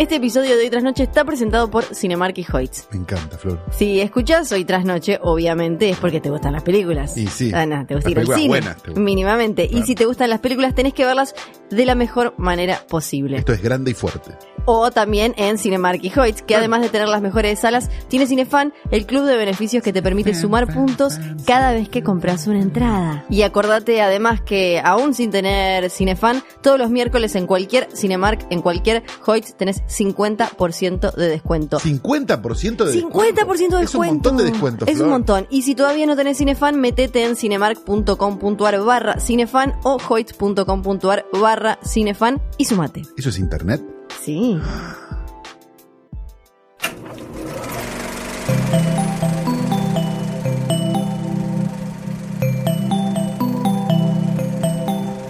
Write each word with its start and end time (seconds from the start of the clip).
Este 0.00 0.16
episodio 0.16 0.56
de 0.56 0.62
Hoy 0.62 0.70
Tras 0.70 0.82
Noche 0.82 1.02
está 1.02 1.26
presentado 1.26 1.70
por 1.70 1.84
Cinemark 1.84 2.32
y 2.38 2.46
Hoyts. 2.50 2.88
Me 2.90 3.00
encanta, 3.00 3.36
Flor. 3.36 3.62
Si 3.70 4.00
escuchas 4.00 4.50
Hoy 4.50 4.64
Tras 4.64 4.86
Noche, 4.86 5.18
obviamente 5.20 5.90
es 5.90 5.98
porque 5.98 6.22
te 6.22 6.30
gustan 6.30 6.54
las 6.54 6.62
películas. 6.62 7.18
Y 7.18 7.26
sí. 7.26 7.52
Ah, 7.54 7.66
no, 7.66 7.84
te 7.84 7.96
gusta 7.96 8.08
Las 8.08 8.24
ir 8.24 8.30
al 8.30 8.34
cine. 8.34 8.48
buenas 8.48 8.82
te. 8.82 8.92
Mínimamente. 8.98 9.68
Y 9.70 9.82
si 9.82 9.94
te 9.94 10.06
gustan 10.06 10.30
las 10.30 10.40
películas, 10.40 10.74
tenés 10.74 10.94
que 10.94 11.04
verlas 11.04 11.34
de 11.68 11.84
la 11.84 11.94
mejor 11.94 12.32
manera 12.38 12.82
posible. 12.88 13.36
Esto 13.36 13.52
es 13.52 13.60
grande 13.60 13.90
y 13.90 13.94
fuerte. 13.94 14.30
O 14.66 14.90
también 14.90 15.34
en 15.36 15.58
Cinemark 15.58 16.02
y 16.02 16.12
Hoyts, 16.18 16.42
que 16.42 16.54
además 16.54 16.82
de 16.82 16.88
tener 16.88 17.08
las 17.08 17.22
mejores 17.22 17.58
salas, 17.58 17.90
tiene 18.08 18.26
Cinefan, 18.26 18.72
el 18.90 19.06
club 19.06 19.24
de 19.24 19.36
beneficios 19.36 19.82
que 19.82 19.92
te 19.92 20.02
permite 20.02 20.34
sumar 20.34 20.72
puntos 20.72 21.18
cada 21.46 21.72
vez 21.72 21.88
que 21.88 22.02
compras 22.02 22.46
una 22.46 22.60
entrada. 22.60 23.24
Y 23.28 23.42
acordate 23.42 24.00
además 24.00 24.40
que 24.40 24.80
aún 24.82 25.14
sin 25.14 25.30
tener 25.30 25.90
Cinefan, 25.90 26.42
todos 26.62 26.78
los 26.78 26.90
miércoles 26.90 27.34
en 27.34 27.46
cualquier 27.46 27.88
Cinemark, 27.94 28.46
en 28.50 28.62
cualquier 28.62 29.02
Hoyts, 29.26 29.56
tenés 29.56 29.82
50% 29.84 31.14
de 31.14 31.28
descuento. 31.28 31.78
50% 31.78 32.84
de 32.84 33.02
50% 33.02 33.68
de 33.70 33.80
descuento. 33.80 33.80
Es 33.80 33.94
un 33.94 34.06
montón 34.06 34.36
de 34.36 34.44
descuento, 34.44 34.86
Es 34.86 35.00
un 35.00 35.08
montón. 35.08 35.46
Y 35.50 35.62
si 35.62 35.74
todavía 35.74 36.06
no 36.06 36.16
tenés 36.16 36.38
Cinefan, 36.38 36.80
metete 36.80 37.24
en 37.24 37.36
cinemark.com.ar 37.36 38.80
barra 38.84 39.20
Cinefan 39.20 39.74
o 39.84 39.98
hoyts.com.ar 40.08 41.26
barra 41.32 41.78
Cinefan 41.84 42.40
y 42.56 42.64
sumate. 42.64 43.02
¿Eso 43.16 43.28
es 43.28 43.38
internet? 43.38 43.82
Sí. 44.18 44.58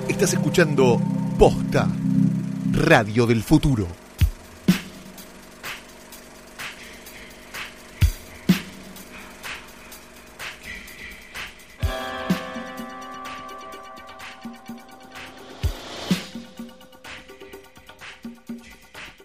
Estás 0.09 0.35
escuchando 0.35 1.01
Posta, 1.39 1.89
Radio 2.73 3.27
del 3.27 3.43
Futuro. 3.43 4.00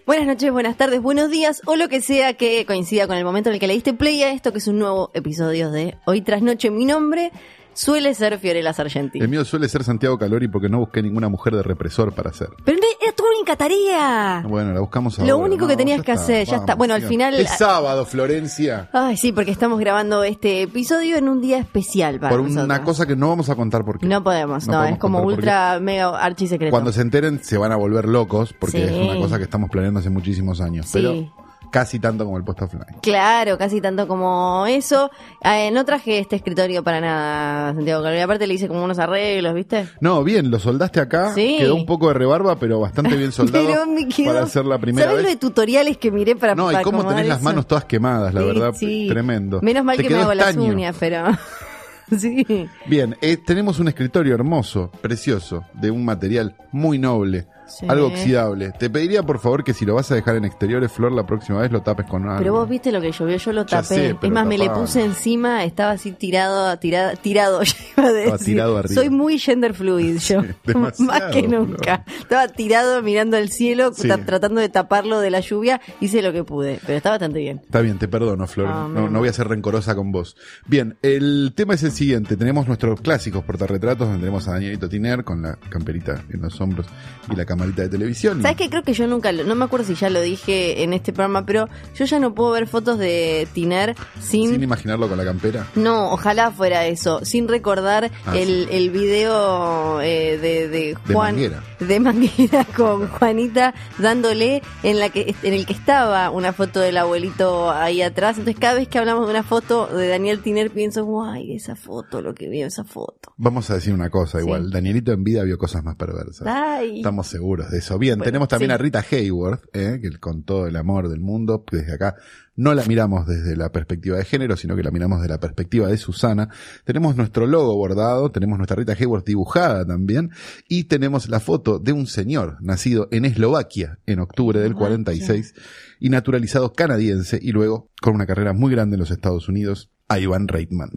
Buenas 0.06 0.28
noches, 0.28 0.52
buenas 0.52 0.76
tardes, 0.76 1.02
buenos 1.02 1.32
días 1.32 1.62
o 1.66 1.74
lo 1.74 1.88
que 1.88 2.00
sea 2.00 2.34
que 2.34 2.64
coincida 2.64 3.08
con 3.08 3.16
el 3.16 3.24
momento 3.24 3.48
en 3.48 3.54
el 3.54 3.60
que 3.60 3.66
le 3.66 3.74
diste 3.74 3.92
play 3.92 4.22
a 4.22 4.30
esto 4.30 4.52
que 4.52 4.58
es 4.58 4.68
un 4.68 4.78
nuevo 4.78 5.10
episodio 5.14 5.72
de 5.72 5.96
Hoy 6.04 6.20
tras 6.20 6.42
Noche. 6.42 6.70
Mi 6.70 6.84
nombre 6.84 7.32
suele 7.76 8.14
ser 8.14 8.38
Fiorella 8.38 8.72
Sargenti. 8.72 9.18
El 9.20 9.28
mío 9.28 9.44
suele 9.44 9.68
ser 9.68 9.84
Santiago 9.84 10.18
Calori 10.18 10.48
porque 10.48 10.68
no 10.68 10.78
busqué 10.78 11.02
ninguna 11.02 11.28
mujer 11.28 11.54
de 11.54 11.62
represor 11.62 12.12
para 12.12 12.30
hacer. 12.30 12.48
Pero 12.64 12.78
no- 12.78 12.86
era 13.00 13.12
tu 13.14 13.22
única 13.36 13.54
tarea. 13.56 14.42
Bueno, 14.48 14.72
la 14.72 14.80
buscamos 14.80 15.18
ahora. 15.18 15.30
Lo 15.30 15.38
único 15.38 15.68
que 15.68 15.76
tenías 15.76 16.02
que 16.02 16.12
hacer, 16.12 16.46
ya 16.46 16.56
está. 16.56 16.74
Bueno, 16.74 16.94
al 16.94 17.02
final- 17.02 17.34
Es 17.34 17.50
sábado, 17.58 18.04
Florencia. 18.04 18.88
Ay, 18.92 19.16
sí, 19.16 19.32
porque 19.32 19.50
estamos 19.50 19.78
grabando 19.78 20.24
este 20.24 20.62
episodio 20.62 21.16
en 21.16 21.28
un 21.28 21.40
día 21.40 21.58
especial 21.58 22.18
para 22.18 22.30
Por 22.30 22.40
una 22.40 22.82
cosa 22.82 23.06
que 23.06 23.14
no 23.14 23.28
vamos 23.28 23.48
a 23.50 23.54
contar 23.54 23.84
por 23.84 23.98
qué. 23.98 24.06
No 24.06 24.24
podemos, 24.24 24.66
no, 24.66 24.72
podemos 24.74 24.92
es 24.94 24.98
como 24.98 25.22
ultra 25.22 25.78
mega 25.80 26.08
archi 26.18 26.46
secreto. 26.46 26.70
Cuando 26.70 26.92
se 26.92 27.02
enteren 27.02 27.42
se 27.44 27.58
van 27.58 27.72
a 27.72 27.76
volver 27.76 28.06
locos 28.06 28.52
porque 28.58 28.78
Sí. 28.78 28.82
es 28.84 28.92
una 29.10 29.20
cosa 29.20 29.36
que 29.38 29.44
estamos 29.44 29.70
planeando 29.70 30.00
hace 30.00 30.10
muchísimos 30.10 30.60
años. 30.60 30.86
Sí. 30.86 30.92
Pero 30.94 31.45
casi 31.70 31.98
tanto 31.98 32.24
como 32.24 32.36
el 32.36 32.44
post 32.44 32.62
offline. 32.62 32.84
Claro, 33.02 33.58
casi 33.58 33.80
tanto 33.80 34.06
como 34.08 34.66
eso. 34.66 35.10
Eh, 35.42 35.70
no 35.70 35.84
traje 35.84 36.18
este 36.18 36.36
escritorio 36.36 36.82
para 36.82 37.00
nada, 37.00 37.74
Santiago 37.74 38.02
Calori. 38.02 38.20
Aparte 38.20 38.46
le 38.46 38.54
hice 38.54 38.68
como 38.68 38.84
unos 38.84 38.98
arreglos, 38.98 39.54
¿viste? 39.54 39.88
No, 40.00 40.22
bien, 40.24 40.50
lo 40.50 40.58
soldaste 40.58 41.00
acá. 41.00 41.32
Sí. 41.34 41.56
Quedó 41.58 41.74
un 41.74 41.86
poco 41.86 42.08
de 42.08 42.14
rebarba, 42.14 42.56
pero 42.58 42.80
bastante 42.80 43.16
bien 43.16 43.32
soldado 43.32 43.66
Pero 43.66 43.86
me 43.86 44.06
quedó... 44.08 44.32
para 44.32 44.44
hacer 44.44 44.64
la 44.64 44.78
primera 44.78 45.06
¿Sabes 45.08 45.22
lo 45.22 45.28
de 45.28 45.34
vez. 45.34 45.40
tutoriales 45.40 45.96
que 45.98 46.10
miré 46.10 46.36
para 46.36 46.54
No, 46.54 46.70
y 46.72 46.82
cómo 46.82 47.06
tenés 47.06 47.26
las 47.26 47.42
manos 47.42 47.66
todas 47.66 47.84
quemadas, 47.84 48.32
la 48.34 48.40
Sí, 48.40 48.46
verdad, 48.46 48.72
sí. 48.74 49.06
tremendo. 49.08 49.60
Menos 49.62 49.84
mal 49.84 49.96
Te 49.96 50.04
que 50.04 50.14
me 50.14 50.34
las 50.34 50.56
uñas, 50.56 50.96
pero... 50.98 51.24
sí. 52.18 52.68
Bien, 52.86 53.16
eh, 53.20 53.36
tenemos 53.36 53.78
un 53.78 53.88
escritorio 53.88 54.34
hermoso, 54.34 54.90
precioso, 55.00 55.64
de 55.74 55.90
un 55.90 56.04
material 56.04 56.56
muy 56.72 56.98
noble, 56.98 57.46
Sí. 57.66 57.86
algo 57.88 58.06
oxidable. 58.06 58.72
Te 58.78 58.88
pediría 58.90 59.22
por 59.22 59.38
favor 59.38 59.64
que 59.64 59.74
si 59.74 59.84
lo 59.84 59.94
vas 59.94 60.10
a 60.10 60.14
dejar 60.14 60.36
en 60.36 60.44
exteriores, 60.44 60.92
Flor, 60.92 61.12
la 61.12 61.26
próxima 61.26 61.60
vez 61.60 61.70
lo 61.72 61.82
tapes 61.82 62.06
con 62.06 62.24
algo. 62.24 62.38
Pero 62.38 62.52
vos 62.52 62.68
viste 62.68 62.92
lo 62.92 63.00
que 63.00 63.12
llovió, 63.12 63.36
yo 63.36 63.52
lo 63.52 63.66
tapé. 63.66 63.86
sé, 63.86 64.16
es 64.22 64.30
más, 64.30 64.46
me 64.46 64.56
le 64.58 64.70
puse 64.70 65.04
encima, 65.04 65.64
estaba 65.64 65.92
así 65.92 66.12
tirado, 66.12 66.76
tirado, 66.78 67.16
tirado, 67.22 67.62
yo 67.62 67.72
iba 67.96 68.08
a 68.08 68.12
decir. 68.12 68.46
Tirado 68.46 68.78
arriba. 68.78 68.94
Soy 68.94 69.10
muy 69.10 69.38
gender 69.38 69.74
fluid 69.74 70.18
yo, 70.20 70.42
más 70.74 71.22
que 71.32 71.42
nunca. 71.48 72.04
Estaba 72.20 72.48
tirado 72.48 73.02
mirando 73.02 73.36
al 73.36 73.48
cielo, 73.50 73.92
Sí. 73.94 74.08
tratando 74.24 74.60
de 74.60 74.68
taparlo 74.68 75.20
de 75.20 75.30
la 75.30 75.40
lluvia, 75.40 75.80
hice 76.00 76.22
lo 76.22 76.32
que 76.32 76.44
pude, 76.44 76.80
pero 76.86 76.96
está 76.98 77.10
bastante 77.10 77.38
bien. 77.40 77.60
Está 77.64 77.80
bien, 77.80 77.98
te 77.98 78.08
perdono, 78.08 78.46
Flor. 78.46 78.68
Ah, 78.70 78.88
no, 78.90 79.08
no 79.10 79.18
voy 79.18 79.28
a 79.28 79.32
ser 79.32 79.48
rencorosa 79.48 79.94
con 79.94 80.12
vos. 80.12 80.36
Bien, 80.66 80.96
el 81.02 81.52
tema 81.56 81.74
es 81.74 81.82
el 81.82 81.92
siguiente. 81.92 82.36
Tenemos 82.36 82.66
nuestros 82.68 83.00
clásicos 83.00 83.44
portarretratos 83.44 84.06
donde 84.06 84.20
tenemos 84.20 84.46
a 84.48 84.52
Danielito 84.52 84.88
Tiner 84.88 85.24
con 85.24 85.42
la 85.42 85.56
camperita 85.68 86.24
en 86.32 86.40
los 86.42 86.60
hombros 86.60 86.86
y 87.32 87.36
la 87.36 87.44
camarita 87.56 87.82
de 87.82 87.88
televisión. 87.88 88.42
¿Sabes 88.42 88.56
qué? 88.56 88.68
Creo 88.70 88.82
que 88.82 88.92
yo 88.92 89.06
nunca, 89.06 89.32
lo- 89.32 89.44
no 89.44 89.54
me 89.54 89.64
acuerdo 89.64 89.86
si 89.86 89.94
ya 89.94 90.10
lo 90.10 90.20
dije 90.20 90.82
en 90.82 90.92
este 90.92 91.12
programa, 91.12 91.44
pero 91.46 91.68
yo 91.94 92.04
ya 92.04 92.18
no 92.18 92.34
puedo 92.34 92.50
ver 92.52 92.66
fotos 92.66 92.98
de 92.98 93.48
Tiner 93.52 93.94
sin... 94.20 94.50
Sin 94.50 94.62
imaginarlo 94.62 95.08
con 95.08 95.16
la 95.18 95.24
campera. 95.24 95.66
No, 95.74 96.10
ojalá 96.12 96.50
fuera 96.50 96.86
eso, 96.86 97.24
sin 97.24 97.48
recordar 97.48 98.10
Ah, 98.26 98.36
el, 98.36 98.68
el 98.70 98.90
video 98.90 100.00
eh, 100.00 100.38
de, 100.40 100.68
de 100.68 100.68
De 100.68 100.94
Juan 101.14 101.34
Manguera. 101.34 101.62
de 101.80 102.00
Manguera 102.00 102.64
con 102.76 103.08
Juanita 103.08 103.74
dándole 103.98 104.62
en 104.82 104.98
la 104.98 105.08
que 105.10 105.34
en 105.42 105.54
el 105.54 105.64
que 105.66 105.72
estaba 105.72 106.30
una 106.30 106.52
foto 106.52 106.80
del 106.80 106.96
abuelito 106.96 107.70
ahí 107.70 108.02
atrás. 108.02 108.38
Entonces 108.38 108.60
cada 108.60 108.74
vez 108.74 108.88
que 108.88 108.98
hablamos 108.98 109.26
de 109.26 109.30
una 109.30 109.42
foto 109.42 109.86
de 109.86 110.08
Daniel 110.08 110.40
Tiner 110.42 110.70
pienso, 110.70 111.04
guay, 111.04 111.54
esa 111.54 111.76
foto, 111.76 112.20
lo 112.20 112.34
que 112.34 112.48
vio 112.48 112.66
esa 112.66 112.84
foto. 112.84 113.32
Vamos 113.36 113.70
a 113.70 113.74
decir 113.74 113.92
una 113.94 114.10
cosa, 114.10 114.38
Sí. 114.38 114.44
igual. 114.44 114.70
Danielito 114.70 115.12
en 115.12 115.24
vida 115.24 115.42
vio 115.44 115.56
cosas 115.58 115.82
más 115.84 115.96
perversas. 115.96 116.46
Ay. 116.46 116.98
Estamos 116.98 117.26
seguros 117.28 117.45
de 117.54 117.78
eso. 117.78 117.98
Bien, 117.98 118.18
Bueno, 118.18 118.24
tenemos 118.24 118.48
también 118.48 118.70
sí. 118.70 118.74
a 118.74 118.78
Rita 118.78 119.04
Hayworth, 119.10 119.64
eh, 119.72 119.98
que 120.02 120.18
con 120.18 120.42
todo 120.42 120.66
el 120.66 120.76
amor 120.76 121.08
del 121.08 121.20
mundo, 121.20 121.64
desde 121.70 121.94
acá 121.94 122.16
no 122.56 122.74
la 122.74 122.84
miramos 122.84 123.26
desde 123.26 123.54
la 123.54 123.70
perspectiva 123.70 124.16
de 124.16 124.24
género, 124.24 124.56
sino 124.56 124.74
que 124.74 124.82
la 124.82 124.90
miramos 124.90 125.20
desde 125.20 125.34
la 125.34 125.40
perspectiva 125.40 125.88
de 125.88 125.96
Susana. 125.98 126.48
Tenemos 126.84 127.16
nuestro 127.16 127.46
logo 127.46 127.76
bordado, 127.76 128.30
tenemos 128.30 128.58
nuestra 128.58 128.76
Rita 128.76 128.94
Hayworth 128.94 129.26
dibujada 129.26 129.86
también, 129.86 130.30
y 130.68 130.84
tenemos 130.84 131.28
la 131.28 131.38
foto 131.38 131.78
de 131.78 131.92
un 131.92 132.06
señor 132.06 132.56
nacido 132.60 133.08
en 133.10 133.24
Eslovaquia 133.26 133.98
en 134.06 134.20
octubre 134.20 134.58
del 134.58 134.72
Eslovaquia. 134.72 135.06
46 135.06 135.54
y 136.00 136.10
naturalizado 136.10 136.72
canadiense 136.72 137.38
y 137.40 137.52
luego 137.52 137.90
con 138.00 138.14
una 138.14 138.26
carrera 138.26 138.52
muy 138.52 138.72
grande 138.72 138.94
en 138.94 139.00
los 139.00 139.10
Estados 139.10 139.48
Unidos, 139.48 139.90
Ivan 140.08 140.48
Reitman. 140.48 140.90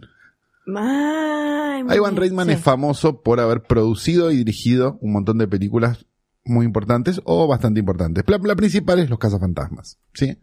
Ivan 0.66 2.16
Reitman 2.16 2.46
sí. 2.46 2.52
es 2.54 2.60
famoso 2.60 3.22
por 3.22 3.40
haber 3.40 3.62
producido 3.62 4.30
y 4.30 4.36
dirigido 4.36 4.98
un 5.00 5.12
montón 5.12 5.38
de 5.38 5.48
películas 5.48 6.06
muy 6.44 6.66
importantes 6.66 7.20
o 7.24 7.46
bastante 7.46 7.80
importantes. 7.80 8.24
La, 8.26 8.38
la 8.38 8.56
principal 8.56 8.98
es 8.98 9.10
Los 9.10 9.18
Cazafantasmas, 9.18 9.98
¿sí? 10.14 10.38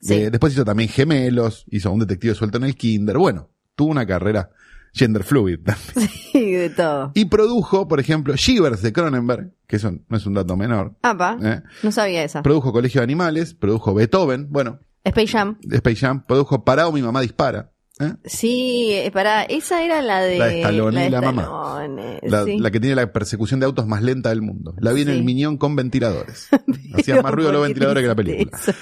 Sí. 0.00 0.14
Eh, 0.14 0.30
después 0.30 0.52
hizo 0.52 0.64
también 0.64 0.88
Gemelos, 0.88 1.64
hizo 1.70 1.90
un 1.92 2.00
detective 2.00 2.34
suelto 2.34 2.58
en 2.58 2.64
el 2.64 2.76
Kinder. 2.76 3.18
Bueno, 3.18 3.50
tuvo 3.74 3.90
una 3.90 4.06
carrera 4.06 4.50
gender 4.94 5.24
fluid. 5.24 5.60
también. 5.64 6.08
Sí, 6.32 6.52
de 6.52 6.70
todo. 6.70 7.12
Y 7.14 7.26
produjo, 7.26 7.88
por 7.88 8.00
ejemplo, 8.00 8.34
Shivers 8.34 8.80
de 8.80 8.92
Cronenberg, 8.92 9.52
que 9.66 9.76
eso 9.76 9.92
no 10.08 10.16
es 10.16 10.24
un 10.24 10.34
dato 10.34 10.56
menor. 10.56 10.96
Apa, 11.02 11.36
¿eh? 11.42 11.62
no 11.82 11.92
sabía 11.92 12.24
esa. 12.24 12.42
Produjo 12.42 12.72
Colegio 12.72 13.00
de 13.00 13.04
Animales, 13.04 13.52
produjo 13.54 13.92
Beethoven, 13.92 14.48
bueno, 14.50 14.80
Space 15.04 15.26
Jam. 15.28 15.58
Space 15.70 15.96
Jam, 15.96 16.24
produjo 16.24 16.64
Parado 16.64 16.92
mi 16.92 17.02
mamá 17.02 17.20
dispara. 17.20 17.71
¿Eh? 18.00 18.14
Sí, 18.24 18.90
eh, 18.92 19.10
para 19.12 19.42
esa 19.44 19.82
era 19.84 20.02
la 20.02 20.20
de 20.20 20.38
La 20.38 20.46
de 20.46 20.60
Stallone 20.60 21.00
de 21.00 21.06
y 21.06 21.10
la 21.10 21.20
mamá. 21.20 21.42
Stallone, 21.42 22.20
La, 22.22 22.44
sí. 22.44 22.58
la 22.58 22.70
que 22.70 22.80
tiene 22.80 22.96
la 22.96 23.12
persecución 23.12 23.60
de 23.60 23.66
autos 23.66 23.86
más 23.86 24.02
lenta 24.02 24.30
del 24.30 24.42
mundo. 24.42 24.74
La 24.78 24.92
vi 24.92 25.02
en 25.02 25.08
Sí. 25.08 25.12
el 25.14 25.24
Miñón 25.24 25.56
con 25.58 25.76
ventiladores. 25.76 26.48
Hacía 26.94 27.22
más 27.22 27.32
ruido 27.32 27.52
los 27.52 27.60
¿por 27.60 27.66
qué 27.66 27.72
ventiladores 27.72 28.02
que 28.02 28.08
la 28.08 28.14
película. 28.14 28.58
eso? 28.58 28.72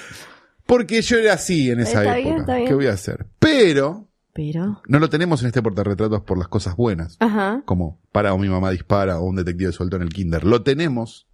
Porque 0.65 1.01
yo 1.01 1.17
era 1.17 1.33
así 1.33 1.69
en 1.69 1.81
esa 1.81 2.03
Está 2.03 2.17
época. 2.17 2.29
bien, 2.29 2.39
está 2.41 2.55
bien. 2.55 2.67
¿Qué 2.67 2.73
voy 2.73 2.87
a 2.87 2.93
hacer? 2.93 3.27
Pero 3.39 4.07
Pero, 4.33 4.81
no 4.87 4.99
lo 4.99 5.09
tenemos 5.09 5.41
en 5.41 5.47
este 5.47 5.61
portarretratos 5.61 6.21
por 6.21 6.37
las 6.37 6.47
cosas 6.47 6.75
buenas. 6.77 7.17
ajá. 7.19 7.61
Como 7.65 7.99
para 8.11 8.33
o 8.33 8.37
mi 8.37 8.47
mamá 8.47 8.71
dispara 8.71 9.19
o 9.19 9.25
un 9.25 9.35
detective 9.35 9.71
suelto 9.73 9.97
en 9.97 10.03
el 10.03 10.09
kinder. 10.09 10.45
Lo 10.45 10.63
tenemos 10.63 11.27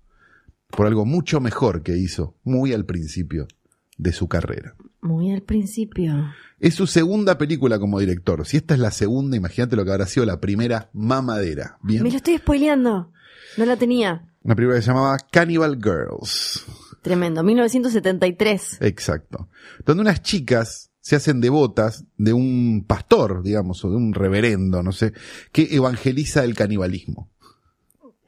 por 0.71 0.87
algo 0.87 1.05
mucho 1.05 1.39
mejor 1.39 1.83
que 1.83 1.95
hizo 1.97 2.35
muy 2.43 2.73
al 2.73 2.85
principio 2.85 3.47
de 3.97 4.11
su 4.11 4.27
carrera. 4.27 4.75
Muy 5.01 5.31
al 5.31 5.41
principio. 5.41 6.33
Es 6.59 6.75
su 6.75 6.87
segunda 6.87 7.37
película 7.37 7.79
como 7.79 7.99
director. 7.99 8.45
Si 8.45 8.57
esta 8.57 8.73
es 8.73 8.79
la 8.79 8.91
segunda, 8.91 9.37
imagínate 9.37 9.75
lo 9.75 9.85
que 9.85 9.91
habrá 9.91 10.07
sido 10.07 10.25
la 10.25 10.39
primera 10.39 10.89
mamadera. 10.93 11.77
Bien. 11.83 12.03
Me 12.03 12.09
lo 12.09 12.17
estoy 12.17 12.37
spoileando. 12.37 13.11
No 13.57 13.65
la 13.65 13.77
tenía. 13.77 14.27
Una 14.41 14.55
película 14.55 14.77
que 14.77 14.81
se 14.81 14.87
llamaba 14.87 15.17
Cannibal 15.31 15.75
Girls. 15.75 16.65
Tremendo. 17.01 17.43
1973. 17.43 18.79
Exacto. 18.81 19.49
Donde 19.85 20.01
unas 20.01 20.21
chicas 20.21 20.91
se 20.99 21.15
hacen 21.15 21.39
devotas 21.39 22.05
de 22.17 22.33
un 22.33 22.83
pastor, 22.85 23.41
digamos, 23.41 23.85
o 23.85 23.89
de 23.89 23.95
un 23.95 24.13
reverendo, 24.13 24.83
no 24.83 24.91
sé, 24.91 25.13
que 25.53 25.75
evangeliza 25.75 26.43
el 26.43 26.53
canibalismo. 26.53 27.31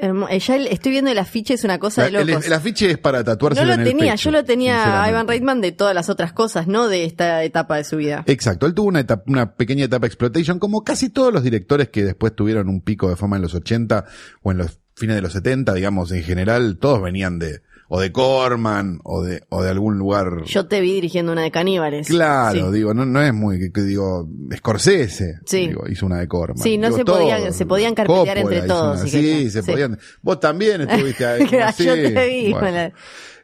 Eh, 0.01 0.39
ya 0.39 0.55
el- 0.55 0.67
estoy 0.67 0.93
viendo 0.93 1.11
el 1.11 1.17
afiche, 1.17 1.53
es 1.55 1.65
una 1.65 1.77
cosa 1.77 2.03
de 2.03 2.07
el, 2.17 2.27
locos. 2.27 2.45
el 2.45 2.53
afiche 2.53 2.89
es 2.91 2.97
para 2.97 3.21
tatuarse 3.23 3.59
no 3.59 3.67
lo 3.67 3.73
en 3.73 3.81
el 3.81 3.85
tenía, 3.87 4.13
pecho, 4.13 4.23
yo 4.23 4.31
lo 4.31 4.45
tenía 4.45 5.03
a. 5.03 5.09
Ivan 5.09 5.27
Reitman 5.27 5.59
de 5.59 5.73
todas 5.73 5.93
las 5.93 6.09
otras 6.09 6.31
cosas, 6.31 6.67
no 6.67 6.87
de 6.87 7.03
esta 7.03 7.43
etapa 7.43 7.75
de 7.75 7.83
su 7.83 7.97
vida. 7.97 8.23
Exacto, 8.25 8.65
él 8.65 8.73
tuvo 8.73 8.87
una, 8.87 9.01
etapa- 9.01 9.23
una 9.27 9.55
pequeña 9.55 9.83
etapa 9.85 10.03
de 10.03 10.07
exploitation, 10.07 10.57
como 10.57 10.85
casi 10.85 11.09
todos 11.09 11.33
los 11.33 11.43
directores 11.43 11.89
que 11.89 12.05
después 12.05 12.33
tuvieron 12.33 12.69
un 12.69 12.79
pico 12.79 13.09
de 13.09 13.17
fama 13.17 13.35
en 13.35 13.41
los 13.41 13.53
80 13.53 14.05
o 14.41 14.51
en 14.53 14.59
los 14.59 14.79
fines 14.95 15.15
de 15.17 15.21
los 15.21 15.33
70, 15.33 15.73
digamos, 15.73 16.11
en 16.13 16.23
general, 16.23 16.77
todos 16.79 17.01
venían 17.01 17.37
de, 17.37 17.61
o 17.91 17.99
de 17.99 18.11
Corman, 18.11 18.99
o 19.03 19.23
de, 19.23 19.41
o 19.49 19.63
de 19.63 19.69
algún 19.71 19.97
lugar. 19.97 20.43
Yo 20.45 20.67
te 20.67 20.79
vi 20.79 20.93
dirigiendo 20.93 21.31
una 21.31 21.41
de 21.41 21.49
caníbales. 21.51 22.07
Claro, 22.07 22.67
Sí. 22.69 22.77
digo, 22.77 22.93
no, 22.93 23.05
no 23.05 23.21
es 23.21 23.33
muy, 23.33 23.71
que, 23.71 23.81
digo, 23.81 24.29
Scorsese, 24.55 25.39
Sí. 25.45 25.67
digo, 25.67 25.83
hizo 25.89 26.05
una 26.05 26.19
de 26.19 26.27
Corman. 26.27 26.57
Sí, 26.59 26.77
no 26.77 26.87
Digo, 26.87 26.97
se 26.99 27.05
podían- 27.05 27.53
se 27.53 27.65
podían 27.65 27.95
carpetear 27.95 28.37
Coppola 28.37 28.55
entre 28.55 28.67
todos, 28.67 29.01
una- 29.01 29.09
si 29.09 29.09
sí, 29.09 29.49
se 29.49 29.63
Sí. 29.63 29.71
podían. 29.71 29.97
Vos 30.21 30.39
también 30.39 30.81
estuviste 30.81 31.25
ahí. 31.25 31.39
Yo 31.79 31.93
te 31.95 32.27
vi. 32.27 32.51
bueno. 32.53 32.93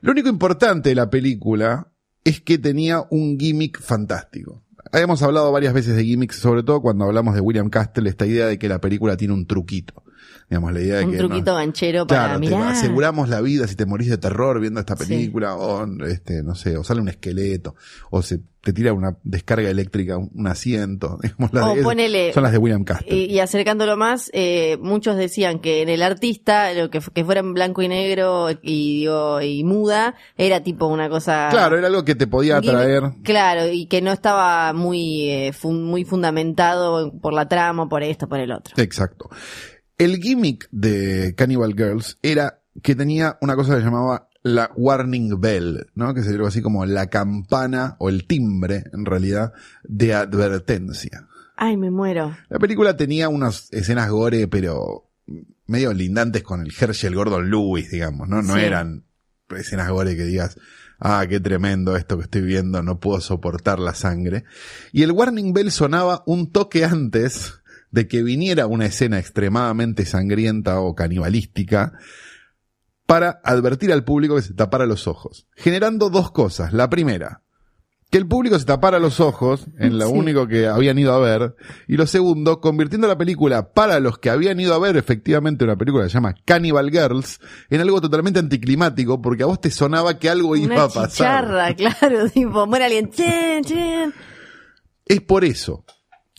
Lo 0.02 0.12
único 0.12 0.30
importante 0.30 0.90
de 0.90 0.96
la 0.96 1.10
película 1.10 1.92
es 2.24 2.40
que 2.42 2.58
tenía 2.60 3.04
un 3.10 3.40
gimmick 3.40 3.82
fantástico. 3.82 4.64
Habíamos 4.92 5.24
hablado 5.24 5.52
varias 5.52 5.74
veces 5.74 5.96
de 5.96 6.04
gimmicks, 6.04 6.36
sobre 6.38 6.62
todo 6.62 6.82
cuando 6.82 7.06
hablamos 7.06 7.34
de 7.34 7.42
William 7.42 7.70
Castle, 7.70 8.08
esta 8.08 8.26
idea 8.28 8.46
de 8.46 8.60
que 8.60 8.70
la 8.70 8.80
película 8.80 9.18
tiene 9.18 9.34
un 9.34 9.48
truquito. 9.48 10.04
Digamos, 10.50 10.74
la 10.74 10.80
idea 10.82 10.98
de 10.98 11.06
Un 11.06 11.12
que 11.12 11.18
truquito 11.18 11.52
no- 11.54 11.58
ganchero 11.58 12.06
para 12.06 12.38
Claro, 12.40 12.40
te 12.40 12.56
aseguramos 12.56 13.30
la 13.30 13.42
vida 13.42 13.68
si 13.68 13.76
te 13.76 13.86
morís 13.88 14.10
de 14.10 14.18
terror 14.20 14.60
viendo 14.60 14.80
esta 14.80 14.96
Sí. 14.96 15.06
película, 15.08 15.56
o 15.56 15.86
este, 16.06 16.44
no 16.44 16.54
sé, 16.54 16.78
o 16.78 16.84
sale 16.84 17.02
un 17.02 17.08
esqueleto, 17.10 17.74
o 18.12 18.22
se 18.22 18.42
te 18.62 18.72
tira 18.74 18.94
una 18.94 19.16
descarga 19.24 19.70
eléctrica, 19.70 20.18
un, 20.18 20.30
un 20.36 20.48
asiento, 20.48 21.18
digamos, 21.24 21.52
las 21.54 21.64
O 21.66 21.76
de- 21.76 21.84
ponele- 21.84 22.32
son 22.34 22.44
las 22.44 22.52
de 22.52 22.58
William 22.60 22.84
Castle. 22.84 23.16
Y, 23.16 23.26
y 23.26 23.40
acercándolo 23.40 23.98
más, 23.98 24.30
eh, 24.34 24.78
muchos 24.82 25.18
decían 25.18 25.60
que 25.60 25.82
en 25.82 25.90
el 25.90 26.04
artista, 26.04 26.72
lo 26.74 26.90
que, 26.92 27.00
que 27.14 27.26
fuera 27.26 27.40
en 27.42 27.54
blanco 27.54 27.82
y 27.82 27.88
negro 27.88 28.50
y, 28.62 29.00
digo, 29.00 29.42
y 29.42 29.64
muda, 29.64 30.14
era 30.38 30.62
tipo 30.62 30.86
una 30.88 31.10
cosa... 31.10 31.48
claro, 31.50 31.76
era 31.78 31.88
algo 31.88 32.06
que 32.06 32.14
te 32.16 32.28
podía 32.28 32.60
un 32.60 32.70
atraer. 32.70 33.04
Claro, 33.24 33.68
y 33.68 33.88
que 33.88 34.02
no 34.02 34.12
estaba 34.12 34.74
muy, 34.74 35.28
eh, 35.30 35.54
fun- 35.54 35.84
muy 35.86 36.06
fundamentado 36.06 37.12
por 37.20 37.34
la 37.34 37.48
trama, 37.48 37.90
por 37.90 38.04
esto, 38.04 38.28
por 38.30 38.40
el 38.40 38.52
otro. 38.52 38.76
Exacto. 38.78 39.30
El 39.98 40.18
gimmick 40.18 40.68
de 40.72 41.34
Cannibal 41.38 41.74
Girls 41.74 42.18
era 42.22 42.62
que 42.84 42.96
tenía 42.96 43.38
una 43.42 43.56
cosa 43.56 43.74
que 43.76 43.80
se 43.80 43.86
llamaba 43.86 44.28
la 44.44 44.70
warning 44.76 45.40
bell, 45.40 45.88
¿no? 45.96 46.14
Que 46.14 46.22
sería 46.22 46.36
algo 46.36 46.48
así 46.48 46.62
como 46.62 46.86
la 46.86 47.08
campana 47.08 47.96
o 48.00 48.10
el 48.10 48.28
timbre, 48.28 48.84
en 48.94 49.06
realidad, 49.06 49.54
de 49.84 50.14
advertencia. 50.14 51.28
Ay, 51.56 51.78
me 51.78 51.90
muero. 51.90 52.36
La 52.50 52.60
película 52.60 52.98
tenía 52.98 53.30
unas 53.30 53.72
escenas 53.72 54.10
gore, 54.10 54.48
pero 54.48 55.10
medio 55.68 55.94
lindantes 55.94 56.44
con 56.44 56.62
el 56.62 56.72
Herschel 56.78 57.16
Gordon 57.16 57.50
Lewis, 57.50 57.90
digamos, 57.90 58.28
¿no? 58.28 58.42
No 58.42 58.54
Sí. 58.56 58.60
eran 58.60 59.06
escenas 59.58 59.90
gore 59.90 60.16
que 60.18 60.26
digas, 60.26 60.58
ah, 61.00 61.26
qué 61.28 61.40
tremendo 61.40 61.96
esto 61.96 62.18
que 62.18 62.24
estoy 62.26 62.42
viendo, 62.42 62.84
no 62.84 63.00
puedo 63.00 63.22
soportar 63.22 63.80
la 63.80 63.96
sangre. 63.96 64.44
Y 64.92 65.04
el 65.04 65.12
warning 65.14 65.54
bell 65.54 65.72
sonaba 65.72 66.24
un 66.28 66.52
toque 66.52 66.84
antes 66.86 67.54
de 67.92 68.08
que 68.08 68.24
viniera 68.24 68.68
una 68.68 68.86
escena 68.86 69.20
extremadamente 69.20 70.06
sangrienta 70.06 70.80
o 70.80 70.96
canibalística 70.96 71.94
para 73.06 73.40
advertir 73.44 73.92
al 73.94 74.04
público 74.04 74.36
que 74.36 74.42
se 74.42 74.54
tapara 74.54 74.86
los 74.86 75.08
ojos, 75.08 75.48
generando 75.56 76.10
dos 76.10 76.32
cosas. 76.32 76.74
La 76.74 76.90
primera, 76.90 77.44
que 78.10 78.18
el 78.18 78.28
público 78.28 78.58
se 78.58 78.66
tapara 78.66 78.98
los 79.00 79.20
ojos 79.20 79.68
en 79.78 79.98
lo 80.00 80.08
Sí. 80.08 80.14
único 80.14 80.48
que 80.48 80.68
habían 80.68 80.98
ido 80.98 81.14
a 81.14 81.20
ver, 81.20 81.56
y 81.88 81.98
lo 81.98 82.08
segundo, 82.08 82.62
convirtiendo 82.62 83.08
la 83.08 83.18
película 83.18 83.74
para 83.74 84.00
los 84.00 84.18
que 84.18 84.30
habían 84.32 84.60
ido 84.60 84.74
a 84.74 84.80
ver 84.80 84.98
efectivamente 84.98 85.64
una 85.66 85.76
película 85.76 86.04
que 86.06 86.10
se 86.10 86.16
llama 86.16 86.34
Cannibal 86.46 86.90
Girls 86.90 87.40
en 87.70 87.82
algo 87.82 88.02
totalmente 88.02 88.40
anticlimático, 88.40 89.22
porque 89.22 89.44
a 89.44 89.48
vos 89.48 89.62
te 89.62 89.70
sonaba 89.70 90.18
que 90.18 90.30
algo 90.30 90.56
iba 90.56 90.74
Una 90.76 90.84
a 90.84 90.88
pasar. 90.90 91.10
chicharra, 91.12 91.74
claro, 92.00 92.30
tipo, 92.30 92.66
muere 92.66 92.86
alguien, 92.86 93.10
chen, 93.12 93.64
chen. 93.64 94.14
Es 95.06 95.22
por 95.22 95.44
eso 95.46 95.86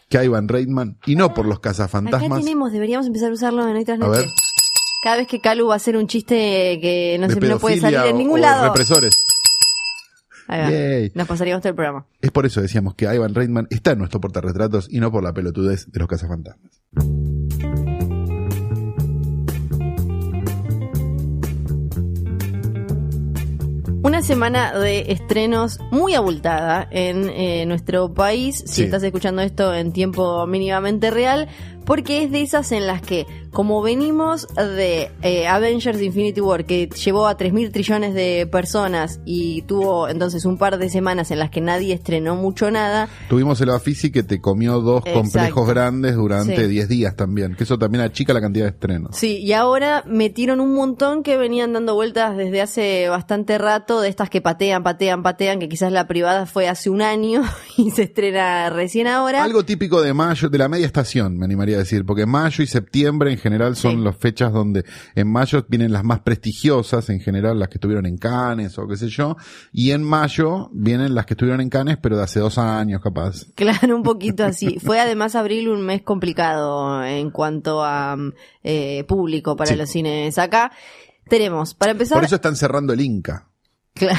que 0.08 0.18
a 0.18 0.24
Ivan 0.24 0.48
Reitman, 0.48 0.98
y 1.06 1.16
no 1.16 1.34
por 1.34 1.46
los 1.46 1.58
Acá 1.58 1.70
cazafantasmas, 1.70 2.40
tenemos, 2.40 2.72
deberíamos 2.72 3.06
empezar 3.06 3.30
a 3.30 3.34
usarlo 3.34 3.68
en 3.68 3.76
ver, 3.98 3.98
noches. 3.98 4.32
Cada 5.02 5.16
vez 5.16 5.28
que 5.28 5.40
Calu 5.40 5.68
va 5.68 5.74
a 5.74 5.76
hacer 5.76 5.96
un 5.96 6.06
chiste 6.06 6.78
que 6.80 7.16
no, 7.20 7.28
se, 7.28 7.40
no 7.40 7.58
puede 7.58 7.80
salir 7.80 7.98
en 7.98 8.18
ningún 8.18 8.38
o 8.38 8.42
lado. 8.42 8.64
represores. 8.64 9.14
Ahí 10.48 11.10
va. 11.12 11.12
Nos 11.14 11.28
pasaríamos 11.28 11.60
todo 11.62 11.70
el 11.70 11.74
programa. 11.74 12.06
Es 12.20 12.30
por 12.30 12.46
eso 12.46 12.60
decíamos 12.60 12.94
que 12.94 13.12
Ivan 13.12 13.34
Reitman 13.34 13.66
está 13.70 13.92
en 13.92 13.98
nuestro 13.98 14.20
portarretratos 14.20 14.86
y 14.90 15.00
no 15.00 15.10
por 15.10 15.22
la 15.22 15.32
pelotudez 15.32 15.90
de 15.90 15.98
los 15.98 16.08
cazafantasmas. 16.08 16.82
Una 24.06 24.22
semana 24.22 24.72
de 24.78 25.10
estrenos 25.10 25.80
muy 25.90 26.14
abultada 26.14 26.86
en 26.92 27.28
eh, 27.28 27.66
nuestro 27.66 28.14
país, 28.14 28.62
si 28.64 28.72
Sí. 28.74 28.82
estás 28.84 29.02
escuchando 29.02 29.42
esto 29.42 29.74
en 29.74 29.92
tiempo 29.92 30.46
mínimamente 30.46 31.10
real, 31.10 31.48
porque 31.86 32.24
es 32.24 32.30
de 32.30 32.42
esas 32.42 32.72
en 32.72 32.86
las 32.86 33.00
que, 33.00 33.26
como 33.52 33.80
venimos 33.80 34.46
de 34.56 35.10
eh, 35.22 35.46
Avengers 35.46 36.00
Infinity 36.02 36.40
War, 36.40 36.64
que 36.66 36.88
llevó 36.88 37.26
a 37.26 37.38
3.000 37.38 37.72
trillones 37.72 38.12
de 38.14 38.46
personas 38.50 39.20
y 39.24 39.62
tuvo 39.62 40.08
entonces 40.08 40.44
un 40.44 40.58
par 40.58 40.76
de 40.78 40.90
semanas 40.90 41.30
en 41.30 41.38
las 41.38 41.50
que 41.50 41.60
nadie 41.60 41.94
estrenó 41.94 42.36
mucho 42.36 42.70
nada, 42.70 43.08
Tuvimos 43.28 43.60
el 43.60 43.70
Bafisi 43.70 44.10
que 44.10 44.22
te 44.22 44.40
comió 44.40 44.80
dos 44.80 44.98
Exacto. 45.06 45.20
complejos 45.20 45.68
grandes 45.68 46.16
durante 46.16 46.56
Sí. 46.56 46.66
10 46.68 46.88
días 46.88 47.16
también, 47.16 47.54
que 47.54 47.64
eso 47.64 47.78
también 47.78 48.02
achica 48.04 48.32
la 48.34 48.40
cantidad 48.40 48.64
de 48.66 48.70
estrenos. 48.72 49.16
Sí, 49.16 49.38
y 49.38 49.52
ahora 49.52 50.02
metieron 50.06 50.60
un 50.60 50.74
montón 50.74 51.22
que 51.22 51.36
venían 51.36 51.72
dando 51.72 51.94
vueltas 51.94 52.36
desde 52.36 52.60
hace 52.62 53.08
bastante 53.08 53.58
rato, 53.58 54.00
de 54.00 54.08
estas 54.08 54.28
que 54.28 54.40
patean, 54.40 54.82
patean, 54.82 55.22
patean, 55.22 55.60
que 55.60 55.68
quizás 55.68 55.92
la 55.92 56.06
privada 56.08 56.46
fue 56.46 56.68
hace 56.68 56.90
un 56.90 57.00
año 57.02 57.42
y 57.76 57.90
se 57.92 58.02
estrena 58.04 58.70
recién 58.70 59.06
ahora. 59.06 59.44
Algo 59.44 59.64
típico 59.64 60.02
de 60.02 60.12
mayo, 60.12 60.48
de 60.48 60.58
la 60.58 60.68
media 60.68 60.86
estación, 60.86 61.36
me 61.38 61.44
animaría 61.44 61.75
decir, 61.78 62.04
porque 62.04 62.26
mayo 62.26 62.62
y 62.62 62.66
septiembre 62.66 63.30
en 63.32 63.38
general 63.38 63.76
son 63.76 63.96
Sí. 63.96 64.02
las 64.04 64.16
fechas 64.16 64.52
donde 64.52 64.84
en 65.14 65.30
mayo 65.30 65.64
vienen 65.68 65.92
las 65.92 66.04
más 66.04 66.20
prestigiosas, 66.20 67.08
en 67.10 67.20
general 67.20 67.58
las 67.58 67.68
que 67.68 67.74
estuvieron 67.76 68.06
en 68.06 68.16
Cannes 68.18 68.78
o 68.78 68.86
qué 68.88 68.96
sé 68.96 69.08
yo, 69.08 69.36
y 69.72 69.90
en 69.92 70.02
mayo 70.02 70.68
vienen 70.72 71.14
las 71.14 71.26
que 71.26 71.34
estuvieron 71.34 71.60
en 71.60 71.68
Cannes, 71.70 71.96
pero 72.00 72.16
de 72.16 72.22
hace 72.24 72.40
dos 72.40 72.58
años 72.58 73.00
capaz. 73.02 73.46
Claro, 73.54 73.94
un 73.96 74.02
poquito 74.02 74.44
así. 74.44 74.78
Fue 74.78 75.00
además 75.00 75.34
abril 75.34 75.68
un 75.68 75.82
mes 75.84 76.02
complicado 76.02 77.02
en 77.04 77.30
cuanto 77.30 77.84
a 77.84 78.16
eh, 78.62 79.04
público 79.08 79.56
para 79.56 79.70
Sí. 79.72 79.76
los 79.76 79.90
cines 79.90 80.38
acá. 80.38 80.72
Tenemos, 81.28 81.74
para 81.74 81.92
empezar, 81.92 82.16
Por 82.18 82.24
eso 82.24 82.36
están 82.36 82.54
cerrando 82.56 82.92
el 82.92 83.00
Inca. 83.00 83.48
claro, 83.94 84.18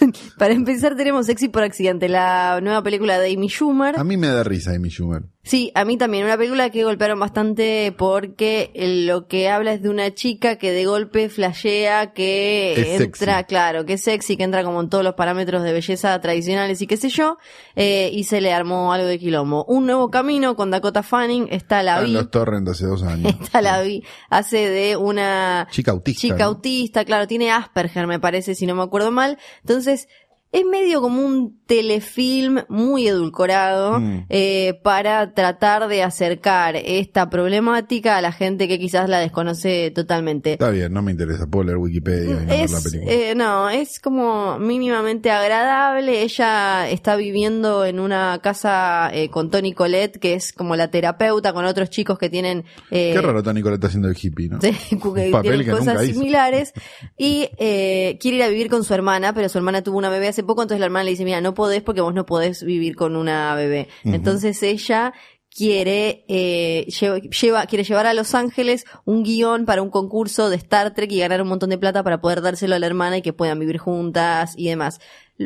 para 0.38 0.52
empezar 0.52 0.94
tenemos 0.96 1.26
Sexy 1.26 1.48
por 1.48 1.62
accidente, 1.62 2.08
la 2.08 2.60
nueva 2.62 2.82
película 2.82 3.18
de 3.18 3.32
Amy 3.32 3.48
Schumer. 3.48 3.98
A 3.98 4.04
mí 4.04 4.16
me 4.18 4.28
da 4.28 4.44
risa 4.44 4.72
Amy 4.74 4.90
Schumer. 4.90 5.22
Sí, 5.46 5.70
a 5.74 5.84
mí 5.84 5.98
también. 5.98 6.24
Una 6.24 6.38
película 6.38 6.70
que 6.70 6.84
golpearon 6.84 7.20
bastante 7.20 7.94
porque 7.96 8.70
lo 9.06 9.28
que 9.28 9.50
habla 9.50 9.74
es 9.74 9.82
de 9.82 9.90
una 9.90 10.14
chica 10.14 10.56
que 10.56 10.72
de 10.72 10.86
golpe 10.86 11.28
flashea 11.28 12.14
que 12.14 12.72
Es 12.72 13.00
entra, 13.02 13.36
sexy. 13.36 13.44
claro, 13.48 13.84
que 13.84 13.92
es 13.92 14.00
sexy, 14.00 14.36
que 14.38 14.44
entra 14.44 14.64
como 14.64 14.80
en 14.80 14.88
todos 14.88 15.04
los 15.04 15.14
parámetros 15.14 15.62
de 15.62 15.74
belleza 15.74 16.18
tradicionales 16.20 16.80
y 16.80 16.86
qué 16.86 16.96
sé 16.96 17.10
yo, 17.10 17.36
eh, 17.76 18.08
y 18.12 18.24
se 18.24 18.40
le 18.40 18.54
armó 18.54 18.92
algo 18.94 19.06
de 19.06 19.18
quilombo. 19.18 19.66
Un 19.66 19.84
nuevo 19.84 20.10
camino 20.10 20.56
con 20.56 20.70
Dakota 20.70 21.02
Fanning, 21.02 21.48
está 21.50 21.82
la 21.82 22.00
vi, 22.00 22.12
los 22.12 22.30
torrents 22.30 22.70
hace 22.70 22.86
dos 22.86 23.02
años. 23.02 23.34
está 23.42 23.60
la 23.60 23.82
vi, 23.82 24.02
hace 24.30 24.70
de 24.70 24.96
una 24.96 25.68
Chica 25.70 25.90
autista. 25.90 26.20
chica 26.22 26.38
¿no? 26.38 26.44
autista, 26.46 27.04
claro, 27.04 27.26
tiene 27.26 27.50
Asperger, 27.50 28.06
me 28.06 28.18
parece, 28.18 28.54
si 28.54 28.64
no 28.66 28.74
me 28.74 28.82
acuerdo 28.82 29.10
mal. 29.10 29.36
Entonces, 29.60 30.08
es 30.54 30.64
medio 30.64 31.00
como 31.00 31.20
un 31.20 31.58
telefilm 31.66 32.60
muy 32.68 33.08
edulcorado 33.08 33.98
Mm. 33.98 34.26
eh, 34.28 34.78
para 34.84 35.32
tratar 35.34 35.88
de 35.88 36.02
acercar 36.02 36.76
esta 36.76 37.28
problemática 37.28 38.16
a 38.16 38.22
la 38.22 38.30
gente 38.32 38.68
que 38.68 38.78
quizás 38.78 39.08
la 39.08 39.18
desconoce 39.18 39.90
totalmente. 39.90 40.52
Está 40.52 40.70
bien, 40.70 40.92
no 40.92 41.02
me 41.02 41.10
interesa. 41.10 41.46
Puedo 41.46 41.64
leer 41.64 41.78
Wikipedia 41.78 42.30
y 42.30 42.34
no 42.34 42.46
ver 42.46 42.70
la 42.70 42.78
Es, 42.78 42.84
película. 42.84 43.12
eh, 43.12 43.34
no, 43.34 43.68
es 43.70 43.98
como 43.98 44.58
mínimamente 44.60 45.30
agradable. 45.30 46.22
Ella 46.22 46.88
está 46.88 47.16
viviendo 47.16 47.84
en 47.84 47.98
una 47.98 48.38
casa 48.42 49.10
eh, 49.12 49.30
con 49.30 49.50
Tony 49.50 49.72
Colette, 49.72 50.18
que 50.18 50.34
es 50.34 50.52
como 50.52 50.76
la 50.76 50.88
terapeuta, 50.88 51.52
con 51.52 51.64
otros 51.64 51.90
chicos 51.90 52.16
que 52.18 52.30
tienen 52.30 52.64
Qué 52.90 53.18
raro 53.20 53.42
Tony 53.42 53.60
Colette 53.62 53.84
haciendo 53.86 54.08
el 54.08 54.16
hippie, 54.20 54.48
¿no? 54.50 54.58
Que 55.14 55.30
papel 55.30 55.42
tienen 55.42 55.64
que 55.64 55.70
cosas 55.72 56.00
similares 56.06 56.72
y 57.18 57.48
quiere 57.56 58.36
ir 58.36 58.42
a 58.44 58.48
vivir 58.48 58.68
con 58.70 58.84
su 58.84 58.94
hermana, 58.94 59.32
pero 59.34 59.48
su 59.48 59.58
hermana 59.58 59.82
tuvo 59.82 59.98
una 59.98 60.10
bebé 60.10 60.28
hace 60.28 60.43
poco, 60.46 60.62
entonces 60.62 60.80
la 60.80 60.86
hermana 60.86 61.04
le 61.04 61.10
dice, 61.10 61.24
mira, 61.24 61.40
no 61.40 61.54
podés 61.54 61.82
porque 61.82 62.00
vos 62.00 62.14
no 62.14 62.26
podés 62.26 62.62
vivir 62.64 62.96
con 62.96 63.16
una 63.16 63.54
bebé. 63.54 63.88
Entonces 64.04 64.62
ella 64.62 65.12
quiere 65.56 66.24
eh, 66.26 66.86
lleva, 67.00 67.18
lleva- 67.18 67.66
quiere 67.66 67.84
llevar 67.84 68.06
a 68.06 68.14
Los 68.14 68.34
Ángeles 68.34 68.84
un 69.04 69.22
guion 69.22 69.66
para 69.66 69.82
un 69.82 69.90
concurso 69.90 70.50
de 70.50 70.56
Star 70.56 70.94
Trek 70.94 71.12
y 71.12 71.20
ganar 71.20 71.40
un 71.42 71.48
montón 71.48 71.70
de 71.70 71.78
plata 71.78 72.02
para 72.02 72.20
poder 72.20 72.42
dárselo 72.42 72.74
a 72.74 72.78
la 72.80 72.86
hermana 72.86 73.18
y 73.18 73.22
que 73.22 73.32
puedan 73.32 73.60
vivir 73.60 73.78
juntas 73.78 74.54
y 74.56 74.68
demás. 74.68 74.98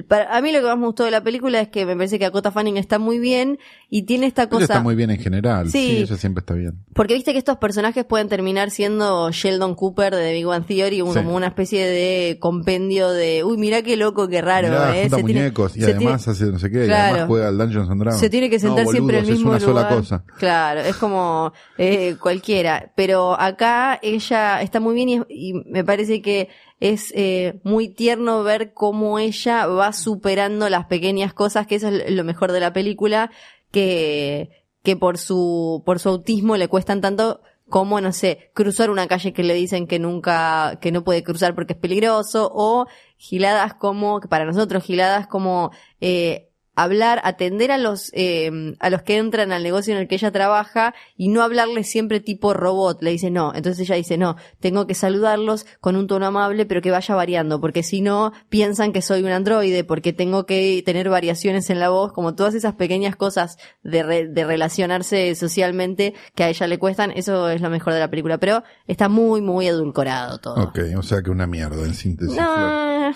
para, 0.09 0.35
a 0.35 0.41
mí 0.41 0.51
lo 0.51 0.61
que 0.61 0.67
más 0.67 0.79
me 0.79 0.87
gustó 0.87 1.05
de 1.05 1.11
la 1.11 1.23
película 1.23 1.61
es 1.61 1.69
que 1.69 1.85
me 1.85 1.95
parece 1.95 2.19
que 2.19 2.25
Dakota 2.25 2.51
Fanning 2.51 2.79
está 2.79 2.99
muy 2.99 3.19
bien 3.19 3.59
y 3.91 4.03
tiene 4.03 4.27
esta 4.27 4.43
Ella 4.43 4.51
cosa. 4.51 4.65
está 4.65 4.81
muy 4.81 4.95
bien 4.95 5.11
en 5.11 5.19
general. 5.19 5.71
Sí. 5.71 5.79
Sí, 5.79 5.97
ella 6.03 6.17
siempre 6.19 6.41
está 6.41 6.53
bien. 6.55 6.85
Porque 6.95 7.15
viste 7.15 7.33
que 7.33 7.39
estos 7.39 7.57
personajes 7.57 8.05
pueden 8.05 8.29
terminar 8.29 8.71
siendo 8.71 9.31
Sheldon 9.31 9.75
Cooper 9.75 10.15
de 10.15 10.23
The 10.23 10.33
Big 10.35 10.45
Bang 10.47 10.67
Theory, 10.67 11.01
un- 11.01 11.15
Sí. 11.15 11.21
como 11.21 11.35
una 11.35 11.47
especie 11.47 11.87
de 11.87 12.39
compendio 12.39 13.09
de, 13.11 13.45
uy, 13.45 13.57
mirá 13.57 13.81
qué 13.83 13.97
loco, 13.97 14.29
qué 14.29 14.43
raro, 14.43 14.69
Mirá, 14.69 14.97
¿eh? 14.99 15.05
Se 15.09 15.17
tiene- 15.17 15.23
muñecos 15.41 15.75
y 15.77 15.81
se 15.81 15.87
además 15.93 16.23
tiene- 16.25 16.37
hace 16.37 16.45
no 16.53 16.59
sé 16.59 16.71
qué, 16.71 16.87
y 16.87 16.91
además 16.91 17.25
juega 17.29 17.49
al 17.49 17.57
Dungeons 17.59 17.89
and 17.91 18.01
Dragons. 18.03 18.21
se 18.21 18.29
tiene 18.31 18.51
que 18.51 18.59
sentar 18.59 18.85
No, 18.85 18.91
siempre 18.91 19.19
en 19.19 19.25
el 19.25 19.31
mismo 19.31 19.55
es 19.55 19.63
una 19.65 19.71
lugar. 19.73 19.85
sola 19.89 19.97
cosa. 20.01 20.25
Claro, 20.39 20.81
es 20.81 20.97
como 20.97 21.53
eh, 21.79 22.17
cualquiera. 22.21 22.93
Pero 22.95 23.41
acá 23.41 23.99
ella 24.03 24.61
está 24.61 24.81
muy 24.81 24.95
bien 24.95 25.09
y, 25.09 25.21
y 25.29 25.53
me 25.67 25.83
parece 25.85 26.21
que 26.21 26.49
es 26.81 27.13
eh, 27.17 27.59
muy 27.65 27.89
tierno 27.89 28.43
ver 28.45 28.73
cómo 28.73 29.19
ella 29.19 29.67
va 29.67 29.93
superando 29.93 30.69
las 30.69 30.87
pequeñas 30.87 31.33
cosas, 31.33 31.67
que 31.67 31.75
eso 31.77 31.89
es 31.89 32.13
lo 32.13 32.23
mejor 32.23 32.53
de 32.53 32.61
la 32.61 32.73
película, 32.73 33.31
que, 33.71 34.51
que 34.83 34.97
por 34.97 35.19
su, 35.19 35.83
por 35.85 35.99
su 35.99 36.09
autismo 36.09 36.57
le 36.57 36.69
cuestan 36.69 37.01
tanto 37.01 37.41
como, 37.69 38.01
no 38.01 38.13
sé, 38.13 38.51
cruzar 38.55 38.91
una 38.91 39.09
calle 39.09 39.33
que 39.33 39.43
le 39.43 39.55
dicen 39.55 39.87
que 39.87 39.99
nunca, 39.99 40.79
que 40.81 40.93
no 40.93 41.05
puede 41.05 41.23
cruzar 41.23 41.55
porque 41.55 41.75
es 41.75 41.79
peligroso, 41.79 42.51
o 42.53 42.87
giladas 43.19 43.75
como, 43.75 44.21
que 44.21 44.29
para 44.29 44.47
nosotros 44.47 44.83
giladas 44.83 45.27
como, 45.27 45.71
eh, 46.01 46.48
hablar, 46.83 47.21
atender 47.25 47.71
a 47.73 47.79
los, 47.79 48.11
eh, 48.15 48.75
a 48.81 48.91
los 48.91 49.03
que 49.03 49.17
entran 49.17 49.53
al 49.53 49.63
negocio 49.63 49.95
en 49.95 50.01
el 50.01 50.09
que 50.09 50.15
ella 50.17 50.31
trabaja 50.31 50.95
y 51.17 51.29
no 51.29 51.43
hablarles 51.43 51.89
siempre 51.91 52.21
tipo 52.21 52.55
robot. 52.55 53.03
Le 53.03 53.11
dice 53.11 53.31
no. 53.31 53.53
Entonces 53.55 53.81
ella 53.81 53.97
dice 53.97 54.17
no, 54.19 54.37
tengo 54.61 54.87
que 54.87 54.95
saludarlos 54.95 55.67
con 55.81 55.97
un 55.97 56.07
tono 56.07 56.27
amable, 56.27 56.67
pero 56.67 56.81
que 56.83 56.91
vaya 56.91 57.15
variando, 57.15 57.61
porque 57.61 57.83
si 57.83 58.01
no 58.01 58.33
piensan 58.49 58.93
que 58.93 59.03
soy 59.03 59.23
un 59.23 59.31
androide, 59.31 59.85
porque 59.85 60.13
tengo 60.13 60.47
que 60.47 60.83
tener 60.85 61.09
variaciones 61.09 61.71
en 61.71 61.81
la 61.81 61.89
voz, 61.89 62.13
como 62.13 62.35
todas 62.35 62.55
esas 62.55 62.75
pequeñas 62.75 63.17
cosas 63.17 63.59
de, 63.83 64.03
re- 64.03 64.29
de 64.29 64.45
relacionarse 64.45 65.35
socialmente 65.35 66.15
que 66.35 66.45
a 66.45 66.49
ella 66.49 66.67
le 66.67 66.79
cuestan. 66.79 67.11
Eso 67.15 67.49
es 67.51 67.61
lo 67.61 67.71
mejor 67.71 67.93
de 67.95 68.01
la 68.01 68.09
película, 68.11 68.39
pero 68.39 68.63
está 68.87 69.09
muy, 69.09 69.41
muy 69.41 69.67
edulcorado 69.67 70.39
todo. 70.39 70.55
Ok, 70.63 70.79
o 70.97 71.03
sea 71.03 71.23
que 71.23 71.31
una 71.31 71.47
mierda 71.47 71.85
en 71.85 71.95
síntesis. 71.95 72.37
No, 72.37 73.09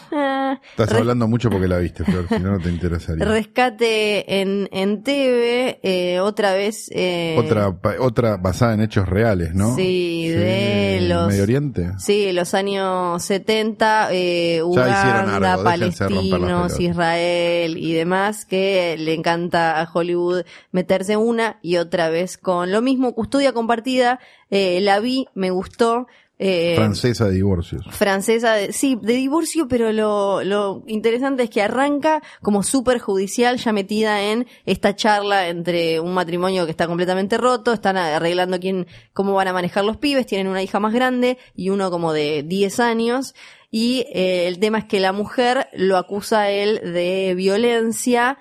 Estás 0.70 0.92
hablando 0.92 1.28
mucho 1.28 1.50
porque 1.50 1.68
la 1.68 1.78
viste, 1.78 2.04
Flor, 2.04 2.26
si 2.28 2.38
no, 2.38 2.52
no 2.52 2.58
te 2.60 2.68
interesaría. 2.70 3.24
Rescate 3.56 4.40
en, 4.40 4.66
en 4.72 5.02
TV, 5.02 5.78
eh, 5.82 6.20
otra 6.20 6.54
vez. 6.54 6.88
eh, 6.90 7.36
Otra, 7.38 7.74
otra 8.00 8.36
basada 8.38 8.72
en 8.72 8.80
hechos 8.80 9.06
reales, 9.06 9.54
¿no? 9.54 9.76
Sí, 9.76 10.28
de 10.28 11.00
los- 11.02 11.28
Medio 11.28 11.42
Oriente. 11.42 11.90
Sí, 11.98 12.32
los 12.32 12.54
años 12.54 13.22
70, 13.22 14.08
eh, 14.10 14.62
Uganda, 14.62 14.92
algo, 15.52 15.64
palestinos. 15.64 16.80
Israel 16.80 17.76
y 17.76 17.92
demás, 17.92 18.46
que 18.46 18.96
le 18.98 19.12
encanta 19.12 19.82
a 19.82 19.90
Hollywood 19.92 20.44
meterse 20.70 21.18
una 21.18 21.58
y 21.60 21.76
otra 21.76 22.08
vez 22.08 22.38
con 22.38 22.72
lo 22.72 22.80
mismo. 22.80 23.14
Custodia 23.14 23.52
compartida, 23.52 24.18
eh, 24.50 24.80
la 24.80 24.98
vi, 24.98 25.26
me 25.34 25.50
gustó. 25.50 26.06
Eh, 26.44 26.74
Francesa 26.74 27.26
de 27.26 27.34
divorcios. 27.34 27.86
francesa, 27.90 28.54
de, 28.54 28.72
sí, 28.72 28.98
de 29.00 29.12
divorcio, 29.12 29.68
pero 29.68 29.92
lo, 29.92 30.42
lo 30.42 30.82
interesante 30.88 31.44
es 31.44 31.50
que 31.50 31.62
arranca 31.62 32.20
como 32.40 32.64
súper 32.64 32.98
judicial, 32.98 33.58
ya 33.58 33.72
metida 33.72 34.20
en 34.22 34.48
esta 34.66 34.96
charla 34.96 35.46
entre 35.46 36.00
un 36.00 36.12
matrimonio 36.14 36.64
que 36.64 36.72
está 36.72 36.88
completamente 36.88 37.38
roto, 37.38 37.72
están 37.72 37.96
arreglando 37.96 38.58
quién, 38.58 38.88
cómo 39.12 39.34
van 39.34 39.46
a 39.46 39.52
manejar 39.52 39.84
los 39.84 39.98
pibes, 39.98 40.26
tienen 40.26 40.48
una 40.48 40.64
hija 40.64 40.80
más 40.80 40.92
grande 40.92 41.38
y 41.54 41.68
uno 41.68 41.92
como 41.92 42.12
de 42.12 42.42
10 42.42 42.80
años. 42.80 43.36
Y 43.70 44.06
eh, 44.12 44.48
el 44.48 44.58
tema 44.58 44.78
es 44.78 44.84
que 44.86 44.98
la 44.98 45.12
mujer 45.12 45.68
lo 45.72 45.96
acusa 45.96 46.40
a 46.40 46.50
él 46.50 46.80
de 46.92 47.34
violencia 47.36 48.36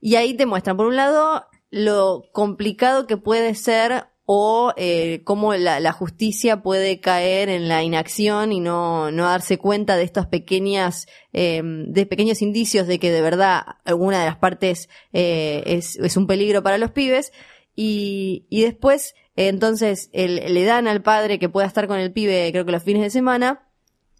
y 0.00 0.16
ahí 0.16 0.34
te 0.34 0.44
muestran, 0.44 0.76
por 0.76 0.86
un 0.86 0.96
lado, 0.96 1.46
lo 1.70 2.24
complicado 2.32 3.06
que 3.06 3.16
puede 3.16 3.54
ser 3.54 4.06
o 4.26 4.72
eh, 4.76 5.20
cómo 5.24 5.52
la, 5.54 5.80
la 5.80 5.92
justicia 5.92 6.62
puede 6.62 7.00
caer 7.00 7.48
en 7.48 7.68
la 7.68 7.82
inacción 7.82 8.52
y 8.52 8.60
no, 8.60 9.10
no 9.10 9.24
darse 9.24 9.58
cuenta 9.58 9.96
de 9.96 10.04
estas 10.04 10.26
pequeñas, 10.26 11.06
eh, 11.32 11.60
de 11.64 12.06
pequeños 12.06 12.40
indicios 12.40 12.86
de 12.86 12.98
que 12.98 13.10
de 13.12 13.20
verdad 13.20 13.62
alguna 13.84 14.20
de 14.20 14.26
las 14.26 14.36
partes 14.36 14.88
eh, 15.12 15.62
es, 15.66 15.96
es 15.96 16.16
un 16.16 16.26
peligro 16.26 16.62
para 16.62 16.78
los 16.78 16.90
pibes. 16.92 17.32
Y, 17.76 18.46
y 18.50 18.62
después, 18.62 19.14
eh, 19.36 19.48
entonces, 19.48 20.08
el- 20.12 20.54
le 20.54 20.64
dan 20.64 20.86
al 20.86 21.02
padre 21.02 21.38
que 21.38 21.48
pueda 21.48 21.66
estar 21.66 21.88
con 21.88 21.98
el 21.98 22.12
pibe, 22.12 22.48
creo 22.52 22.64
que 22.64 22.72
los 22.72 22.84
fines 22.84 23.02
de 23.02 23.10
semana, 23.10 23.63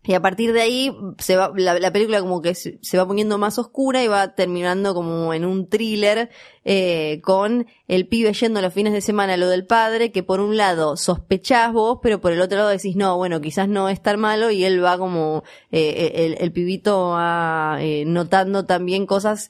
y 0.06 0.12
a 0.12 0.20
partir 0.20 0.52
de 0.52 0.60
ahí 0.60 0.94
se 1.18 1.36
va, 1.36 1.50
la, 1.56 1.78
la 1.78 1.92
película 1.92 2.20
como 2.20 2.42
que 2.42 2.54
se, 2.54 2.78
va 2.98 3.06
poniendo 3.06 3.38
más 3.38 3.58
oscura 3.58 4.04
y 4.04 4.08
va 4.08 4.34
terminando 4.34 4.94
como 4.94 5.32
en 5.32 5.46
un 5.46 5.68
thriller 5.68 6.28
eh, 6.64 7.20
con 7.22 7.66
el 7.88 8.06
pibe 8.06 8.34
yendo 8.34 8.60
los 8.60 8.74
fines 8.74 8.92
de 8.92 9.00
semana 9.00 9.34
a 9.34 9.36
lo 9.38 9.48
del 9.48 9.66
padre, 9.66 10.12
que 10.12 10.22
por 10.22 10.40
un 10.40 10.58
lado 10.58 10.98
sospechás 10.98 11.72
vos, 11.72 12.00
pero 12.02 12.20
por 12.20 12.32
el 12.32 12.42
otro 12.42 12.58
lado 12.58 12.68
decís, 12.68 12.96
no, 12.96 13.16
bueno, 13.16 13.40
quizás 13.40 13.66
no 13.66 13.88
es 13.88 14.02
tan 14.02 14.20
malo 14.20 14.50
y 14.50 14.64
él 14.64 14.84
va 14.84 14.98
como, 14.98 15.42
eh, 15.72 16.12
el, 16.16 16.36
el 16.38 16.52
pibito 16.52 17.10
va 17.10 17.78
eh, 17.80 18.04
notando 18.06 18.66
también 18.66 19.06
cosas 19.06 19.48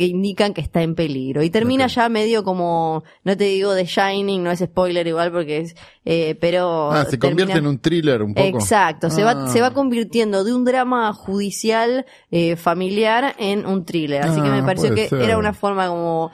que 0.00 0.06
indican 0.06 0.54
que 0.54 0.62
está 0.62 0.82
en 0.82 0.94
peligro. 0.94 1.42
Y 1.42 1.50
termina 1.50 1.86
ya 1.86 2.08
medio 2.08 2.42
como, 2.42 3.04
no 3.22 3.36
te 3.36 3.44
digo 3.44 3.74
de 3.74 3.84
Shining, 3.84 4.42
no 4.42 4.50
es 4.50 4.60
spoiler 4.60 5.06
igual 5.06 5.30
porque 5.30 5.58
es, 5.58 5.76
eh, 6.06 6.36
pero... 6.40 6.90
Ah, 6.90 7.04
se 7.04 7.18
convierte 7.18 7.58
en 7.58 7.66
un 7.66 7.78
thriller 7.78 8.22
un 8.22 8.32
poco. 8.34 8.46
Exacto, 8.48 9.10
se 9.10 9.22
va, 9.22 9.32
Ah. 9.32 9.48
se 9.48 9.60
va 9.60 9.72
convirtiendo 9.72 10.42
de 10.42 10.54
un 10.54 10.64
drama 10.64 11.12
judicial 11.12 12.06
eh, 12.30 12.56
familiar 12.56 13.34
en 13.38 13.66
un 13.66 13.84
thriller. 13.84 14.22
Así 14.22 14.40
que 14.40 14.48
Ah, 14.48 14.52
me 14.52 14.62
pareció 14.62 14.88
puede 14.88 15.02
que 15.02 15.08
ser. 15.10 15.20
era 15.22 15.36
una 15.38 15.52
forma 15.52 15.86
como 15.88 16.30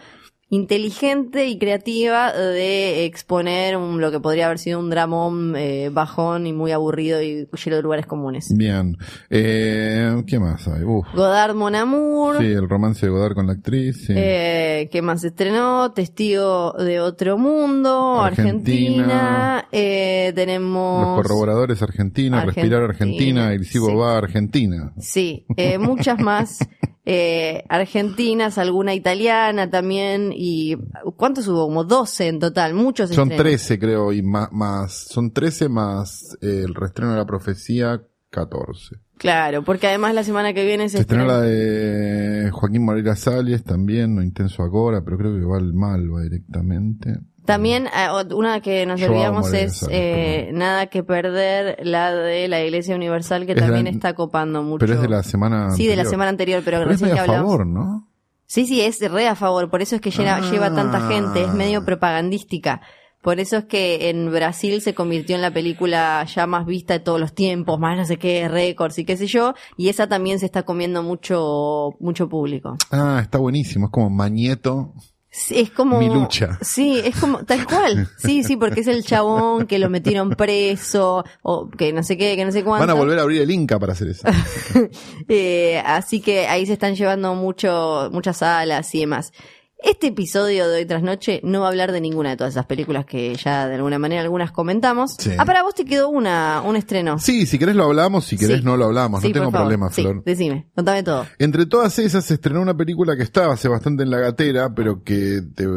inteligente 0.48 1.46
y 1.46 1.58
creativa 1.58 2.32
de 2.32 3.04
exponer 3.04 3.76
un- 3.76 4.00
lo 4.00 4.10
que 4.12 4.20
podría 4.20 4.46
haber 4.46 4.58
sido 4.58 4.78
un 4.78 4.90
dramón 4.90 5.54
eh, 5.56 5.90
bajón 5.92 6.46
y 6.46 6.52
muy 6.52 6.70
aburrido 6.72 7.20
y 7.20 7.48
lleno 7.64 7.76
de 7.76 7.82
lugares 7.82 8.06
comunes. 8.06 8.54
Bien. 8.56 8.96
Eh, 9.28 10.22
¿Qué 10.26 10.38
más 10.38 10.68
hay? 10.68 10.84
Uf. 10.84 11.06
Godard 11.14 11.54
Mon 11.56 11.74
Amour, 11.74 12.38
Sí, 12.38 12.44
el 12.46 12.68
romance 12.68 13.06
de 13.06 13.10
Godard 13.10 13.34
con 13.34 13.46
la 13.48 13.54
actriz. 13.54 14.06
Sí. 14.06 14.12
eh, 14.16 14.88
¿qué 14.92 15.02
más 15.02 15.24
estrenó? 15.24 15.92
Testigo 15.92 16.72
de 16.74 17.00
otro 17.00 17.38
mundo, 17.38 18.20
Argentina. 18.20 19.56
Argentina, 19.56 19.68
eh, 19.72 20.32
tenemos... 20.34 21.06
Los 21.16 21.16
corroboradores 21.26 21.82
Argentina, 21.82 22.44
Respirar 22.44 22.82
Argentina, 22.82 23.52
El 23.52 23.66
Cibo 23.66 23.88
sí. 23.88 23.94
va 23.94 24.16
Argentina. 24.18 24.92
Sí, 24.98 25.44
eh, 25.56 25.78
muchas 25.78 26.20
más 26.20 26.58
eh, 27.08 27.62
argentinas, 27.68 28.58
alguna 28.58 28.92
italiana 28.94 29.70
también 29.70 30.32
y 30.34 30.76
¿cuántos 31.16 31.46
hubo? 31.48 31.66
Como 31.66 31.84
12 31.84 32.26
en 32.28 32.40
total, 32.40 32.74
muchos 32.74 33.10
Son 33.10 33.30
estrenos. 33.30 33.44
13 33.44 33.78
creo 33.78 34.12
y 34.12 34.22
más, 34.22 34.50
más 34.52 34.92
son 34.92 35.30
13 35.32 35.68
más 35.68 36.36
eh, 36.42 36.62
el 36.66 36.74
reestreno 36.74 37.12
de 37.12 37.18
la 37.18 37.24
profecía 37.26 38.02
14. 38.30 38.96
Claro, 39.18 39.62
porque 39.64 39.86
además 39.86 40.14
la 40.14 40.24
semana 40.24 40.52
que 40.52 40.66
viene 40.66 40.88
se, 40.90 40.96
Se 40.98 41.02
estrenó 41.02 41.22
estrena- 41.24 41.38
la 41.38 41.46
de 41.46 42.50
Joaquín 42.50 42.84
Moreira 42.84 43.16
Salles 43.16 43.64
también, 43.64 44.14
No 44.14 44.22
Intenso 44.22 44.62
Agora, 44.62 45.02
pero 45.04 45.16
creo 45.16 45.34
que 45.38 45.44
va 45.44 45.56
al 45.56 45.72
mal, 45.72 46.12
va 46.12 46.20
directamente. 46.22 47.14
También 47.46 47.86
eh, 47.86 48.08
una 48.34 48.60
que 48.60 48.84
nos 48.86 49.00
olvidamos 49.02 49.52
es 49.54 49.86
eh. 49.90 50.50
Nada 50.52 50.86
que 50.88 51.02
perder, 51.02 51.78
la 51.82 52.12
de 52.12 52.48
la 52.48 52.62
Iglesia 52.62 52.94
Universal 52.96 53.46
que 53.46 53.52
Es 53.52 53.58
también 53.58 53.84
la- 53.84 53.90
está 53.92 54.14
copando 54.14 54.62
mucho. 54.62 54.80
Pero 54.80 54.94
es 54.94 55.00
de 55.00 55.08
la 55.08 55.22
semana 55.22 55.70
Sí, 55.70 55.86
de 55.86 55.96
la 55.96 56.04
semana 56.04 56.28
anterior, 56.30 56.62
pero, 56.64 56.78
Pero 56.80 56.90
es 56.90 57.00
medio 57.00 57.14
que 57.14 57.20
a 57.20 57.22
hablamos. 57.24 57.42
favor, 57.50 57.66
¿no? 57.66 58.08
Sí, 58.46 58.66
sí, 58.66 58.80
es 58.80 59.00
re 59.10 59.26
a 59.28 59.34
favor, 59.34 59.70
por 59.70 59.82
eso 59.82 59.96
es 59.96 60.00
que 60.00 60.10
Ah. 60.24 60.40
lleva 60.50 60.72
tanta 60.74 61.08
gente, 61.08 61.42
es 61.44 61.52
medio 61.54 61.84
propagandística. 61.84 62.80
Por 63.22 63.40
eso 63.40 63.56
es 63.56 63.64
que 63.64 64.08
en 64.08 64.30
Brasil 64.30 64.80
se 64.80 64.94
convirtió 64.94 65.34
en 65.34 65.42
la 65.42 65.50
película 65.50 66.24
ya 66.32 66.46
más 66.46 66.64
vista 66.64 66.94
de 66.94 67.00
todos 67.00 67.18
los 67.18 67.34
tiempos, 67.34 67.80
más 67.80 67.96
no 67.96 68.04
sé 68.04 68.18
qué, 68.18 68.46
récords 68.48 68.98
y 69.00 69.04
qué 69.04 69.16
sé 69.16 69.26
yo, 69.26 69.54
y 69.76 69.88
esa 69.88 70.06
también 70.06 70.38
se 70.38 70.46
está 70.46 70.62
comiendo 70.62 71.02
mucho, 71.02 71.94
mucho 71.98 72.28
público. 72.28 72.76
Ah, 72.92 73.18
está 73.20 73.38
buenísimo, 73.38 73.86
es 73.86 73.90
como 73.92 74.10
Mañeto. 74.10 74.92
Sí, 75.36 75.60
Es 75.60 75.70
como... 75.70 75.98
Mi 75.98 76.08
lucha. 76.08 76.58
Sí, 76.62 76.98
es 77.04 77.14
como, 77.16 77.44
tal 77.44 77.66
cual. 77.66 78.08
Sí, 78.16 78.42
sí, 78.42 78.56
porque 78.56 78.80
es 78.80 78.86
el 78.86 79.04
chabón 79.04 79.66
que 79.66 79.78
lo 79.78 79.90
metieron 79.90 80.30
preso, 80.30 81.26
o 81.42 81.68
que 81.68 81.92
no 81.92 82.02
sé 82.02 82.16
qué, 82.16 82.36
que 82.36 82.44
no 82.46 82.52
sé 82.52 82.64
cuánto. 82.64 82.86
Van 82.86 82.96
a 82.96 82.98
volver 82.98 83.18
a 83.18 83.22
abrir 83.22 83.42
el 83.42 83.50
Inca 83.50 83.78
para 83.78 83.92
hacer 83.92 84.08
eso. 84.08 84.26
Eh, 85.28 85.82
así 85.84 86.20
que 86.20 86.46
ahí 86.46 86.66
se 86.66 86.74
están 86.74 86.94
llevando 86.94 87.34
mucho, 87.34 88.08
muchas 88.12 88.38
salas 88.38 88.94
y 88.94 89.00
demás. 89.00 89.32
Este 89.78 90.06
episodio 90.08 90.68
de 90.68 90.78
hoy 90.78 90.86
tras 90.86 91.02
noche 91.02 91.40
no 91.44 91.60
va 91.60 91.66
a 91.66 91.68
hablar 91.68 91.92
de 91.92 92.00
ninguna 92.00 92.30
de 92.30 92.36
todas 92.36 92.54
esas 92.54 92.64
películas 92.66 93.04
que 93.04 93.34
ya 93.34 93.68
de 93.68 93.74
alguna 93.74 93.98
manera 93.98 94.22
algunas 94.22 94.50
comentamos. 94.50 95.14
Sí. 95.18 95.32
Ah, 95.38 95.44
para 95.44 95.62
vos 95.62 95.74
te 95.74 95.84
quedó 95.84 96.08
una, 96.08 96.62
un 96.62 96.76
estreno. 96.76 97.18
Sí, 97.18 97.44
si 97.46 97.58
querés 97.58 97.76
lo 97.76 97.84
hablamos, 97.84 98.24
si 98.24 98.38
querés 98.38 98.60
Sí. 98.60 98.64
no 98.64 98.76
lo 98.78 98.86
hablamos, 98.86 99.20
Sí, 99.20 99.28
no 99.28 99.34
tengo 99.34 99.50
problema, 99.52 99.90
Sí, 99.90 100.00
Flor. 100.02 100.24
decime, 100.24 100.70
contame 100.74 101.02
todo. 101.02 101.26
Entre 101.38 101.66
todas 101.66 101.98
esas 101.98 102.24
se 102.24 102.34
estrenó 102.34 102.62
una 102.62 102.74
película 102.76 103.16
que 103.16 103.22
estaba 103.22 103.52
hace 103.52 103.68
bastante 103.68 104.02
en 104.02 104.10
la 104.10 104.18
gatera, 104.18 104.74
pero 104.74 105.02
que 105.02 105.42
te- 105.54 105.68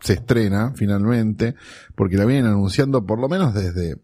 se 0.00 0.14
estrena 0.14 0.72
finalmente, 0.76 1.54
porque 1.96 2.16
la 2.16 2.24
vienen 2.24 2.46
anunciando 2.46 3.04
por 3.04 3.20
lo 3.20 3.28
menos 3.28 3.54
desde 3.54 3.96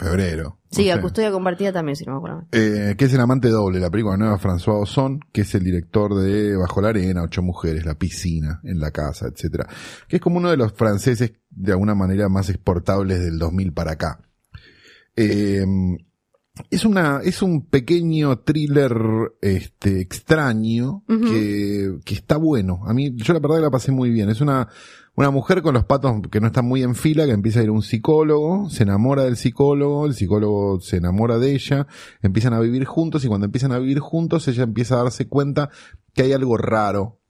febrero. 0.00 0.58
Sí, 0.70 0.86
no 0.86 0.92
a 0.92 0.96
sé. 0.96 1.02
custodia 1.02 1.30
compartida 1.30 1.72
también, 1.72 1.96
si 1.96 2.04
no 2.04 2.12
me 2.12 2.18
acuerdo. 2.18 2.46
Eh, 2.52 2.94
que 2.96 3.04
es 3.04 3.14
el 3.14 3.20
amante 3.20 3.48
doble, 3.48 3.80
la 3.80 3.90
película 3.90 4.16
nueva 4.16 4.38
François 4.38 4.80
Ozon, 4.80 5.20
que 5.32 5.42
es 5.42 5.54
el 5.54 5.64
director 5.64 6.14
de 6.14 6.56
Bajo 6.56 6.80
la 6.80 6.88
arena, 6.88 7.22
Ocho 7.22 7.42
mujeres, 7.42 7.84
La 7.84 7.96
piscina, 7.96 8.60
En 8.64 8.80
la 8.80 8.90
casa, 8.90 9.26
etcétera. 9.26 9.68
Que 10.08 10.16
es 10.16 10.22
como 10.22 10.38
uno 10.38 10.50
de 10.50 10.56
los 10.56 10.72
franceses 10.72 11.32
de 11.50 11.72
alguna 11.72 11.94
manera 11.94 12.28
más 12.28 12.48
exportables 12.48 13.20
del 13.20 13.38
2000 13.38 13.72
para 13.72 13.92
acá. 13.92 14.20
Eh, 15.16 15.64
es 16.70 16.84
una, 16.84 17.20
es 17.22 17.42
un 17.42 17.66
pequeño 17.66 18.40
thriller, 18.40 18.92
este, 19.40 20.00
extraño, 20.00 21.04
que, 21.06 21.98
que 22.04 22.14
está 22.14 22.36
bueno. 22.36 22.80
A 22.86 22.92
mí, 22.92 23.12
yo 23.14 23.32
la 23.32 23.40
verdad 23.40 23.56
que 23.56 23.62
la 23.62 23.70
pasé 23.70 23.92
muy 23.92 24.10
bien. 24.10 24.28
Es 24.28 24.40
una, 24.40 24.68
una 25.20 25.30
mujer 25.30 25.60
con 25.60 25.74
los 25.74 25.84
patos 25.84 26.22
que 26.30 26.40
no 26.40 26.46
están 26.46 26.64
muy 26.64 26.82
en 26.82 26.94
fila, 26.94 27.26
que 27.26 27.32
empieza 27.32 27.60
a 27.60 27.62
ir 27.62 27.68
a 27.68 27.72
un 27.72 27.82
psicólogo, 27.82 28.70
se 28.70 28.84
enamora 28.84 29.24
del 29.24 29.36
psicólogo, 29.36 30.06
el 30.06 30.14
psicólogo 30.14 30.80
se 30.80 30.96
enamora 30.96 31.38
de 31.38 31.54
ella, 31.54 31.86
empiezan 32.22 32.54
a 32.54 32.60
vivir 32.60 32.86
juntos 32.86 33.22
y 33.24 33.28
cuando 33.28 33.44
empiezan 33.44 33.72
a 33.72 33.78
vivir 33.78 33.98
juntos 33.98 34.48
ella 34.48 34.62
empieza 34.62 34.94
a 34.94 35.02
darse 35.02 35.28
cuenta 35.28 35.68
que 36.14 36.22
hay 36.22 36.32
algo 36.32 36.56
raro 36.56 37.20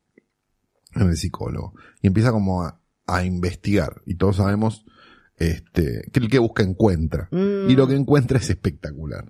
en 0.94 1.08
el 1.08 1.16
psicólogo 1.16 1.74
y 2.00 2.06
empieza 2.06 2.30
como 2.30 2.62
a, 2.62 2.80
a 3.06 3.24
investigar 3.24 4.02
y 4.06 4.14
todos 4.14 4.36
sabemos 4.36 4.84
este 5.36 6.02
que 6.12 6.20
el 6.20 6.28
que 6.28 6.38
busca 6.38 6.62
encuentra 6.62 7.28
Mm, 7.32 7.70
y 7.70 7.74
lo 7.74 7.88
que 7.88 7.96
encuentra 7.96 8.38
es 8.38 8.50
espectacular. 8.50 9.24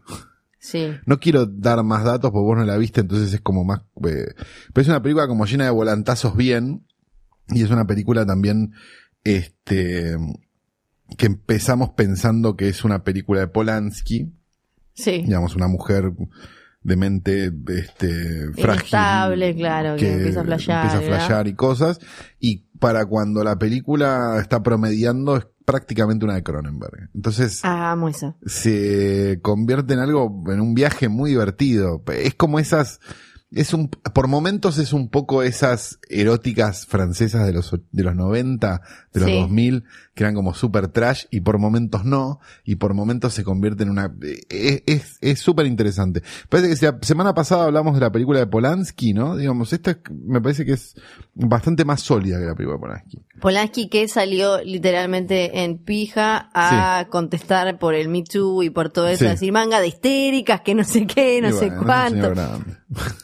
Sí. 0.58 0.88
No 1.06 1.18
quiero 1.18 1.46
dar 1.46 1.82
más 1.82 2.04
datos 2.04 2.30
porque 2.30 2.44
vos 2.44 2.58
no 2.58 2.64
la 2.64 2.76
viste, 2.76 3.00
entonces 3.00 3.32
es 3.32 3.40
como 3.40 3.64
más... 3.64 3.80
eh, 4.06 4.34
pero 4.74 4.82
es 4.82 4.88
una 4.88 5.00
película 5.02 5.26
como 5.26 5.46
llena 5.46 5.64
de 5.64 5.70
volantazos 5.70 6.36
bien. 6.36 6.84
Y 7.52 7.62
es 7.62 7.70
una 7.70 7.86
película 7.86 8.24
también, 8.26 8.72
este, 9.24 10.16
que 11.16 11.26
empezamos 11.26 11.90
pensando 11.90 12.56
que 12.56 12.68
es 12.68 12.84
una 12.84 13.02
película 13.04 13.40
de 13.40 13.48
Polanski. 13.48 14.32
Sí. 14.94 15.22
Digamos, 15.22 15.56
una 15.56 15.68
mujer 15.68 16.12
de 16.82 16.96
mente, 16.96 17.52
este, 17.68 18.52
frágil. 18.52 18.80
Inestable, 18.80 19.54
claro, 19.54 19.96
que 19.96 20.12
empieza 20.12 20.40
a 20.40 20.44
flashear, 20.44 20.84
Empieza 20.86 20.98
a 20.98 21.18
flashear 21.18 21.48
y 21.48 21.54
cosas. 21.54 21.98
Y 22.38 22.68
para 22.78 23.04
cuando 23.06 23.44
la 23.44 23.58
película 23.58 24.38
está 24.40 24.62
promediando 24.62 25.36
es 25.36 25.46
prácticamente 25.64 26.24
una 26.24 26.34
de 26.34 26.42
Cronenberg. 26.42 27.10
Entonces, 27.14 27.60
Ah, 27.62 27.96
eso. 28.08 28.36
se 28.46 29.38
convierte 29.42 29.94
en 29.94 30.00
algo, 30.00 30.42
en 30.48 30.60
un 30.60 30.74
viaje 30.74 31.08
muy 31.08 31.30
divertido. 31.30 32.02
Es 32.12 32.34
como 32.34 32.58
esas, 32.58 33.00
es 33.52 33.74
un, 33.74 33.88
por 33.88 34.28
momentos 34.28 34.78
es 34.78 34.92
un 34.92 35.08
poco 35.08 35.42
esas 35.42 35.98
eróticas 36.08 36.86
francesas 36.86 37.46
de 37.46 37.52
los, 37.52 37.76
de 37.90 38.02
los 38.02 38.14
90, 38.14 38.82
de 39.12 39.20
los 39.20 39.28
Sí. 39.28 39.34
2000, 39.40 39.84
que 40.14 40.24
eran 40.24 40.34
como 40.34 40.54
super 40.54 40.88
trash 40.88 41.24
y 41.30 41.40
por 41.40 41.58
momentos 41.58 42.04
no, 42.04 42.40
y 42.64 42.76
por 42.76 42.94
momentos 42.94 43.32
se 43.32 43.44
convierte 43.44 43.84
en 43.84 43.90
una, 43.90 44.12
es, 44.50 44.82
es, 44.86 45.18
es 45.20 45.38
súper 45.38 45.66
interesante. 45.66 46.22
Parece 46.48 46.74
que 46.74 46.86
la 46.86 46.98
semana 47.02 47.32
pasada 47.34 47.64
hablamos 47.66 47.94
de 47.94 48.00
la 48.00 48.10
película 48.12 48.38
de 48.40 48.46
Polanski, 48.46 49.12
¿no? 49.14 49.36
Digamos, 49.36 49.72
esta 49.72 49.92
es- 49.92 49.98
me 50.26 50.40
parece 50.40 50.64
que 50.66 50.72
es 50.72 50.94
bastante 51.34 51.84
más 51.84 52.00
sólida 52.02 52.38
que 52.38 52.44
la 52.46 52.54
película 52.54 52.76
de 52.76 52.80
Polanski. 52.80 53.18
Polanski 53.40 53.88
que 53.88 54.08
salió 54.08 54.60
literalmente 54.62 55.62
en 55.64 55.78
pija 55.78 56.50
a 56.54 57.06
contestar 57.08 57.78
por 57.78 57.94
el 57.94 58.08
Me 58.08 58.22
Too 58.24 58.62
y 58.64 58.70
por 58.70 58.90
todo 58.90 59.08
eso, 59.08 59.20
Sí. 59.20 59.26
a 59.26 59.30
decir 59.30 59.52
manga 59.52 59.80
de 59.80 59.88
histéricas, 59.88 60.60
que 60.62 60.74
no 60.74 60.84
sé 60.84 61.06
qué, 61.06 61.40
no 61.40 61.48
Y 61.48 61.52
sé 61.52 61.66
bueno, 61.70 61.80
es 61.80 61.86
cuánto. 61.86 62.32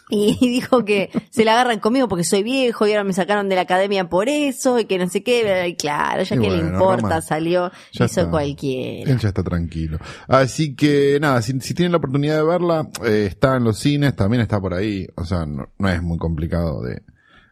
Y 0.09 0.37
dijo 0.41 0.85
que 0.85 1.11
se 1.31 1.45
la 1.45 1.53
agarran 1.55 1.81
conmigo 1.81 2.07
porque 2.09 2.23
soy 2.25 2.43
viejo 2.45 2.87
y 2.87 2.93
ahora 2.93 3.03
me 3.05 3.13
sacaron 3.13 3.49
de 3.49 3.57
la 3.57 3.63
academia 3.63 4.09
por 4.09 4.29
eso 4.29 4.79
y 4.79 4.85
que 4.85 4.99
no 4.99 5.09
sé 5.09 5.23
qué. 5.25 5.67
Y 5.69 5.75
claro, 5.75 6.23
ya 6.23 6.37
Y 6.37 6.39
que 6.39 6.45
le 6.51 6.57
bueno, 6.57 6.71
importa, 6.75 6.86
Roma, 6.95 7.21
salió, 7.21 7.71
ya 7.93 8.05
hizo 8.05 8.21
está. 8.21 8.31
cualquiera. 8.31 9.11
Él 9.11 9.19
ya 9.19 9.29
está 9.29 9.43
tranquilo. 9.43 9.99
Así 10.29 10.75
que 10.75 11.19
nada, 11.21 11.43
si, 11.43 11.59
si 11.61 11.75
tienen 11.75 11.93
la 11.93 11.99
oportunidad 11.99 12.37
de 12.37 12.45
verla, 12.45 12.89
eh, 13.05 13.27
está 13.29 13.57
en 13.57 13.65
los 13.65 13.79
cines, 13.79 14.15
también 14.15 14.43
está 14.43 14.61
por 14.61 14.75
ahí. 14.75 15.07
O 15.17 15.25
sea, 15.25 15.47
no, 15.47 15.69
no 15.79 15.89
es 15.89 16.03
muy 16.03 16.19
complicado 16.19 16.83
de, 16.83 17.03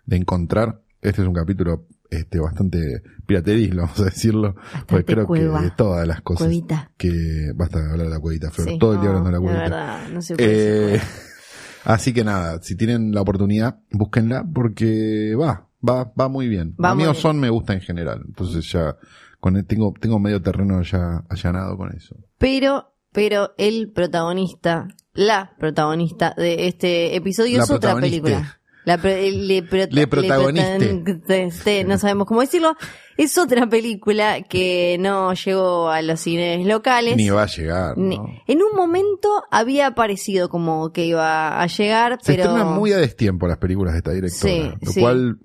de 0.06 0.16
encontrar. 0.16 0.80
Este 1.00 1.22
es 1.22 1.28
un 1.28 1.34
capítulo 1.34 1.86
este 2.10 2.38
bastante 2.38 3.02
pirateril, 3.26 3.76
vamos 3.76 3.98
a 4.00 4.04
decirlo. 4.04 4.54
Porque 4.86 5.04
creo 5.04 5.26
cueva. 5.26 5.58
que 5.58 5.64
de 5.66 5.70
todas 5.72 6.06
las 6.06 6.20
cosas 6.22 6.46
Cuevita. 6.46 6.90
que 6.96 7.52
basta 7.54 7.80
de 7.80 7.90
hablar 7.90 8.06
de 8.06 8.12
la 8.12 8.20
cuevita, 8.20 8.50
Flor. 8.50 8.68
Sí, 8.68 8.78
todo 8.78 8.94
el 8.94 9.00
día 9.00 9.08
hablando 9.10 9.30
de 9.30 9.34
la 9.34 9.40
cuevita. 9.40 9.62
verdad, 9.62 10.08
no 10.10 10.22
se 10.22 10.36
puede. 10.36 10.94
Eh, 10.96 11.00
así 11.84 12.12
que 12.12 12.24
nada, 12.24 12.60
si 12.62 12.76
tienen 12.76 13.12
la 13.12 13.20
oportunidad, 13.20 13.80
búsquenla 13.90 14.44
porque 14.52 15.34
va, 15.34 15.68
va, 15.86 16.12
va 16.18 16.28
muy 16.28 16.48
bien. 16.48 16.74
Va 16.82 16.90
a 16.90 16.94
mí 16.94 17.04
me 17.34 17.50
gusta 17.50 17.72
en 17.74 17.80
general. 17.80 18.22
Entonces 18.26 18.70
ya, 18.70 18.96
con 19.40 19.56
él 19.56 19.66
tengo, 19.66 19.92
tengo 20.00 20.18
medio 20.18 20.40
terreno 20.42 20.82
ya 20.82 21.24
allanado 21.28 21.76
con 21.76 21.92
eso. 21.94 22.16
Pero, 22.38 22.94
pero 23.12 23.52
el 23.58 23.90
protagonista, 23.92 24.88
la 25.12 25.54
protagonista 25.58 26.34
de 26.36 26.66
este 26.68 27.14
episodio 27.16 27.58
La 27.58 27.64
es 27.64 27.70
otra 27.70 27.94
película. 27.96 28.60
La 28.86 28.96
le, 28.98 29.62
prota- 29.62 29.94
Le 29.94 30.06
protagoniste. 30.06 30.94
protagoniste, 31.02 31.84
no 31.84 31.96
sabemos 31.96 32.26
cómo 32.26 32.42
decirlo. 32.42 32.76
Es 33.16 33.38
otra 33.38 33.66
película 33.66 34.42
que 34.42 34.98
no 35.00 35.32
llegó 35.32 35.88
a 35.88 36.02
los 36.02 36.20
cines 36.20 36.66
locales. 36.66 37.16
Ni 37.16 37.30
va 37.30 37.44
a 37.44 37.46
llegar. 37.46 37.94
En 37.96 38.62
un 38.62 38.76
momento 38.76 39.42
había 39.50 39.92
parecido 39.94 40.50
como 40.50 40.92
que 40.92 41.06
iba 41.06 41.62
a 41.62 41.66
llegar, 41.66 42.18
Se 42.20 42.34
pero... 42.34 42.50
estrenan 42.50 42.74
muy 42.74 42.92
a 42.92 42.98
destiempo 42.98 43.46
las 43.48 43.56
películas 43.56 43.94
de 43.94 43.98
esta 43.98 44.10
directora. 44.12 44.52
Sí, 44.52 44.72
lo 44.84 44.92
sí. 44.92 45.00
cual, 45.00 45.38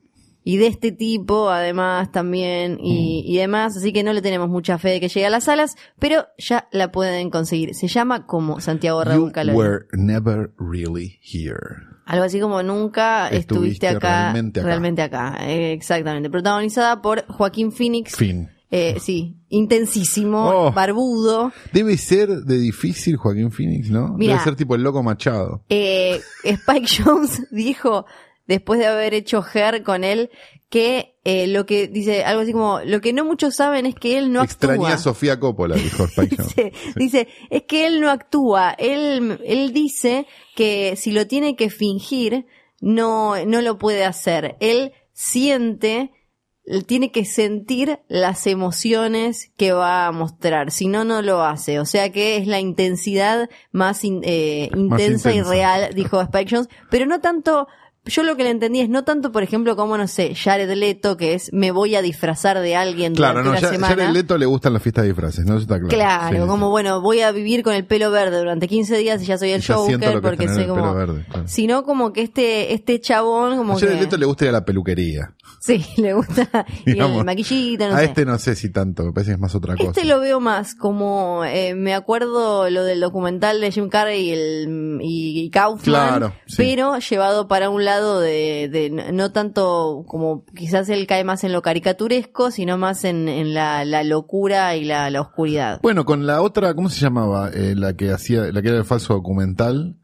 y 0.44 0.58
de 0.58 0.68
este 0.68 0.92
tipo 0.92 1.50
además 1.50 2.12
también 2.12 2.78
y, 2.82 3.24
Mm. 3.26 3.32
y 3.32 3.38
demás, 3.38 3.78
así 3.78 3.92
que 3.94 4.04
no 4.04 4.14
le 4.14 4.22
tenemos 4.22 4.50
mucha 4.50 4.78
fe 4.78 4.90
de 4.90 5.00
que 5.00 5.08
llegue 5.10 5.26
a 5.26 5.30
las 5.30 5.44
salas, 5.46 5.76
pero 6.00 6.26
ya 6.38 6.68
la 6.72 6.92
pueden 6.92 7.30
conseguir. 7.30 7.76
Se 7.76 7.88
llama 7.88 8.26
como 8.26 8.60
Santiago 8.60 9.04
Raúl 9.04 9.32
Calori. 9.32 9.58
were 9.58 9.86
never 9.94 10.52
really 10.58 11.20
here. 11.22 11.60
Algo 12.06 12.24
así 12.26 12.40
como 12.40 12.64
nunca 12.64 13.28
estuviste, 13.30 13.40
Estuviste 13.86 13.88
acá, 13.88 14.32
realmente 14.32 14.64
realmente 14.64 15.02
acá. 15.04 15.28
acá. 15.36 15.50
Eh, 15.50 15.74
exactamente. 15.74 16.30
Protagonizada 16.30 17.02
por 17.02 17.26
Joaquín 17.28 17.72
Phoenix. 17.72 18.16
Fin. 18.16 18.50
Eh, 18.72 18.98
sí, 19.00 19.36
intensísimo, 19.50 20.50
Oh. 20.50 20.72
barbudo. 20.72 21.52
Debe 21.72 21.98
ser 21.98 22.30
de 22.30 22.58
difícil 22.58 23.16
Joaquín 23.18 23.52
Phoenix, 23.52 23.90
¿no? 23.92 24.10
Mira. 24.18 24.34
Debe 24.34 24.44
ser 24.44 24.56
tipo 24.56 24.74
el 24.76 24.82
loco 24.84 25.04
Machado. 25.04 25.64
Eh, 25.70 26.20
Spike 26.44 26.88
Jones 27.04 27.44
dijo, 27.52 28.06
después 28.50 28.80
de 28.80 28.88
haber 28.88 29.14
hecho 29.14 29.42
Her 29.54 29.82
con 29.84 30.04
él, 30.04 30.30
que 30.70 31.16
eh, 31.24 31.48
lo 31.48 31.66
que 31.66 31.88
dice 31.88 32.24
algo 32.26 32.42
así 32.42 32.52
como, 32.52 32.80
lo 32.86 33.00
que 33.02 33.14
no 33.14 33.24
muchos 33.26 33.56
saben 33.56 33.86
es 33.86 33.96
que 33.96 34.18
él 34.18 34.32
no 34.32 34.44
Extrañé 34.44 34.84
actúa. 34.88 34.94
a 34.94 34.98
Sofía 34.98 35.40
Coppola, 35.40 35.76
dijo 35.76 36.04
Spike 36.04 36.36
Jones. 36.38 36.56
Dice, 36.56 36.74
dice, 36.96 37.28
es 37.50 37.64
que 37.64 37.88
él 37.88 38.02
no 38.02 38.12
actúa, 38.12 38.72
él, 38.78 39.40
él 39.46 39.72
dice 39.74 40.28
que 40.56 40.96
si 40.98 41.12
lo 41.12 41.26
tiene 41.26 41.56
que 41.56 41.70
fingir, 41.70 42.46
no, 42.82 43.44
no 43.46 43.62
lo 43.62 43.78
puede 43.80 44.04
hacer. 44.06 44.58
Él 44.60 44.94
siente, 45.12 46.12
tiene 46.86 47.12
que 47.12 47.26
sentir 47.26 48.00
las 48.08 48.46
emociones 48.48 49.52
que 49.58 49.72
va 49.74 50.06
a 50.08 50.12
mostrar, 50.12 50.70
si 50.72 50.88
no, 50.88 51.04
no 51.04 51.22
lo 51.24 51.44
hace. 51.44 51.80
O 51.80 51.86
sea 51.86 52.12
que 52.12 52.38
es 52.38 52.46
la 52.48 52.60
intensidad 52.60 53.50
más, 53.72 54.04
in- 54.04 54.22
eh, 54.24 54.70
intensa, 54.76 55.32
y 55.32 55.38
intensa. 55.38 55.50
real, 55.52 55.94
dijo 55.96 56.22
Spike 56.22 56.56
Jones, 56.56 56.70
pero 56.92 57.06
no 57.08 57.20
tanto, 57.22 57.68
yo 58.06 58.24
lo 58.24 58.36
que 58.36 58.44
le 58.44 58.50
entendí 58.50 58.80
es 58.82 58.90
no 58.90 59.04
tanto, 59.04 59.32
por 59.32 59.44
ejemplo, 59.44 59.76
como, 59.76 59.98
no 59.98 60.08
sé, 60.08 60.34
Jared 60.36 60.72
Leto, 60.74 61.16
que 61.18 61.34
es 61.34 61.52
me 61.54 61.72
voy 61.72 61.96
a 61.96 62.02
disfrazar 62.02 62.60
de 62.60 62.76
alguien 62.76 63.14
Claro, 63.14 63.44
durante 63.44 63.50
no, 63.50 63.54
la 63.56 63.62
ya, 63.62 63.70
semana. 63.70 63.96
Jared 63.96 64.10
Leto 64.14 64.38
le 64.38 64.46
gustan 64.46 64.74
las 64.74 64.82
fiestas 64.82 65.04
de 65.04 65.10
disfraces, 65.10 65.46
¿no? 65.46 65.54
Eso 65.56 65.62
está 65.64 65.76
claro. 65.76 65.90
Claro, 65.90 66.36
Sí, 66.38 66.42
sí. 66.42 66.48
como 66.48 66.70
bueno, 66.70 67.02
voy 67.02 67.22
a 67.22 67.32
vivir 67.32 67.62
con 67.64 67.74
el 67.74 67.86
pelo 67.86 68.10
verde 68.12 68.38
durante 68.40 68.68
15 68.68 68.98
días 68.98 69.22
y 69.22 69.26
ya 69.26 69.38
soy 69.38 69.52
el 69.52 69.64
Joker 69.66 70.22
porque 70.22 70.48
soy 70.48 70.66
como 70.66 70.82
pelo 70.82 70.94
verde, 70.96 71.26
claro. 71.30 71.48
sino 71.48 71.84
como 71.84 72.14
que 72.14 72.22
este 72.24 72.74
este 72.74 73.00
chabón 73.00 73.58
como 73.58 73.74
A 73.74 73.80
Jared 73.80 73.96
que 73.96 74.02
Leto 74.02 74.18
le 74.18 74.26
gusta 74.26 74.46
ir 74.46 74.50
a 74.50 74.54
la 74.54 74.66
peluquería. 74.66 75.34
sí, 75.60 75.86
le 75.98 76.14
gusta 76.14 76.66
y 76.86 76.94
Digamos, 76.94 77.20
el 77.20 77.26
maquillito, 77.26 77.88
no 77.90 77.96
a 77.96 78.00
sé. 78.00 78.06
este 78.06 78.26
no 78.26 78.38
sé 78.40 78.56
si 78.56 78.70
tanto, 78.72 79.04
me 79.04 79.12
parece 79.12 79.32
que 79.32 79.36
es 79.36 79.40
más 79.42 79.54
otra 79.56 79.76
cosa. 79.76 79.90
Este 79.90 80.06
lo 80.06 80.20
veo 80.20 80.40
más 80.40 80.74
como 80.74 81.44
eh, 81.46 81.76
me 81.76 81.94
acuerdo 81.94 82.70
lo 82.70 82.84
del 82.86 83.02
documental 83.02 83.62
de 83.62 83.72
Jim 83.72 83.90
Carrey 83.90 84.30
y, 84.30 84.32
el, 84.32 85.00
y, 85.02 85.42
y 85.42 85.50
Kaufman, 85.50 85.84
Claro, 85.84 86.34
sí. 86.48 86.56
pero 86.58 86.98
llevado 86.98 87.48
para 87.48 87.70
un 87.70 87.84
lado 87.86 87.89
de, 87.98 88.70
de 88.70 88.90
no 88.90 89.32
tanto 89.32 90.04
como 90.08 90.46
quizás 90.56 90.90
él 90.90 91.08
cae 91.08 91.24
más 91.24 91.44
en 91.44 91.52
lo 91.52 91.62
caricaturesco, 91.62 92.52
sino 92.52 92.78
más 92.78 93.04
en, 93.04 93.28
en 93.28 93.54
la, 93.54 93.84
locura 94.04 94.76
y 94.76 94.86
la, 94.86 95.10
la 95.10 95.22
oscuridad. 95.22 95.80
Bueno, 95.82 96.06
con 96.06 96.26
la 96.26 96.42
otra, 96.42 96.74
¿cómo 96.74 96.90
se 96.90 97.02
llamaba? 97.02 97.50
Eh, 97.50 97.76
la 97.76 97.94
que 97.94 98.12
hacía, 98.12 98.52
la 98.52 98.62
que 98.62 98.70
era 98.70 98.78
el 98.78 98.86
falso 98.86 99.14
documental. 99.14 99.96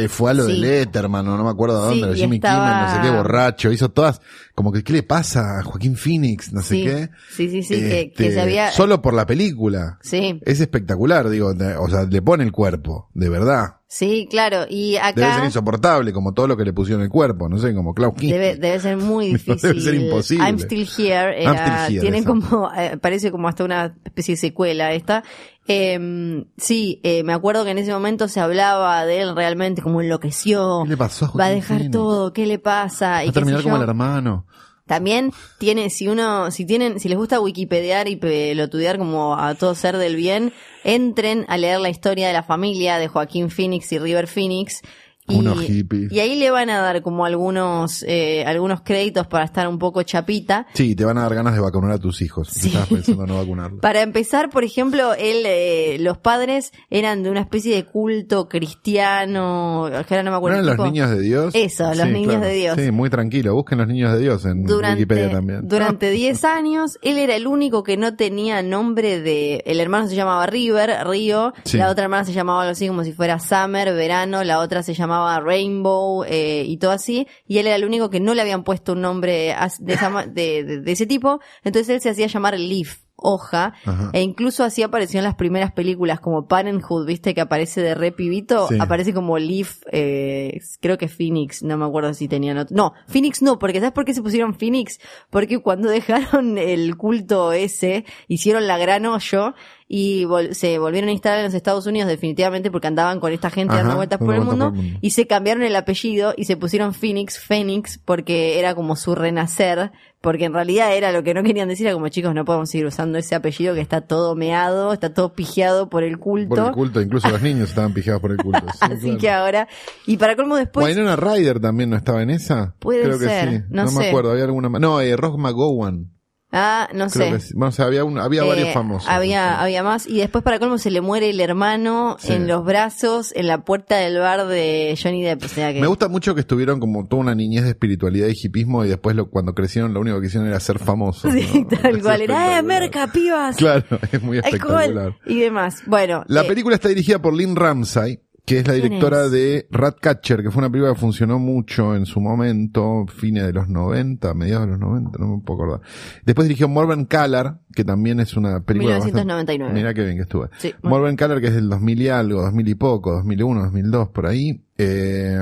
Que 0.00 0.08
fue 0.08 0.30
a 0.30 0.34
lo 0.34 0.46
Sí. 0.46 0.52
de 0.52 0.58
Letterman, 0.58 1.28
o 1.28 1.36
no 1.36 1.44
me 1.44 1.50
acuerdo 1.50 1.82
de 1.82 1.88
dónde, 2.00 2.08
de 2.08 2.16
Jimmy 2.16 2.36
estaba- 2.36 2.64
Kimmel, 2.66 2.86
no 2.86 2.94
sé 2.94 3.00
qué, 3.10 3.16
borracho, 3.16 3.70
hizo 3.72 3.90
todas, 3.90 4.20
como 4.54 4.72
que, 4.72 4.82
¿qué 4.82 4.92
le 4.94 5.02
pasa 5.02 5.58
a 5.58 5.62
Joaquín 5.62 5.96
Phoenix? 5.96 6.52
No 6.52 6.62
sé 6.62 6.76
qué. 6.82 7.10
sí, 7.30 7.48
sí, 7.50 7.62
sí, 7.62 7.74
que, 7.74 8.00
Este, 8.00 8.12
que 8.12 8.32
se 8.32 8.40
había... 8.40 8.70
Solo 8.72 9.02
por 9.02 9.12
la 9.14 9.26
película. 9.26 9.98
Sí, 10.02 10.40
Es 10.44 10.60
espectacular, 10.60 11.28
digo, 11.28 11.52
o 11.78 11.88
sea, 11.88 12.04
le 12.04 12.22
pone 12.22 12.44
el 12.44 12.52
cuerpo, 12.52 13.10
de 13.14 13.28
verdad. 13.28 13.76
sí, 13.86 14.26
claro. 14.30 14.64
Y 14.70 14.92
Debe 14.92 15.12
ser 15.14 15.24
acá 15.24 15.44
insoportable, 15.44 16.12
como 16.14 16.32
todo 16.32 16.46
lo 16.46 16.56
que 16.56 16.64
le 16.64 16.72
pusieron 16.72 17.02
el 17.02 17.10
cuerpo, 17.10 17.50
no 17.50 17.58
sé, 17.58 17.74
como 17.74 17.92
Klaus 17.92 18.14
debe, 18.16 18.56
debe 18.56 18.80
ser 18.80 18.96
muy 18.96 19.26
Debe 19.32 19.38
difícil. 19.38 19.82
ser 19.82 19.94
imposible. 19.94 20.44
I'm 20.48 20.58
Still 20.58 20.88
Here. 20.96 21.42
I'm 21.44 21.54
Still 21.54 21.96
Here, 21.96 22.00
tiene 22.00 22.24
como, 22.24 22.70
eh, 22.74 22.96
parece 22.96 23.30
como 23.30 23.48
hasta 23.48 23.64
una 23.64 23.94
especie 24.04 24.32
de 24.34 24.40
secuela 24.40 24.92
esta. 24.94 25.22
Eh, 25.68 26.44
sí, 26.56 27.00
eh, 27.04 27.22
me 27.22 27.32
acuerdo 27.32 27.64
que 27.64 27.70
en 27.70 27.78
ese 27.78 27.92
momento 27.92 28.28
se 28.28 28.40
hablaba 28.40 29.04
de 29.06 29.20
él 29.20 29.36
realmente 29.36 29.82
como 29.82 30.00
enloqueció. 30.00 30.80
¿Qué 30.84 30.90
le 30.90 30.96
pasó 30.96 31.26
a 31.26 31.38
Va 31.38 31.46
a 31.46 31.50
dejar 31.50 31.78
Phoenix? 31.78 31.92
todo, 31.92 32.32
¿qué 32.32 32.46
le 32.46 32.58
pasa? 32.58 33.10
Va 33.10 33.24
Y 33.24 33.28
a 33.28 33.32
terminar 33.32 33.62
como 33.62 33.76
el 33.76 33.82
hermano. 33.82 34.46
También 34.86 35.32
tiene, 35.58 35.90
si 35.90 36.08
uno, 36.08 36.50
si 36.50 36.66
tienen, 36.66 36.98
si 36.98 37.08
les 37.08 37.16
gusta 37.16 37.40
wikipediar 37.40 38.08
y 38.08 38.16
pelotudear 38.16 38.98
como 38.98 39.38
a 39.38 39.54
todo 39.54 39.74
ser 39.76 39.96
del 39.96 40.16
bien, 40.16 40.52
entren 40.82 41.46
a 41.48 41.56
leer 41.56 41.80
la 41.80 41.88
historia 41.88 42.26
de 42.26 42.32
la 42.32 42.42
familia 42.42 42.98
de 42.98 43.06
Joaquín 43.06 43.48
Phoenix 43.48 43.90
y 43.92 43.98
River 44.00 44.26
Phoenix. 44.26 44.82
Y, 45.28 45.36
Unos 45.36 45.60
hippies. 45.62 46.10
y 46.10 46.18
ahí 46.18 46.34
le 46.34 46.50
van 46.50 46.68
a 46.68 46.80
dar 46.80 47.00
como 47.00 47.24
algunos, 47.24 48.02
eh, 48.08 48.44
algunos 48.44 48.80
créditos 48.82 49.28
para 49.28 49.44
estar 49.44 49.68
un 49.68 49.78
poco 49.78 50.02
chapita. 50.02 50.66
Sí, 50.74 50.96
te 50.96 51.04
van 51.04 51.16
a 51.16 51.22
dar 51.22 51.34
ganas 51.36 51.54
de 51.54 51.60
vacunar 51.60 51.92
a 51.92 51.98
tus 51.98 52.20
hijos. 52.22 52.48
Si 52.48 52.60
Sí. 52.62 52.66
estabas 52.68 52.88
pensando 52.88 53.22
en 53.22 53.28
no 53.30 53.36
vacunarlos. 53.38 53.80
Para 53.80 54.02
empezar, 54.02 54.50
por 54.50 54.64
ejemplo, 54.64 55.14
él, 55.14 55.44
eh, 55.46 55.96
los 56.00 56.18
padres 56.18 56.72
eran 56.90 57.22
de 57.22 57.30
una 57.30 57.40
especie 57.40 57.72
de 57.76 57.84
culto 57.84 58.48
cristiano, 58.48 59.86
ahora 59.86 60.22
no 60.22 60.24
me 60.24 60.30
¿No 60.30 60.36
acuerdo. 60.36 60.58
eran 60.58 60.76
los 60.76 60.86
niños 60.86 61.10
de 61.10 61.20
Dios? 61.20 61.54
Eso, 61.54 61.94
los 61.94 62.08
niños 62.08 62.40
de 62.40 62.52
Dios. 62.54 62.76
Sí, 62.78 62.90
muy 62.90 63.08
tranquilo. 63.08 63.54
Busquen 63.54 63.78
los 63.78 63.86
niños 63.86 64.12
de 64.12 64.18
Dios 64.18 64.44
en 64.44 64.58
Wikipedia 64.68 64.96
durante, 65.28 65.28
también. 65.34 65.68
durante 65.68 66.10
10 66.10 66.44
años, 66.44 66.98
él 67.00 67.18
era 67.18 67.36
el 67.36 67.46
único 67.46 67.84
que 67.84 67.96
no 67.96 68.16
tenía 68.16 68.60
nombre 68.62 69.20
de... 69.20 69.62
El 69.66 69.78
hermano 69.80 70.08
se 70.08 70.16
llamaba 70.16 70.46
River, 70.46 71.06
Río, 71.06 71.52
Sí. 71.64 71.78
la 71.78 71.90
otra 71.90 72.04
hermana 72.04 72.24
se 72.24 72.32
llamaba 72.32 72.62
algo 72.62 72.72
así 72.72 72.88
como 72.88 73.04
si 73.04 73.12
fuera 73.12 73.38
Summer, 73.38 73.92
Verano, 73.94 74.42
la 74.42 74.58
otra 74.58 74.82
se 74.82 74.94
llamaba 74.94 75.11
Rainbow 75.40 76.24
eh, 76.24 76.64
y 76.66 76.76
todo 76.78 76.90
así, 76.92 77.26
y 77.46 77.58
él 77.58 77.66
era 77.66 77.76
el 77.76 77.84
único 77.84 78.10
que 78.10 78.20
no 78.20 78.34
le 78.34 78.42
habían 78.42 78.64
puesto 78.64 78.92
un 78.92 79.00
nombre 79.02 79.54
de, 79.80 79.92
esa 79.92 80.10
ma- 80.10 80.26
de, 80.26 80.64
de- 80.64 80.80
de 80.80 80.92
ese 80.92 81.06
tipo, 81.06 81.40
entonces 81.64 81.88
él 81.94 82.00
se 82.00 82.10
hacía 82.10 82.26
llamar 82.26 82.58
Leaf. 82.58 82.98
Hoja, 83.24 83.74
Ajá. 83.84 84.10
e 84.14 84.20
incluso 84.22 84.64
así 84.64 84.82
apareció 84.82 85.20
en 85.20 85.24
las 85.24 85.36
primeras 85.36 85.70
películas 85.70 86.18
como 86.18 86.48
Parenthood, 86.48 87.06
viste 87.06 87.34
que 87.34 87.40
aparece 87.40 87.80
de 87.80 87.94
re 87.94 88.10
pibito, 88.10 88.66
Sí. 88.66 88.78
aparece 88.80 89.14
como 89.14 89.38
Leaf, 89.38 89.82
eh, 89.92 90.58
creo 90.80 90.98
que 90.98 91.06
Phoenix, 91.06 91.62
no 91.62 91.76
me 91.76 91.84
acuerdo 91.84 92.14
si 92.14 92.26
tenían 92.26 92.58
otro. 92.58 92.74
No, 92.76 92.94
Phoenix 93.06 93.40
no, 93.40 93.60
porque 93.60 93.78
¿sabes 93.78 93.92
por 93.92 94.04
qué 94.04 94.12
se 94.14 94.22
pusieron 94.22 94.54
Phoenix? 94.56 94.98
Porque 95.30 95.60
cuando 95.62 95.88
dejaron 96.42 96.58
el 96.58 96.96
culto 96.96 97.52
ese, 97.52 98.04
hicieron 98.26 98.66
la 98.66 98.76
gran 98.76 99.06
hoyo 99.06 99.54
y 99.94 100.24
vol- 100.24 100.54
se 100.54 100.78
volvieron 100.78 101.10
a 101.10 101.12
instalar 101.12 101.40
en 101.40 101.44
los 101.44 101.52
Estados 101.54 101.86
Unidos 101.86 102.08
definitivamente 102.08 102.70
porque 102.70 102.86
andaban 102.86 103.20
con 103.20 103.30
esta 103.30 103.50
gente 103.50 103.74
Ajá, 103.74 103.82
dando 103.82 103.96
vueltas 103.96 104.18
por 104.18 104.34
el 104.34 104.40
mundo 104.40 104.70
por 104.70 104.78
el 104.78 104.82
mundo. 104.84 104.98
y 105.02 105.10
se 105.10 105.26
cambiaron 105.26 105.62
el 105.64 105.76
apellido 105.76 106.32
y 106.34 106.46
se 106.46 106.56
pusieron 106.56 106.94
Phoenix, 106.94 107.38
Phoenix, 107.38 107.98
porque 108.02 108.58
era 108.58 108.74
como 108.74 108.96
su 108.96 109.14
renacer, 109.14 109.92
porque 110.22 110.46
en 110.46 110.54
realidad 110.54 110.96
era 110.96 111.12
lo 111.12 111.22
que 111.22 111.34
no 111.34 111.42
querían 111.42 111.68
decir, 111.68 111.86
era 111.86 111.92
como 111.94 112.08
chicos, 112.08 112.34
no 112.34 112.46
podemos 112.46 112.70
seguir 112.70 112.86
usando 112.86 113.18
ese 113.18 113.34
apellido 113.34 113.74
que 113.74 113.82
está 113.82 114.00
todo 114.00 114.34
meado, 114.34 114.94
está 114.94 115.12
todo 115.12 115.34
pijeado 115.34 115.90
por 115.90 116.04
el 116.04 116.18
culto. 116.18 116.48
Por 116.54 116.66
el 116.68 116.72
culto, 116.72 117.00
incluso 117.02 117.28
los 117.28 117.42
niños 117.42 117.68
estaban 117.68 117.92
pijados 117.92 118.22
por 118.22 118.30
el 118.30 118.38
culto. 118.38 118.64
Sí, 118.72 118.78
Así 118.80 119.00
claro. 119.02 119.18
que 119.18 119.30
ahora, 119.30 119.68
y 120.06 120.16
para 120.16 120.36
colmo 120.36 120.56
después, 120.56 120.86
Winona 120.86 121.16
Ryder 121.16 121.60
también 121.60 121.90
no 121.90 121.96
estaba 121.96 122.22
en 122.22 122.30
esa. 122.30 122.74
Puede 122.78 123.02
Creo 123.02 123.18
ser, 123.18 123.50
que 123.50 123.56
sí. 123.58 123.62
no 123.68 123.84
me 123.84 123.90
sé. 123.90 124.08
acuerdo, 124.08 124.30
había 124.30 124.44
alguna 124.44 124.70
más. 124.70 124.80
No, 124.80 125.02
eh, 125.02 125.14
Ross 125.18 125.36
McGowan. 125.36 126.12
Ah, 126.52 126.88
no 126.94 127.08
Creo 127.08 127.38
sé. 127.40 127.54
Bueno, 127.54 127.68
o 127.68 127.72
sea, 127.72 127.86
había, 127.86 128.04
un- 128.04 128.18
había 128.18 128.44
varios 128.44 128.68
Eh, 128.68 128.72
famosos. 128.72 129.08
Había, 129.08 129.60
había 129.60 129.82
más. 129.82 130.06
Y 130.06 130.18
después, 130.18 130.44
para 130.44 130.58
colmo, 130.58 130.78
se 130.78 130.90
le 130.90 131.00
muere 131.00 131.30
el 131.30 131.40
hermano 131.40 132.16
Sí. 132.20 132.32
en 132.34 132.46
los 132.46 132.64
brazos, 132.64 133.32
en 133.34 133.46
la 133.46 133.64
puerta 133.64 133.96
del 133.96 134.18
bar 134.18 134.46
de 134.46 134.98
Johnny 135.02 135.22
Depp. 135.22 135.44
O 135.44 135.48
sea 135.48 135.72
que. 135.72 135.80
Me 135.80 135.86
gusta 135.86 136.08
mucho 136.08 136.34
que 136.34 136.40
estuvieron 136.42 136.78
como 136.80 137.06
toda 137.06 137.22
una 137.22 137.34
niñez 137.34 137.64
de 137.64 137.70
espiritualidad 137.70 138.28
y 138.28 138.34
hipismo 138.46 138.84
y 138.84 138.88
después 138.88 139.16
lo, 139.16 139.30
cuando 139.30 139.54
crecieron 139.54 139.94
lo 139.94 140.00
único 140.00 140.20
que 140.20 140.26
hicieron 140.26 140.48
era 140.48 140.60
ser 140.60 140.78
famosos. 140.78 141.32
Sí, 141.32 141.66
¿no? 141.70 141.78
tal 141.82 142.00
cual. 142.02 142.22
Era, 142.22 142.58
¡eh, 142.58 142.62
merca, 142.62 143.06
pibas! 143.08 143.56
Claro, 143.56 143.84
es 144.12 144.22
muy 144.22 144.38
Alcohol 144.38 144.82
espectacular. 144.82 145.16
y 145.26 145.40
demás. 145.40 145.82
Bueno. 145.86 146.24
La 146.28 146.42
eh, 146.42 146.44
película 146.48 146.74
está 146.76 146.88
dirigida 146.88 147.20
por 147.20 147.34
Lynn 147.34 147.56
Ramsay, 147.56 148.20
que 148.44 148.58
es 148.58 148.66
la 148.66 148.72
¿Quién 148.74 148.82
directora 148.84 149.26
es? 149.26 149.30
de 149.30 149.66
Ratcatcher, 149.70 150.42
que 150.42 150.50
fue 150.50 150.60
una 150.62 150.70
película 150.70 150.92
que 150.94 150.98
funcionó 151.00 151.38
mucho 151.38 151.94
en 151.94 152.06
su 152.06 152.20
momento, 152.20 153.06
fines 153.06 153.44
de 153.46 153.52
los 153.52 153.68
90, 153.68 154.34
mediados 154.34 154.66
de 154.66 154.70
los 154.72 154.80
90, 154.80 155.18
no 155.18 155.36
me 155.36 155.42
puedo 155.42 155.62
acordar. 155.62 155.80
Después 156.24 156.48
dirigió 156.48 156.68
Morven 156.68 157.04
Callar, 157.04 157.60
que 157.74 157.84
también 157.84 158.18
es 158.20 158.36
una 158.36 158.60
película 158.64 158.94
bastante- 158.94 159.20
1999. 159.24 159.72
Mira 159.74 159.94
qué 159.94 160.02
bien 160.04 160.16
que 160.16 160.22
estuve. 160.22 160.48
Sí, 160.58 160.74
bueno. 160.82 160.96
Morven 160.98 161.16
Callar, 161.16 161.40
que 161.40 161.46
es 161.48 161.54
del 161.54 161.68
2000 161.68 162.02
y 162.02 162.08
algo, 162.08 162.42
2000 162.42 162.68
y 162.68 162.74
poco, 162.74 163.12
2001, 163.12 163.62
2002, 163.62 164.08
por 164.08 164.26
ahí, 164.26 164.64
eh, 164.76 165.38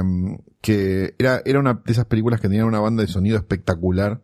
que 0.61 1.15
era, 1.19 1.41
era 1.47 1.59
una 1.59 1.75
de 1.85 1.93
esas 1.93 2.05
películas 2.05 2.41
que 2.41 2.49
tenían 2.49 2.67
una 2.67 2.81
banda 2.81 3.03
de 3.03 3.09
sonido 3.09 3.39
espectacular. 3.39 4.21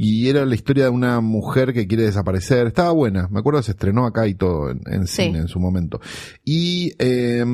Y 0.00 0.28
era 0.28 0.46
la 0.46 0.54
historia 0.54 0.84
de 0.84 0.90
una 0.90 1.20
mujer 1.20 1.72
que 1.72 1.88
quiere 1.88 2.04
desaparecer. 2.04 2.68
Estaba 2.68 2.92
buena. 2.92 3.26
Me 3.32 3.40
acuerdo 3.40 3.60
se 3.64 3.72
estrenó 3.72 4.06
acá 4.06 4.28
y 4.28 4.34
todo 4.34 4.70
en, 4.70 4.80
en 4.86 5.08
Sí. 5.08 5.24
cine 5.24 5.38
en 5.40 5.48
su 5.48 5.58
momento. 5.58 6.00
Y 6.44 6.92
eh, 7.00 7.44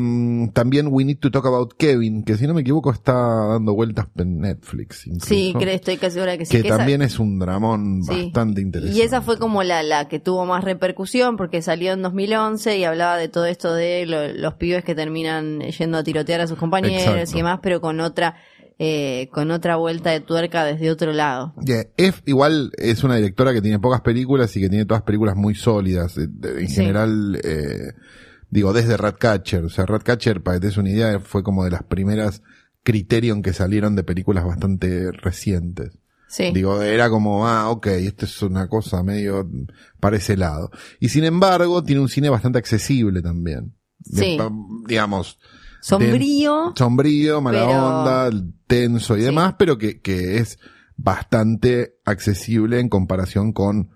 también 0.53 0.89
We 0.91 1.07
Need 1.07 1.21
to 1.21 1.31
Talk 1.31 1.47
About 1.47 1.73
Kevin, 1.79 2.23
que 2.23 2.37
si 2.37 2.47
no 2.47 2.53
me 2.53 2.61
equivoco 2.61 2.91
está 2.93 3.15
dando 3.15 3.73
vueltas 3.75 4.09
en 4.19 4.41
Netflix. 4.41 5.07
incluso, 5.07 5.27
Sí, 5.27 5.55
creo, 5.59 5.75
estoy 5.75 5.97
casi 5.97 6.15
segura 6.15 6.37
que 6.37 6.45
sí. 6.45 6.57
Que 6.57 6.63
que 6.63 6.69
esa- 6.69 6.77
también 6.77 7.01
es 7.01 7.19
un 7.19 7.39
dramón 7.39 8.03
Sí. 8.03 8.25
bastante 8.25 8.61
interesante. 8.61 8.99
Y 8.99 9.01
esa 9.01 9.23
fue 9.23 9.39
como 9.39 9.63
la, 9.63 9.83
la 9.83 10.07
que 10.09 10.19
tuvo 10.21 10.45
más 10.45 10.65
repercusión 10.65 11.39
porque 11.39 11.63
salió 11.63 11.93
en 11.93 12.03
2011 12.03 12.77
y 12.77 12.85
hablaba 12.85 13.17
de 13.17 13.29
todo 13.29 13.47
esto 13.47 13.73
de 13.75 14.05
lo- 14.05 14.33
los 14.35 14.55
pibes 14.55 14.85
que 14.85 14.95
terminan 14.95 15.61
yendo 15.61 15.97
a 15.97 16.05
tirotear 16.05 16.43
a 16.43 16.47
sus 16.47 16.59
compañeros 16.59 17.03
Exacto. 17.07 17.31
y 17.33 17.37
demás, 17.39 17.61
pero 17.63 17.81
con 17.81 18.01
otra 18.01 18.37
eh, 18.79 19.29
con 19.33 19.51
otra 19.51 19.77
vuelta 19.77 20.11
de 20.11 20.21
tuerca 20.21 20.65
desde 20.65 20.91
otro 20.91 21.13
lado. 21.13 21.55
Yeah, 21.65 21.87
F 21.97 22.23
igual 22.27 22.73
es 22.77 23.05
una 23.05 23.17
directora 23.17 23.53
que 23.53 23.63
tiene 23.63 23.79
pocas 23.79 24.01
películas 24.01 24.57
y 24.57 24.61
que 24.61 24.69
tiene 24.69 24.85
todas 24.85 25.03
películas 25.03 25.37
muy 25.37 25.55
sólidas. 25.55 26.19
eh, 26.19 26.29
En 26.59 26.69
Sí. 26.69 26.75
general, 26.77 27.41
eh, 27.45 27.93
digo, 28.51 28.73
desde 28.73 28.97
Ratcatcher. 28.97 29.65
O 29.65 29.69
sea, 29.69 29.87
Ratcatcher, 29.87 30.43
para 30.43 30.57
que 30.57 30.63
te 30.63 30.67
des 30.69 30.77
una 30.77 30.91
idea, 30.91 31.21
fue 31.21 31.43
como 31.43 31.65
de 31.65 31.71
las 31.71 31.83
primeras 31.85 32.43
Criterion 32.83 33.43
que 33.43 33.53
salieron 33.53 33.97
de 33.97 34.03
películas 34.03 34.45
bastante 34.45 35.11
recientes. 35.13 35.99
Sí. 36.29 36.51
Digo, 36.53 36.83
era 36.83 37.09
como, 37.11 37.47
ah, 37.47 37.71
ok, 37.71 37.87
esto 37.87 38.25
es 38.25 38.43
una 38.43 38.67
cosa 38.69 39.03
medio 39.05 39.49
para 40.01 40.17
ese 40.17 40.37
lado. 40.37 40.71
Y 40.99 41.09
sin 41.11 41.23
embargo, 41.25 41.83
tiene 41.85 42.01
un 42.01 42.09
cine 42.09 42.29
bastante 42.29 42.59
accesible 42.59 43.23
también. 43.23 43.73
De- 44.01 44.21
Sí. 44.23 44.39
digamos, 44.89 45.39
Sombrío. 45.89 46.73
sombrío, 46.77 47.41
mala 47.41 47.67
Pero- 47.67 47.87
onda, 47.87 48.31
tenso 48.67 49.17
y 49.17 49.21
Sí. 49.21 49.27
demás, 49.27 49.55
pero 49.59 49.77
que, 49.79 50.01
que 50.01 50.39
es 50.39 50.59
bastante 50.97 51.97
accesible 52.05 52.81
en 52.81 52.89
comparación 52.89 53.53
con 53.53 53.91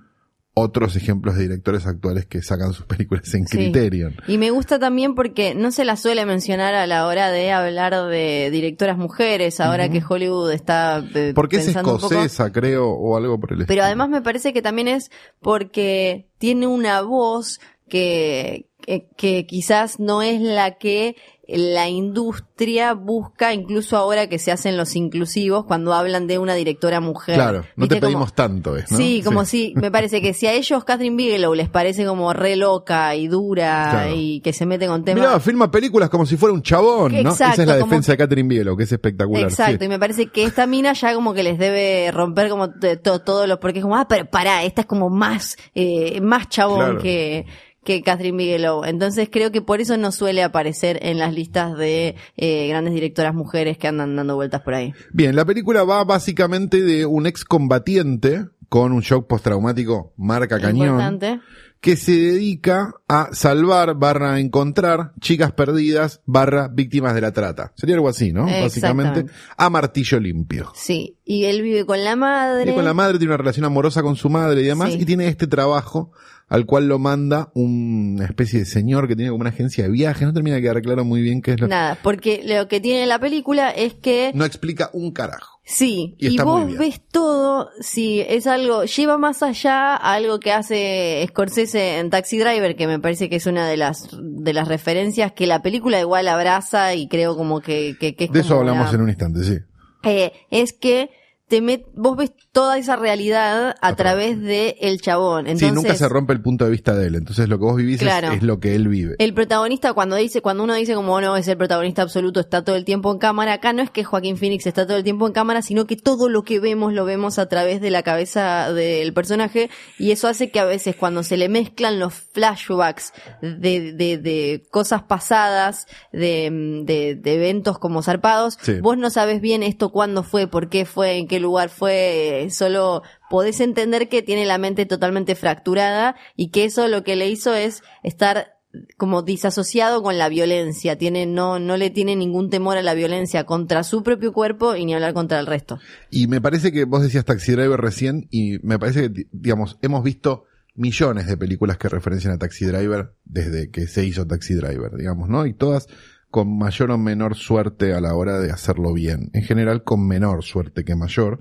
otros 0.54 0.96
ejemplos 0.96 1.36
de 1.36 1.42
directores 1.42 1.86
actuales 1.86 2.26
que 2.26 2.42
sacan 2.42 2.72
sus 2.72 2.84
películas 2.84 3.32
en 3.32 3.46
Sí. 3.46 3.56
Criterion. 3.56 4.16
Y 4.26 4.38
me 4.38 4.50
gusta 4.50 4.80
también 4.80 5.14
porque 5.14 5.54
no 5.54 5.70
se 5.70 5.84
la 5.84 5.94
suele 5.96 6.26
mencionar 6.26 6.74
a 6.74 6.86
la 6.88 7.06
hora 7.06 7.30
de 7.30 7.52
hablar 7.52 7.94
de 8.08 8.50
directoras 8.50 8.98
mujeres, 8.98 9.60
ahora 9.60 9.88
que 9.88 10.02
Hollywood 10.06 10.50
está 10.50 10.98
eh, 11.14 11.32
Porque 11.34 11.58
es 11.58 11.66
pensando 11.66 11.94
un 11.94 12.00
poco. 12.00 12.12
escocesa, 12.12 12.50
creo, 12.52 12.88
o 12.90 13.16
algo 13.16 13.38
por 13.38 13.52
el 13.52 13.58
Pero 13.58 13.62
estilo. 13.66 13.84
además 13.84 14.08
me 14.10 14.20
parece 14.20 14.52
que 14.52 14.60
también 14.60 14.88
es 14.88 15.12
porque 15.40 16.28
tiene 16.38 16.66
una 16.66 17.02
voz 17.02 17.60
que, 17.88 18.68
que, 18.84 19.08
que 19.16 19.46
quizás 19.46 20.00
no 20.00 20.22
es 20.22 20.40
la 20.40 20.76
que 20.76 21.14
la 21.50 21.88
industria 21.88 22.92
busca, 22.92 23.54
incluso 23.54 23.96
ahora 23.96 24.28
que 24.28 24.38
se 24.38 24.52
hacen 24.52 24.76
los 24.76 24.94
inclusivos, 24.96 25.64
cuando 25.64 25.94
hablan 25.94 26.26
de 26.26 26.38
una 26.38 26.54
directora 26.54 27.00
mujer. 27.00 27.36
Claro, 27.36 27.64
no 27.74 27.84
¿Viste? 27.84 27.94
te 27.94 28.00
Como- 28.00 28.06
pedimos 28.12 28.34
tanto. 28.34 28.76
¿no? 28.76 28.96
Sí, 28.98 29.22
como 29.24 29.46
si, 29.46 29.72
me 29.76 29.90
parece 29.90 30.20
que 30.20 30.34
si 30.34 30.46
a 30.46 30.52
ellos 30.52 30.84
Catherine 30.84 31.16
Bigelow 31.16 31.54
les 31.54 31.70
parece 31.70 32.04
como 32.04 32.32
re 32.34 32.56
loca 32.56 33.14
y 33.16 33.28
dura 33.28 33.88
Claro. 33.90 34.14
y 34.14 34.40
que 34.40 34.52
se 34.52 34.66
mete 34.66 34.86
con 34.86 35.04
temas. 35.04 35.24
Mirá, 35.26 35.40
filma 35.40 35.70
películas 35.70 36.10
como 36.10 36.26
si 36.26 36.36
fuera 36.36 36.52
un 36.52 36.62
chabón, 36.62 37.12
¿no? 37.12 37.30
Exacto, 37.30 37.54
Esa 37.54 37.62
es 37.62 37.68
la 37.68 37.76
defensa 37.76 38.12
de 38.12 38.18
Catherine 38.18 38.48
Bigelow, 38.48 38.76
que 38.76 38.82
es 38.84 38.92
espectacular. 38.92 39.44
Exacto, 39.44 39.78
sí. 39.80 39.84
y 39.86 39.88
me 39.88 39.98
parece 39.98 40.26
que 40.26 40.44
esta 40.44 40.66
mina 40.66 40.92
ya 40.92 41.14
como 41.14 41.32
que 41.32 41.42
les 41.42 41.58
debe 41.58 42.10
romper 42.12 42.50
como 42.50 42.70
t- 42.70 42.98
to- 42.98 43.20
todo 43.20 43.46
lo, 43.46 43.58
porque 43.58 43.78
es 43.78 43.82
como, 43.84 43.96
ah, 43.96 44.06
pero 44.06 44.26
pará, 44.28 44.64
esta 44.64 44.82
es 44.82 44.86
como 44.86 45.08
más, 45.08 45.56
eh, 45.74 46.20
más 46.20 46.48
chabón 46.50 46.78
Claro. 46.80 46.98
que, 47.00 47.46
que 47.88 48.02
Catherine 48.02 48.36
Bigelow. 48.36 48.84
Entonces 48.84 49.30
creo 49.32 49.50
que 49.50 49.62
por 49.62 49.80
eso 49.80 49.96
no 49.96 50.12
suele 50.12 50.42
aparecer 50.42 50.98
en 51.00 51.18
las 51.18 51.32
listas 51.32 51.74
de 51.78 52.16
eh, 52.36 52.68
grandes 52.68 52.92
directoras 52.92 53.34
mujeres 53.34 53.78
que 53.78 53.88
andan 53.88 54.14
dando 54.14 54.34
vueltas 54.36 54.60
por 54.60 54.74
ahí. 54.74 54.92
Bien, 55.10 55.34
la 55.34 55.46
película 55.46 55.84
va 55.84 56.04
básicamente 56.04 56.82
de 56.82 57.06
un 57.06 57.26
excombatiente 57.26 58.44
con 58.68 58.92
un 58.92 59.00
shock 59.00 59.26
postraumático 59.26 60.12
marca 60.18 60.60
cañón. 60.60 60.88
Importante. 60.88 61.40
que 61.80 61.96
se 61.96 62.12
dedica 62.12 62.92
a 63.08 63.28
salvar 63.32 63.94
barra 63.94 64.40
encontrar 64.40 65.12
chicas 65.20 65.52
perdidas 65.52 66.20
barra 66.26 66.68
víctimas 66.68 67.14
de 67.14 67.20
la 67.20 67.32
trata. 67.32 67.72
Sería 67.76 67.94
algo 67.94 68.08
así, 68.08 68.32
¿no? 68.32 68.44
Básicamente 68.46 69.24
a 69.56 69.70
martillo 69.70 70.18
limpio. 70.20 70.72
Sí, 70.74 71.16
y 71.24 71.44
él 71.44 71.62
vive 71.62 71.86
con 71.86 72.02
la 72.04 72.16
madre. 72.16 72.72
Y 72.72 72.74
con 72.74 72.84
la 72.84 72.94
madre 72.94 73.16
tiene 73.18 73.32
una 73.32 73.38
relación 73.38 73.64
amorosa 73.64 74.02
con 74.02 74.16
su 74.16 74.28
madre 74.28 74.60
y 74.62 74.64
demás, 74.64 74.92
Sí. 74.92 74.98
y 75.00 75.04
tiene 75.06 75.28
este 75.28 75.46
trabajo 75.46 76.10
al 76.48 76.64
cual 76.66 76.88
lo 76.88 76.98
manda 76.98 77.50
una 77.54 78.24
especie 78.24 78.60
de 78.60 78.64
señor 78.64 79.06
que 79.06 79.14
tiene 79.16 79.30
como 79.30 79.42
una 79.42 79.50
agencia 79.50 79.84
de 79.84 79.90
viajes. 79.90 80.26
No 80.26 80.32
termina 80.32 80.56
de 80.56 80.62
quedar 80.62 80.80
claro 80.82 81.04
muy 81.04 81.20
bien 81.20 81.42
qué 81.42 81.52
es 81.52 81.60
lo 81.60 81.68
Nada, 81.68 81.98
porque 82.02 82.42
lo 82.44 82.68
que 82.68 82.80
tiene 82.80 83.06
la 83.06 83.18
película 83.18 83.70
es 83.70 83.94
que 83.94 84.32
No 84.34 84.44
explica 84.44 84.90
un 84.92 85.12
carajo. 85.12 85.58
Sí, 85.70 86.14
Y 86.18 86.38
vos 86.38 86.78
ves 86.78 87.02
todo, 87.12 87.68
sí, 87.80 88.24
es 88.26 88.46
algo, 88.46 88.84
lleva 88.84 89.18
más 89.18 89.42
allá 89.42 89.94
a 89.96 90.14
algo 90.14 90.40
que 90.40 90.50
hace 90.50 91.22
Scorsese 91.28 91.98
en 91.98 92.08
Taxi 92.08 92.38
Driver, 92.38 92.74
que 92.74 92.86
me 92.86 92.98
parece 92.98 93.28
que 93.28 93.36
es 93.36 93.44
una 93.44 93.68
de 93.68 93.76
las 93.76 94.08
de 94.18 94.52
las 94.54 94.66
referencias 94.66 95.32
que 95.32 95.46
la 95.46 95.60
película 95.60 96.00
igual 96.00 96.26
abraza 96.28 96.94
y 96.94 97.06
creo 97.08 97.36
como 97.36 97.60
que, 97.60 97.96
que, 98.00 98.14
que 98.16 98.24
es 98.24 98.32
De 98.32 98.40
eso 98.40 98.58
hablamos 98.58 98.88
una- 98.88 98.94
en 98.96 99.00
un 99.02 99.08
instante, 99.10 99.44
sí. 99.44 99.58
eh, 100.04 100.32
es 100.50 100.72
que 100.72 101.10
te 101.48 101.62
met- 101.62 101.86
vos 101.94 102.16
ves 102.16 102.32
toda 102.52 102.76
esa 102.78 102.96
realidad 102.96 103.74
a, 103.80 103.96
través 103.96 104.40
de 104.40 104.76
el 104.80 105.00
chabón. 105.00 105.46
sí, 105.46 105.52
Entonces, 105.52 105.72
nunca 105.74 105.94
se 105.94 106.08
rompe 106.08 106.32
el 106.32 106.40
punto 106.42 106.64
de 106.64 106.70
vista 106.70 106.94
de 106.94 107.06
él. 107.06 107.14
Entonces 107.14 107.48
lo 107.48 107.58
que 107.58 107.64
vos 107.64 107.76
vivís 107.76 107.96
es- 107.96 108.02
Claro. 108.02 108.32
es, 108.32 108.42
lo 108.42 108.60
que 108.60 108.74
él 108.74 108.88
vive. 108.88 109.16
El 109.18 109.32
protagonista 109.34 109.92
cuando 109.94 110.16
dice, 110.16 110.42
cuando 110.42 110.64
uno 110.64 110.74
dice 110.74 110.94
como 110.94 111.14
"Oh, 111.14 111.20
no 111.20 111.36
es 111.36 111.48
el 111.48 111.56
protagonista 111.56 112.02
absoluto, 112.02 112.40
está 112.40 112.62
todo 112.64 112.76
el 112.76 112.84
tiempo 112.84 113.10
en 113.12 113.18
cámara, 113.18 113.54
acá 113.54 113.72
no 113.72 113.82
es 113.82 113.90
que 113.90 114.04
Joaquín 114.04 114.36
Phoenix 114.36 114.66
está 114.66 114.86
todo 114.86 114.96
el 114.96 115.04
tiempo 115.04 115.26
en 115.26 115.32
cámara, 115.32 115.62
sino 115.62 115.86
que 115.86 115.96
todo 115.96 116.28
lo 116.28 116.42
que 116.42 116.60
vemos 116.60 116.92
lo 116.92 117.04
vemos 117.04 117.38
a 117.38 117.46
través 117.48 117.80
de 117.80 117.90
la 117.90 118.02
cabeza 118.02 118.72
del 118.72 119.12
personaje 119.14 119.70
y 119.98 120.10
eso 120.10 120.28
hace 120.28 120.50
que 120.50 120.60
a 120.60 120.64
veces 120.64 120.96
cuando 120.96 121.22
se 121.22 121.36
le 121.36 121.48
mezclan 121.48 121.98
los 121.98 122.14
flashbacks 122.14 123.12
de, 123.42 123.92
de, 123.92 124.18
de 124.18 124.66
cosas 124.70 125.02
pasadas, 125.02 125.86
de, 126.12 126.50
de, 126.84 127.14
de 127.14 127.34
eventos 127.34 127.78
como 127.78 128.02
zarpados, 128.02 128.58
Sí. 128.60 128.80
vos 128.80 128.98
no 128.98 129.10
sabes 129.10 129.40
bien 129.40 129.62
esto 129.62 129.90
cuándo 129.90 130.22
fue, 130.22 130.46
por 130.46 130.68
qué 130.68 130.84
fue, 130.84 131.16
en 131.18 131.28
qué 131.28 131.37
lugar 131.40 131.68
fue, 131.70 132.48
solo 132.50 133.02
podés 133.30 133.60
entender 133.60 134.08
que 134.08 134.22
tiene 134.22 134.46
la 134.46 134.58
mente 134.58 134.86
totalmente 134.86 135.34
fracturada 135.34 136.16
y 136.36 136.50
que 136.50 136.64
eso 136.64 136.88
lo 136.88 137.04
que 137.04 137.16
le 137.16 137.28
hizo 137.28 137.54
es 137.54 137.82
estar 138.02 138.54
como 138.98 139.22
disasociado 139.22 140.02
con 140.02 140.18
la 140.18 140.28
violencia, 140.28 140.96
tiene 140.98 141.24
no 141.24 141.58
no 141.58 141.76
le 141.78 141.88
tiene 141.88 142.16
ningún 142.16 142.50
temor 142.50 142.76
a 142.76 142.82
la 142.82 142.92
violencia 142.94 143.44
contra 143.44 143.82
su 143.82 144.02
propio 144.02 144.32
cuerpo 144.34 144.76
y 144.76 144.84
ni 144.84 144.94
hablar 144.94 145.14
contra 145.14 145.40
el 145.40 145.46
resto. 145.46 145.78
Y 146.10 146.26
me 146.26 146.40
parece 146.40 146.70
que 146.70 146.84
vos 146.84 147.02
decías 147.02 147.24
Taxi 147.24 147.52
Driver 147.52 147.80
recién 147.80 148.28
y 148.30 148.58
me 148.62 148.78
parece 148.78 149.02
que, 149.02 149.08
di- 149.08 149.26
digamos, 149.32 149.78
hemos 149.80 150.04
visto 150.04 150.44
millones 150.74 151.26
de 151.26 151.36
películas 151.38 151.78
que 151.78 151.88
referencian 151.88 152.34
a 152.34 152.38
Taxi 152.38 152.66
Driver 152.66 153.14
desde 153.24 153.70
que 153.70 153.86
se 153.88 154.04
hizo 154.04 154.26
Taxi 154.26 154.54
Driver, 154.54 154.94
digamos, 154.96 155.28
¿no? 155.30 155.46
Y 155.46 155.54
todas 155.54 155.86
con 156.30 156.58
mayor 156.58 156.90
o 156.90 156.98
menor 156.98 157.34
suerte 157.36 157.94
a 157.94 158.00
la 158.00 158.14
hora 158.14 158.38
de 158.38 158.50
hacerlo 158.50 158.92
bien. 158.92 159.30
En 159.32 159.42
general 159.42 159.82
con 159.84 160.06
menor 160.06 160.44
suerte 160.44 160.84
que 160.84 160.94
mayor. 160.94 161.40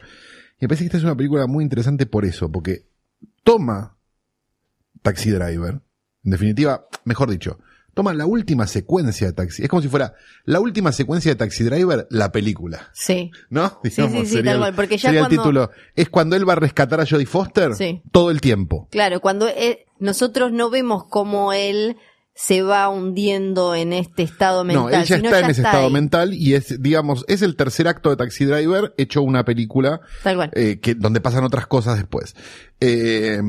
Y 0.60 0.65
me 0.65 0.67
parece 0.69 0.84
que 0.84 0.88
esta 0.88 0.97
es 0.97 1.04
una 1.04 1.15
película 1.15 1.45
muy 1.47 1.63
interesante 1.63 2.06
por 2.06 2.26
eso, 2.26 2.52
porque 2.52 2.88
toma 3.43 3.97
Taxi 5.02 5.30
Driver, 5.32 5.82
en 6.23 6.32
definitiva, 6.32 6.88
mejor 7.06 7.30
dicho, 7.30 7.60
toma 7.93 8.13
la 8.13 8.26
última 8.26 8.67
secuencia 8.67 9.28
de 9.28 9.34
Taxi. 9.34 9.63
Es 9.63 9.69
como 9.69 9.82
si 9.82 9.88
fuera 9.88 10.13
la 10.45 10.60
última 10.60 10.91
secuencia 10.91 11.32
de 11.32 11.36
Taxi 11.36 11.63
Driver, 11.63 12.08
la 12.10 12.32
película. 12.32 12.89
Sí. 12.93 13.32
¿No? 13.50 13.80
Sí, 13.84 13.89
sí, 13.91 14.26
sí, 14.26 14.36
tal 14.43 14.47
el- 14.47 14.58
cual, 14.60 14.73
porque 14.76 14.97
ya 14.97 15.10
sería 15.10 15.21
el 15.21 15.26
cuando- 15.28 15.41
título. 15.43 15.71
Es 15.95 16.10
cuando 16.10 16.36
él 16.36 16.47
va 16.47 16.54
a 16.54 16.58
rescatar 16.58 17.00
a 17.02 17.06
Jodie 17.06 17.26
Foster 17.26 17.73
Sí. 17.76 18.02
todo 18.12 18.30
el 18.32 18.39
tiempo. 18.41 18.88
Claro, 18.91 19.19
cuando 19.19 19.47
nosotros 20.00 20.52
no 20.52 20.69
vemos 20.69 21.06
cómo 21.10 21.54
él 21.54 21.97
se 22.39 22.62
va 22.62 22.88
hundiendo 22.88 23.73
en 23.73 23.93
este 23.93 24.21
estado 24.21 24.63
mental, 24.63 24.91
no, 25.00 25.06
sino 25.08 25.15
está 25.30 25.39
en 25.39 25.45
ese 25.45 25.62
está 25.62 25.69
estado 25.71 25.88
ahí. 25.88 25.91
mental 25.93 26.34
y 26.36 26.54
es, 26.54 26.80
digamos, 26.84 27.26
es 27.28 27.41
el 27.41 27.56
tercer 27.56 27.88
acto 27.88 28.12
de 28.12 28.15
Taxi 28.15 28.45
Driver 28.45 28.93
hecho 29.00 29.23
una 29.23 29.43
película 29.43 30.02
Tal 30.21 30.36
cual. 30.36 30.52
eh, 30.54 30.80
que, 30.80 30.93
donde 30.93 31.19
pasan 31.19 31.43
otras 31.43 31.65
cosas 31.65 31.97
después. 31.97 32.36
Eh, 32.80 33.41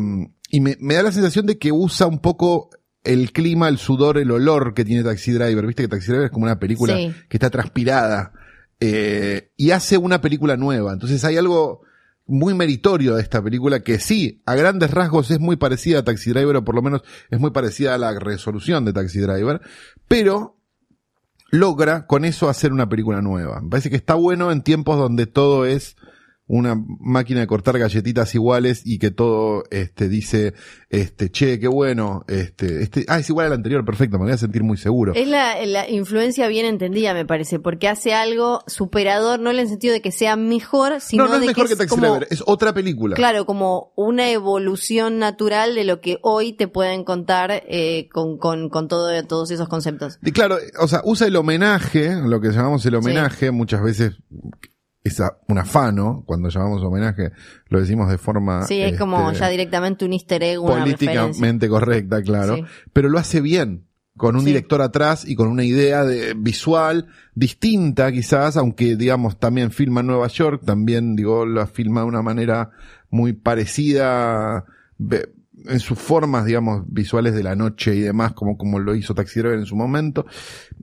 y 0.50 0.60
me, 0.62 0.76
me 0.80 0.94
da 0.94 1.02
la 1.02 1.12
sensación 1.12 1.44
de 1.44 1.58
que 1.58 1.70
usa 1.70 2.06
un 2.06 2.20
poco 2.20 2.70
el 3.04 3.32
clima, 3.32 3.68
el 3.68 3.76
sudor, 3.76 4.16
el 4.16 4.30
olor 4.30 4.72
que 4.72 4.86
tiene 4.86 5.04
Taxi 5.04 5.32
Driver. 5.32 5.66
Viste 5.66 5.82
que 5.82 5.88
Taxi 5.88 6.08
Driver 6.08 6.26
es 6.26 6.32
como 6.32 6.44
una 6.46 6.58
película 6.58 6.96
Sí. 6.96 7.12
que 7.28 7.36
está 7.36 7.50
transpirada. 7.50 8.32
eh, 8.80 9.50
y 9.56 9.72
hace 9.72 9.98
una 9.98 10.20
película 10.22 10.56
nueva. 10.56 10.92
Entonces 10.94 11.22
hay 11.24 11.36
algo 11.36 11.82
muy 12.28 12.54
meritorio 12.54 13.16
de 13.16 13.22
esta 13.22 13.42
película 13.42 13.80
que 13.82 13.98
sí, 13.98 14.42
a 14.46 14.54
grandes 14.54 14.90
rasgos 14.90 15.30
es 15.30 15.40
muy 15.40 15.56
parecida 15.56 16.00
a 16.00 16.04
Taxi 16.04 16.30
Driver, 16.30 16.56
o 16.56 16.64
por 16.64 16.74
lo 16.74 16.82
menos 16.82 17.02
es 17.30 17.40
muy 17.40 17.50
parecida 17.50 17.94
a 17.94 17.98
la 17.98 18.18
resolución 18.18 18.84
de 18.84 18.92
Taxi 18.92 19.18
Driver, 19.18 19.60
pero 20.06 20.58
logra 21.50 22.06
con 22.06 22.24
eso 22.24 22.48
hacer 22.48 22.72
una 22.72 22.88
película 22.88 23.22
nueva. 23.22 23.60
Me 23.62 23.70
parece 23.70 23.90
que 23.90 23.96
está 23.96 24.14
bueno 24.14 24.52
en 24.52 24.62
tiempos 24.62 24.98
donde 24.98 25.26
todo 25.26 25.64
es 25.64 25.96
una 26.48 26.74
máquina 27.00 27.40
de 27.40 27.46
cortar 27.46 27.78
galletitas 27.78 28.34
iguales 28.34 28.82
y 28.84 28.98
que 28.98 29.10
todo 29.10 29.64
este 29.70 30.08
dice 30.08 30.54
este 30.90 31.30
che 31.30 31.60
qué 31.60 31.68
bueno 31.68 32.24
este 32.26 32.82
este 32.82 33.04
ah 33.08 33.18
es 33.18 33.28
igual 33.28 33.46
al 33.46 33.52
anterior 33.52 33.84
perfecto 33.84 34.18
me 34.18 34.24
voy 34.24 34.32
a 34.32 34.38
sentir 34.38 34.62
muy 34.62 34.76
seguro 34.76 35.12
Es 35.14 35.28
la, 35.28 35.64
la 35.66 35.88
influencia 35.88 36.48
bien 36.48 36.66
entendida, 36.66 37.14
me 37.14 37.24
parece, 37.24 37.58
porque 37.58 37.88
hace 37.88 38.14
algo 38.14 38.62
superador, 38.66 39.40
no 39.40 39.50
en 39.50 39.58
el 39.58 39.68
sentido 39.68 39.92
de 39.92 40.00
que 40.00 40.12
sea 40.12 40.36
mejor, 40.36 41.00
sino 41.00 41.24
no 41.24 41.30
no 41.30 41.34
es 41.36 41.40
de 41.42 41.46
mejor 41.48 41.64
que 41.64 41.70
que, 41.70 41.76
Taxi 41.76 41.90
como, 41.90 42.16
es 42.30 42.42
otra 42.46 42.72
película. 42.72 43.16
Claro, 43.16 43.46
como 43.46 43.92
una 43.96 44.30
evolución 44.30 45.18
natural 45.18 45.74
de 45.74 45.84
lo 45.84 46.00
que 46.00 46.18
hoy 46.22 46.52
te 46.52 46.68
pueden 46.68 47.04
contar 47.04 47.62
eh, 47.68 48.08
con, 48.12 48.38
con, 48.38 48.68
con 48.68 48.88
todo, 48.88 49.10
todos 49.24 49.50
esos 49.50 49.68
conceptos. 49.68 50.18
Y 50.22 50.32
claro, 50.32 50.58
o 50.80 50.88
sea, 50.88 51.02
usa 51.04 51.26
el 51.26 51.36
homenaje, 51.36 52.16
lo 52.22 52.40
que 52.40 52.48
llamamos 52.48 52.84
el 52.86 52.94
homenaje, 52.94 53.50
muchas 53.50 53.82
veces 53.82 54.12
es 55.04 55.22
un 55.48 55.58
afano, 55.58 56.22
cuando 56.26 56.48
llamamos 56.48 56.82
homenaje, 56.82 57.30
lo 57.68 57.80
decimos 57.80 58.10
de 58.10 58.18
forma 58.18 58.64
Sí, 58.66 58.80
es 58.80 58.98
como 58.98 59.30
este, 59.30 59.40
ya 59.40 59.48
directamente 59.48 60.04
un 60.04 60.12
easter 60.12 60.42
egg, 60.42 60.60
una 60.60 60.84
referencia. 60.84 61.22
políticamente 61.22 61.68
correcta, 61.68 62.22
claro, 62.22 62.56
Sí. 62.56 62.64
pero 62.92 63.08
lo 63.08 63.18
hace 63.18 63.40
bien, 63.40 63.86
con 64.16 64.34
un 64.34 64.40
Sí. 64.42 64.48
director 64.48 64.82
atrás 64.82 65.24
y 65.26 65.36
con 65.36 65.48
una 65.48 65.62
idea 65.64 66.04
de, 66.04 66.34
visual 66.36 67.06
distinta 67.34 68.10
quizás, 68.12 68.56
aunque 68.56 68.96
digamos 68.96 69.38
también 69.38 69.70
filma 69.70 70.00
en 70.00 70.08
Nueva 70.08 70.26
York, 70.26 70.62
también 70.66 71.14
digo, 71.16 71.46
la 71.46 71.66
filma 71.68 72.00
de 72.00 72.06
una 72.08 72.22
manera 72.22 72.70
muy 73.10 73.32
parecida 73.32 74.64
en 75.66 75.80
sus 75.80 75.98
formas, 75.98 76.44
digamos, 76.44 76.84
visuales 76.86 77.34
de 77.34 77.42
la 77.42 77.56
noche 77.56 77.94
y 77.94 78.00
demás, 78.00 78.32
como, 78.32 78.56
como 78.56 78.78
lo 78.78 78.94
hizo 78.94 79.14
Taxi 79.14 79.40
Driver 79.40 79.58
en 79.58 79.66
su 79.66 79.76
momento. 79.76 80.26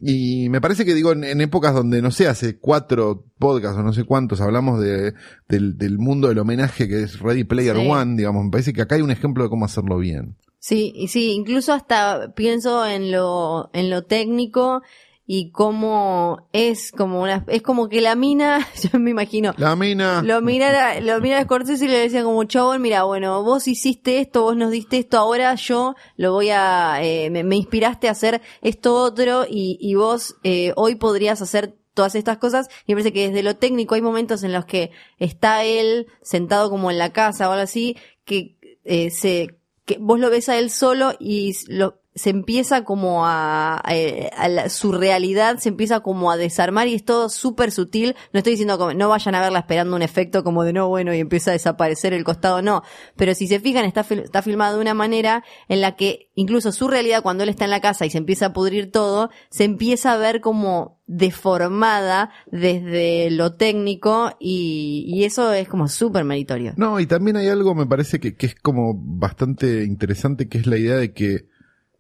Y 0.02 0.50
me 0.50 0.62
parece 0.62 0.86
que 0.86 0.94
digo, 0.94 1.12
en, 1.12 1.24
en 1.24 1.42
épocas 1.42 1.74
donde, 1.74 2.02
no 2.02 2.12
sé, 2.12 2.28
hace 2.28 2.58
cuatro 2.58 3.26
podcasts 3.40 3.78
o 3.78 3.84
no 3.84 3.94
sé 3.94 4.04
cuántos 4.04 4.42
hablamos 4.42 4.82
de, 4.82 5.14
del, 5.48 5.78
del 5.78 5.98
mundo 5.98 6.28
del 6.28 6.40
homenaje 6.40 6.88
que 6.88 7.04
es 7.04 7.20
Ready 7.20 7.44
Player 7.44 7.76
Sí. 7.76 7.88
One, 7.88 8.16
digamos, 8.18 8.46
me 8.46 8.52
parece 8.52 8.74
que 8.74 8.82
acá 8.82 8.96
hay 8.96 9.02
un 9.02 9.12
ejemplo 9.12 9.44
de 9.44 9.50
cómo 9.50 9.66
hacerlo 9.66 9.98
bien. 9.98 10.36
Sí, 10.60 10.92
y 10.96 11.10
sí, 11.10 11.32
incluso 11.34 11.74
hasta 11.74 12.34
pienso 12.34 12.88
en 12.88 13.12
lo, 13.12 13.70
en 13.74 13.92
lo 13.92 14.04
técnico 14.04 14.82
y 15.28 15.52
cómo 15.52 16.48
es 16.54 16.92
como 16.92 17.22
una, 17.22 17.44
es 17.48 17.62
como 17.62 17.90
que 17.90 18.02
la 18.02 18.16
mina, 18.16 18.68
yo 18.92 19.00
me 19.00 19.12
imagino, 19.12 19.54
La 19.58 19.76
mina. 19.76 20.22
lo 20.22 20.42
mira, 20.42 21.00
lo 21.02 21.20
mira 21.20 21.40
a 21.40 21.44
Scorsese 21.44 21.86
y 21.86 21.88
le 21.88 21.98
decía 21.98 22.24
como, 22.24 22.44
chabón, 22.44 22.82
mira, 22.82 23.04
bueno, 23.04 23.44
vos 23.44 23.68
hiciste 23.68 24.20
esto, 24.20 24.44
vos 24.44 24.56
nos 24.56 24.72
diste 24.72 24.98
esto, 24.98 25.18
ahora 25.18 25.56
yo 25.56 25.96
lo 26.16 26.32
voy 26.32 26.50
a, 26.52 27.02
eh, 27.02 27.30
me, 27.32 27.44
me 27.44 27.56
inspiraste 27.56 28.08
a 28.08 28.12
hacer 28.12 28.42
esto 28.62 28.96
otro 28.96 29.46
y, 29.50 29.78
y 29.82 29.96
vos 29.96 30.36
eh, 30.44 30.74
hoy 30.76 30.96
podrías 30.96 31.42
hacer 31.42 31.76
todas 31.96 32.14
estas 32.14 32.38
cosas 32.38 32.68
y 32.86 32.92
me 32.92 32.98
parece 33.02 33.14
que 33.14 33.30
desde 33.30 33.42
lo 33.42 33.56
técnico 33.56 33.96
hay 33.96 34.02
momentos 34.02 34.44
en 34.44 34.52
los 34.52 34.66
que 34.66 34.92
está 35.18 35.64
él 35.64 36.08
sentado 36.22 36.70
como 36.70 36.92
en 36.92 36.98
la 36.98 37.14
casa 37.14 37.48
o 37.50 37.54
algo 37.54 37.64
así 37.64 37.98
que 38.26 38.58
eh, 38.84 39.10
se 39.10 39.58
que 39.86 39.98
vos 40.00 40.20
lo 40.20 40.30
ves 40.30 40.50
a 40.50 40.58
él 40.58 40.72
solo 40.72 41.14
y 41.20 41.54
lo 41.68 42.02
se 42.16 42.30
empieza 42.30 42.86
como 42.86 43.26
a, 43.26 43.76
a, 43.78 44.48
la- 44.48 44.70
su 44.70 44.94
realidad 44.94 45.58
se 45.58 45.68
empieza 45.70 46.00
como 46.00 46.32
a 46.32 46.38
desarmar 46.38 46.88
y 46.88 46.94
es 46.96 47.04
todo 47.04 47.28
súper 47.28 47.72
sutil. 47.72 48.16
No 48.32 48.38
estoy 48.38 48.52
diciendo 48.54 48.78
como, 48.78 48.94
no 48.94 49.10
vayan 49.10 49.36
a 49.36 49.42
verla 49.42 49.60
esperando 49.60 49.96
un 49.98 50.02
efecto 50.02 50.44
como 50.44 50.64
de 50.64 50.72
no, 50.72 50.88
bueno, 50.88 51.14
y 51.14 51.20
empieza 51.20 51.52
a 51.52 51.54
desaparecer 51.54 52.14
el 52.14 52.24
costado, 52.24 52.62
no. 52.62 52.84
Pero 53.18 53.34
si 53.36 53.48
se 53.48 53.60
fijan, 53.60 53.84
está, 53.84 54.06
fil- 54.06 54.24
está 54.24 54.42
filmado 54.42 54.76
de 54.78 54.82
una 54.82 54.94
manera 54.94 55.44
en 55.68 55.82
la 55.82 55.98
que 55.98 56.32
incluso 56.36 56.72
su 56.72 56.88
realidad 56.88 57.22
cuando 57.22 57.44
él 57.44 57.50
está 57.50 57.66
en 57.66 57.72
la 57.72 57.82
casa 57.82 58.06
y 58.06 58.10
se 58.10 58.18
empieza 58.18 58.46
a 58.48 58.54
pudrir 58.54 58.92
todo, 58.92 59.30
se 59.50 59.66
empieza 59.66 60.14
a 60.14 60.18
ver 60.18 60.40
como 60.40 61.02
deformada 61.08 62.32
desde 62.52 63.30
lo 63.32 63.54
técnico 63.56 64.32
y, 64.40 65.04
y 65.08 65.24
eso 65.26 65.52
es 65.54 65.68
como 65.68 65.88
súper 65.88 66.24
meritorio. 66.24 66.74
No, 66.78 67.00
y 67.00 67.06
también 67.06 67.38
hay 67.38 67.48
algo, 67.50 67.76
me 67.76 67.86
parece 67.86 68.20
que, 68.20 68.36
que 68.36 68.46
es 68.48 68.56
como 68.56 68.94
bastante 68.96 69.84
interesante, 69.84 70.48
que 70.48 70.58
es 70.60 70.66
la 70.68 70.78
idea 70.78 70.96
de 70.96 71.14
que 71.14 71.54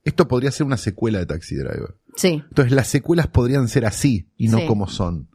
esto 0.05 0.27
podría 0.29 0.51
ser 0.51 0.65
una 0.65 0.77
secuela 0.77 1.19
de 1.19 1.25
Taxi 1.25 1.55
Driver. 1.55 1.95
Sí. 2.15 2.41
Entonces 2.47 2.71
las 2.71 2.87
secuelas 2.87 3.27
podrían 3.27 3.67
ser 3.67 3.85
así 3.85 4.29
y 4.37 4.47
no 4.47 4.59
Sí. 4.59 4.65
como 4.67 4.87
son. 4.87 5.27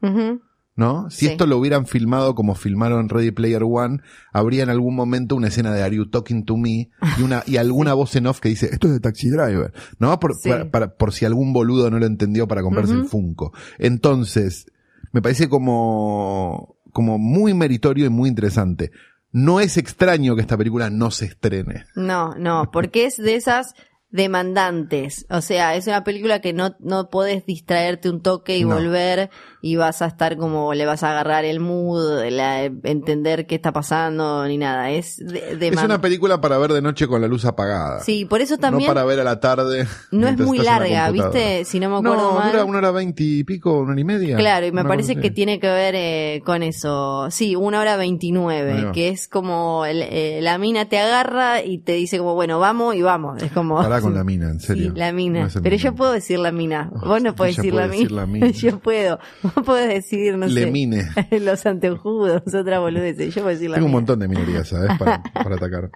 ¿No? 0.77 1.11
Si 1.11 1.27
Sí. 1.27 1.33
esto 1.33 1.47
lo 1.47 1.59
hubieran 1.59 1.85
filmado 1.87 2.35
como 2.35 2.55
filmaron 2.55 3.11
Ready 3.11 3.33
Player 3.33 3.63
One, 3.65 3.99
habría 4.33 4.63
en 4.63 4.71
algún 4.71 4.95
momento 4.95 5.37
una 5.37 5.49
escena 5.49 5.73
de 5.75 5.83
Are 5.83 5.95
You 5.95 6.09
Talking 6.09 6.45
to 6.47 6.57
Me 6.57 6.89
y 7.19 7.23
una 7.23 7.43
y 7.47 7.59
alguna 7.59 7.93
voz 7.95 8.17
en 8.17 8.27
off 8.27 8.41
que 8.41 8.49
dice 8.49 8.71
esto 8.73 8.87
es 8.87 8.95
de 8.95 9.01
Taxi 9.01 9.29
Driver, 9.29 9.75
¿no? 9.99 10.19
Por, 10.19 10.35
Sí. 10.37 10.49
para- 10.49 10.71
para- 10.71 10.95
por 10.97 11.13
si 11.13 11.27
algún 11.27 11.53
boludo 11.53 11.91
no 11.91 11.99
lo 11.99 12.07
entendió 12.07 12.49
para 12.49 12.63
comprarse 12.63 12.95
el. 12.95 13.05
Funko. 13.05 13.53
Entonces, 13.79 14.67
me 15.13 15.21
parece 15.21 15.49
como 15.51 16.77
como 16.93 17.19
muy 17.19 17.53
meritorio 17.55 18.07
y 18.07 18.09
muy 18.09 18.29
interesante. 18.29 18.91
No 19.33 19.61
es 19.61 19.77
extraño 19.77 20.35
que 20.35 20.41
esta 20.41 20.57
película 20.57 20.91
no 20.91 21.11
se 21.13 21.27
estrene. 21.27 21.85
No, 21.95 22.35
no, 22.37 22.71
porque 22.73 23.05
es 23.07 23.17
de 23.17 23.37
esas 23.37 23.75
demandantes. 24.11 25.27
O 25.31 25.41
sea, 25.41 25.75
es 25.77 25.87
una 25.87 26.05
película 26.05 26.41
que 26.41 26.53
no, 26.53 26.75
no 26.81 27.09
podés 27.11 27.45
distraerte 27.47 28.09
un 28.11 28.21
toque 28.23 28.57
y 28.59 28.65
No. 28.65 28.75
volver 28.77 29.31
y 29.63 29.77
vas 29.77 30.01
a 30.03 30.07
estar 30.07 30.37
como 30.39 30.73
le 30.73 30.87
vas 30.87 31.03
a 31.03 31.11
agarrar 31.11 31.45
el 31.45 31.61
mood, 31.61 32.25
la- 32.31 32.65
entender 32.65 33.47
qué 33.47 33.57
está 33.57 33.73
pasando 33.73 34.47
ni 34.47 34.57
nada. 34.57 34.91
Es 34.91 35.19
de, 35.19 35.39
Es 35.53 35.59
deman- 35.59 35.85
una 35.85 36.01
película 36.01 36.41
para 36.41 36.57
ver 36.59 36.73
de 36.73 36.81
noche 36.83 37.07
con 37.07 37.21
la 37.21 37.29
luz 37.29 37.45
apagada. 37.45 38.01
Sí, 38.01 38.25
por 38.25 38.41
eso 38.41 38.57
también 38.59 38.89
No 38.89 38.95
para 38.95 39.05
ver 39.07 39.21
a 39.21 39.25
la 39.25 39.39
tarde. 39.41 39.87
no 40.11 40.29
es 40.29 40.39
muy 40.39 40.59
larga. 40.59 41.11
¿viste? 41.11 41.65
Si 41.65 41.79
no 41.81 41.91
me 41.91 41.97
acuerdo 41.97 42.31
No, 42.33 42.39
mal. 42.39 42.53
dura 42.53 42.65
una 42.65 42.79
hora 42.79 42.91
veinte 42.91 43.23
y 43.23 43.45
pico, 43.45 43.81
una 43.81 43.93
hora 43.93 44.01
y 44.01 44.05
media. 44.05 44.37
Claro, 44.37 44.67
y 44.67 44.73
me 44.73 44.85
parece 44.85 45.17
que 45.17 45.31
tiene 45.31 45.61
que 45.61 45.69
ver 45.69 45.95
eh, 45.97 46.43
con 46.45 46.63
eso. 46.63 47.31
Sí, 47.31 47.55
una 47.57 47.81
hora 47.81 47.97
veintinueve, 47.97 48.93
que 48.93 49.09
es 49.09 49.29
como 49.29 49.85
el- 49.85 50.03
eh, 50.03 50.41
la 50.43 50.59
mina 50.59 50.89
te 50.89 50.99
agarra 50.99 51.63
y 51.63 51.79
te 51.79 51.93
dice 51.93 52.19
como, 52.19 52.35
bueno, 52.35 52.59
vamos 52.59 52.95
y 52.95 53.03
vamos. 53.03 53.43
Es 53.43 53.53
como... 53.53 53.79
Con 54.03 54.15
la 54.15 54.25
mina, 54.25 54.51
en 54.51 54.61
serio. 54.61 54.93
Sí, 54.93 54.99
la 54.99 55.13
mina. 55.13 55.49
No 55.55 55.63
Pero 55.63 55.77
yo 55.77 55.95
puedo 55.95 56.13
decir 56.13 56.39
la 56.39 56.53
mina. 56.53 56.91
Oh, 56.95 57.01
Vos 57.09 57.23
no 57.23 57.35
podés 57.35 57.57
decir, 57.57 57.73
puede 57.73 57.87
la, 57.87 57.93
decir 57.93 58.09
mina. 58.11 58.21
la 58.21 58.27
mina. 58.27 58.47
yo 58.51 58.79
puedo. 58.81 59.19
Vos 59.43 59.65
podés 59.65 59.89
decir, 59.89 60.37
no 60.37 60.47
Le 60.47 60.65
sé. 60.65 60.71
mine. 60.71 61.09
Los 61.41 61.67
anteojudos, 61.67 62.43
otra 62.55 62.79
boludez. 62.81 63.17
Yo 63.19 63.43
puedo 63.43 63.49
decir 63.49 63.71
la 63.71 63.75
Tengo 63.77 63.87
un 63.87 63.93
montón 63.93 64.19
de 64.19 64.29
minorías, 64.29 64.69
¿sabes? 64.69 64.91
Para, 64.99 65.23
para 65.23 65.57
atacar. 65.57 65.91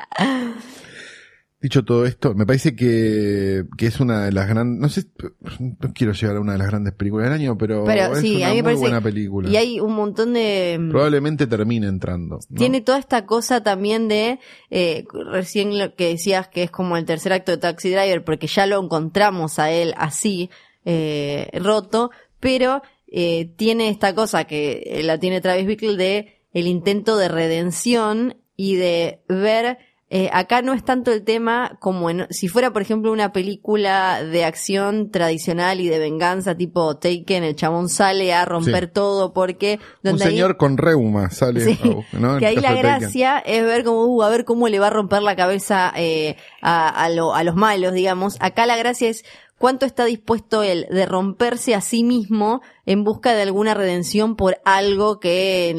Dicho 1.64 1.82
todo 1.82 2.04
esto, 2.04 2.34
me 2.34 2.44
parece 2.44 2.76
que, 2.76 3.64
que 3.78 3.86
es 3.86 3.98
una 3.98 4.26
de 4.26 4.32
las 4.32 4.46
grandes, 4.46 4.78
no 4.82 4.88
sé, 4.90 5.06
no 5.58 5.94
quiero 5.94 6.12
llegar 6.12 6.36
a 6.36 6.40
una 6.40 6.52
de 6.52 6.58
las 6.58 6.66
grandes 6.66 6.92
películas 6.92 7.24
del 7.30 7.40
año, 7.40 7.56
pero, 7.56 7.84
Pero 7.84 8.12
es 8.12 8.18
sí, 8.18 8.36
una 8.36 8.48
a 8.48 8.50
mí 8.50 8.56
me 8.56 8.62
muy 8.62 8.64
parece- 8.64 8.80
buena 8.82 9.00
película. 9.00 9.48
Y 9.48 9.56
hay 9.56 9.80
un 9.80 9.94
montón 9.94 10.34
de... 10.34 10.78
Probablemente 10.90 11.46
termine 11.46 11.86
entrando. 11.86 12.40
¿no? 12.50 12.58
Tiene 12.58 12.82
toda 12.82 12.98
esta 12.98 13.24
cosa 13.24 13.62
también 13.62 14.08
de, 14.08 14.40
eh, 14.68 15.04
recién 15.32 15.78
lo 15.78 15.94
que 15.94 16.08
decías 16.08 16.48
que 16.48 16.64
es 16.64 16.70
como 16.70 16.98
el 16.98 17.06
tercer 17.06 17.32
acto 17.32 17.52
de 17.52 17.56
Taxi 17.56 17.88
Driver, 17.88 18.22
porque 18.24 18.46
ya 18.46 18.66
lo 18.66 18.78
encontramos 18.84 19.58
a 19.58 19.70
él 19.70 19.94
así, 19.96 20.50
eh, 20.84 21.48
roto, 21.54 22.10
pero 22.40 22.82
eh, 23.10 23.46
tiene 23.56 23.88
esta 23.88 24.14
cosa 24.14 24.44
que 24.44 24.82
eh, 24.84 25.02
la 25.02 25.18
tiene 25.18 25.40
Travis 25.40 25.66
Bickle 25.66 25.96
de 25.96 26.42
el 26.52 26.66
intento 26.66 27.16
de 27.16 27.28
redención 27.28 28.36
y 28.54 28.74
de 28.76 29.22
ver 29.30 29.78
eh, 30.10 30.28
acá 30.32 30.62
no 30.62 30.74
es 30.74 30.84
tanto 30.84 31.10
el 31.12 31.24
tema 31.24 31.76
como 31.80 32.10
en, 32.10 32.26
si 32.30 32.46
fuera, 32.48 32.72
por 32.72 32.82
ejemplo, 32.82 33.10
una 33.10 33.32
película 33.32 34.22
de 34.22 34.44
acción 34.44 35.10
tradicional 35.10 35.80
y 35.80 35.88
de 35.88 35.98
venganza 35.98 36.54
tipo 36.54 36.96
Taken, 36.96 37.42
el 37.42 37.56
chabón 37.56 37.88
sale 37.88 38.32
a 38.34 38.44
romper 38.44 38.84
Sí. 38.84 38.90
todo 38.92 39.32
porque 39.32 39.80
Un 40.02 40.10
donde 40.10 40.24
ahí- 40.24 40.30
señor 40.32 40.56
con 40.56 40.76
reuma 40.76 41.30
sale. 41.30 41.60
Sí, 41.62 41.78
a- 42.12 42.18
¿no? 42.18 42.38
Que 42.38 42.46
ahí 42.46 42.56
la 42.56 42.74
gracia 42.74 43.38
es 43.38 43.64
ver 43.64 43.82
cómo, 43.82 44.04
uh, 44.04 44.22
a 44.22 44.28
ver 44.28 44.44
cómo 44.44 44.68
le 44.68 44.78
va 44.78 44.88
a 44.88 44.90
romper 44.90 45.22
la 45.22 45.34
cabeza 45.36 45.92
eh, 45.96 46.36
a, 46.60 46.88
a, 46.88 47.08
lo- 47.08 47.34
a 47.34 47.42
los 47.42 47.56
malos, 47.56 47.92
digamos. 47.94 48.36
Acá 48.40 48.66
la 48.66 48.76
gracia 48.76 49.08
es 49.08 49.24
cuánto 49.64 49.86
está 49.86 50.04
dispuesto 50.04 50.62
él 50.62 50.86
de 50.90 51.06
romperse 51.06 51.74
a 51.74 51.80
sí 51.80 52.04
mismo 52.04 52.60
en 52.84 53.02
busca 53.02 53.32
de 53.32 53.40
alguna 53.40 53.72
redención 53.72 54.36
por 54.36 54.58
algo 54.66 55.20
que, 55.20 55.70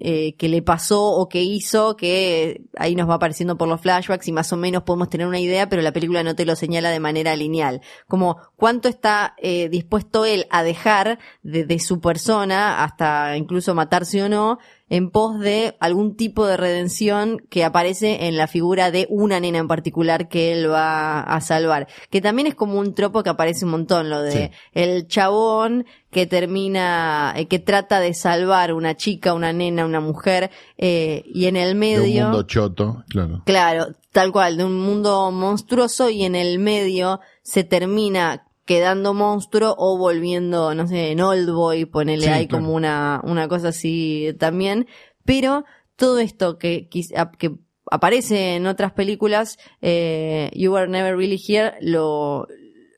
eh, 0.00 0.34
que 0.38 0.48
le 0.48 0.62
pasó 0.62 1.04
o 1.04 1.28
que 1.28 1.42
hizo, 1.42 1.98
que 1.98 2.62
ahí 2.78 2.94
nos 2.94 3.10
va 3.10 3.16
apareciendo 3.16 3.58
por 3.58 3.68
los 3.68 3.82
flashbacks 3.82 4.26
y 4.28 4.32
más 4.32 4.54
o 4.54 4.56
menos 4.56 4.84
podemos 4.84 5.10
tener 5.10 5.26
una 5.26 5.38
idea, 5.38 5.68
pero 5.68 5.82
la 5.82 5.92
película 5.92 6.22
no 6.22 6.34
te 6.34 6.46
lo 6.46 6.56
señala 6.56 6.88
de 6.88 6.98
manera 6.98 7.36
lineal. 7.36 7.82
Como 8.08 8.38
cuánto 8.56 8.88
está 8.88 9.34
eh, 9.36 9.68
dispuesto 9.68 10.24
él 10.24 10.46
a 10.48 10.62
dejar 10.62 11.18
de, 11.42 11.66
de 11.66 11.78
su 11.78 12.00
persona, 12.00 12.84
hasta 12.84 13.36
incluso 13.36 13.74
matarse 13.74 14.22
o 14.22 14.30
no, 14.30 14.60
en 14.88 15.10
pos 15.10 15.40
de 15.40 15.76
algún 15.80 16.16
tipo 16.16 16.46
de 16.46 16.56
redención 16.56 17.38
que 17.50 17.64
aparece 17.64 18.26
en 18.26 18.36
la 18.36 18.46
figura 18.46 18.90
de 18.90 19.06
una 19.10 19.40
nena 19.40 19.58
en 19.58 19.66
particular 19.68 20.28
que 20.28 20.52
él 20.52 20.70
va 20.70 21.20
a 21.20 21.40
salvar. 21.40 21.88
Que 22.10 22.20
también 22.20 22.46
es 22.46 22.54
como 22.54 22.78
un 22.78 22.94
tropo 22.94 23.22
que 23.24 23.30
aparece 23.30 23.64
un 23.64 23.72
montón, 23.72 24.10
lo 24.10 24.22
de 24.22 24.32
Sí. 24.32 24.50
el 24.74 25.08
chabón 25.08 25.86
que 26.10 26.26
termina, 26.26 27.34
eh, 27.36 27.46
que 27.46 27.58
trata 27.58 28.00
de 28.00 28.14
salvar 28.14 28.72
una 28.72 28.96
chica, 28.96 29.34
una 29.34 29.52
nena, 29.52 29.84
una 29.84 30.00
mujer, 30.00 30.50
eh, 30.78 31.24
y 31.26 31.46
en 31.46 31.56
el 31.56 31.68
De 31.68 31.72
un 31.74 31.78
medio... 31.80 32.22
mundo 32.24 32.42
choto, 32.44 33.04
claro. 33.08 33.42
Claro, 33.44 33.86
tal 34.12 34.32
cual, 34.32 34.56
de 34.56 34.64
un 34.64 34.78
mundo 34.80 35.30
monstruoso 35.32 36.08
y 36.10 36.24
en 36.24 36.34
el 36.36 36.58
medio 36.58 37.20
se 37.42 37.64
termina 37.64 38.45
quedando 38.66 39.14
monstruo 39.14 39.74
o 39.78 39.96
volviendo, 39.96 40.74
no 40.74 40.86
sé, 40.86 41.12
en 41.12 41.20
Old 41.20 41.48
Boy, 41.50 41.86
ponele 41.86 42.24
Sí, 42.24 42.28
ahí 42.28 42.46
claro. 42.46 42.64
como 42.64 42.76
una, 42.76 43.20
una 43.24 43.48
cosa 43.48 43.68
así 43.68 44.34
también. 44.38 44.86
Pero 45.24 45.64
todo 45.96 46.18
esto 46.18 46.58
que, 46.58 46.88
que 46.90 47.54
aparece 47.90 48.56
en 48.56 48.66
otras 48.66 48.92
películas, 48.92 49.56
eh, 49.80 50.50
You 50.54 50.72
Were 50.74 50.88
Never 50.88 51.16
Really 51.16 51.40
Here, 51.48 51.74
lo, 51.80 52.46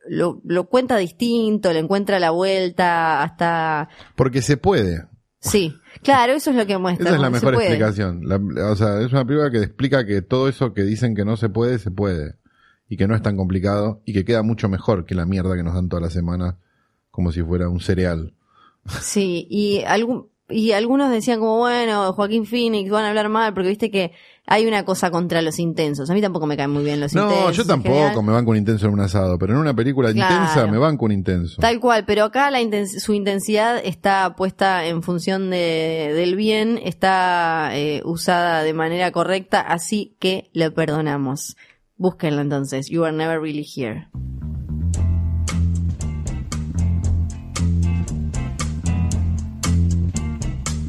lo, 0.08 0.40
lo 0.44 0.64
cuenta 0.68 0.96
distinto, 0.96 1.72
le 1.72 1.78
encuentra 1.78 2.18
la 2.18 2.30
vuelta 2.30 3.22
hasta... 3.22 3.88
Porque 4.16 4.42
se 4.42 4.56
puede. 4.56 5.04
Sí, 5.40 5.76
claro, 6.02 6.32
eso 6.32 6.50
es 6.50 6.56
lo 6.56 6.66
que 6.66 6.78
muestra. 6.78 7.06
Esa 7.06 7.14
es 7.16 7.20
la 7.22 7.30
mejor 7.30 7.54
explicación. 7.54 8.22
La- 8.26 8.70
o 8.72 8.74
sea, 8.74 9.00
es 9.00 9.12
una 9.12 9.24
película 9.24 9.50
que 9.50 9.58
explica 9.58 10.04
que 10.04 10.20
todo 10.22 10.48
eso 10.48 10.72
que 10.74 10.82
dicen 10.82 11.14
que 11.14 11.24
no 11.24 11.36
se 11.36 11.48
puede, 11.48 11.78
se 11.78 11.90
puede. 11.92 12.34
Y 12.88 12.96
que 12.96 13.06
no 13.06 13.14
es 13.14 13.22
tan 13.22 13.36
complicado 13.36 14.00
y 14.04 14.12
que 14.14 14.24
queda 14.24 14.42
mucho 14.42 14.68
mejor 14.68 15.04
que 15.04 15.14
la 15.14 15.26
mierda 15.26 15.56
que 15.56 15.62
nos 15.62 15.74
dan 15.74 15.88
toda 15.88 16.02
la 16.02 16.10
semana 16.10 16.56
como 17.10 17.32
si 17.32 17.42
fuera 17.42 17.68
un 17.68 17.80
cereal. 17.80 18.32
Sí, 19.02 19.46
y 19.50 19.82
algún, 19.86 20.28
y 20.48 20.72
algunos 20.72 21.10
decían 21.10 21.40
como, 21.40 21.58
bueno, 21.58 22.12
Joaquín 22.14 22.46
Phoenix, 22.46 22.90
van 22.90 23.04
a 23.04 23.08
hablar 23.10 23.28
mal, 23.28 23.52
porque 23.52 23.68
viste 23.68 23.90
que 23.90 24.12
hay 24.46 24.66
una 24.66 24.86
cosa 24.86 25.10
contra 25.10 25.42
los 25.42 25.58
intensos. 25.58 26.08
A 26.08 26.14
mí 26.14 26.22
tampoco 26.22 26.46
me 26.46 26.56
caen 26.56 26.70
muy 26.70 26.82
bien 26.84 27.00
los 27.00 27.12
No, 27.12 27.24
intensos. 27.24 27.56
yo 27.56 27.62
en 27.62 27.68
tampoco 27.68 28.22
me 28.22 28.32
banco 28.32 28.52
un 28.52 28.56
intenso 28.56 28.86
en 28.86 28.92
un 28.94 29.00
asado, 29.00 29.38
pero 29.38 29.52
en 29.52 29.58
una 29.58 29.74
película 29.74 30.10
Claro. 30.10 30.34
intensa 30.36 30.66
me 30.66 30.78
banco 30.78 31.04
un 31.04 31.12
intenso. 31.12 31.60
Tal 31.60 31.80
cual, 31.80 32.06
pero 32.06 32.24
acá 32.24 32.50
la 32.50 32.62
intens- 32.62 32.98
su 33.00 33.12
intensidad 33.12 33.78
está 33.84 34.34
puesta 34.36 34.86
en 34.86 35.02
función 35.02 35.50
de, 35.50 36.12
del 36.14 36.34
bien, 36.36 36.80
está 36.82 37.70
eh, 37.74 38.00
usada 38.06 38.62
de 38.62 38.72
manera 38.72 39.10
correcta, 39.12 39.60
así 39.60 40.16
que 40.18 40.48
le 40.54 40.70
perdonamos. 40.70 41.56
Búsquenlo 41.98 42.42
entonces, 42.42 42.88
You 42.88 43.04
Are 43.04 43.14
Never 43.14 43.40
Really 43.40 43.66
Here. 43.66 44.08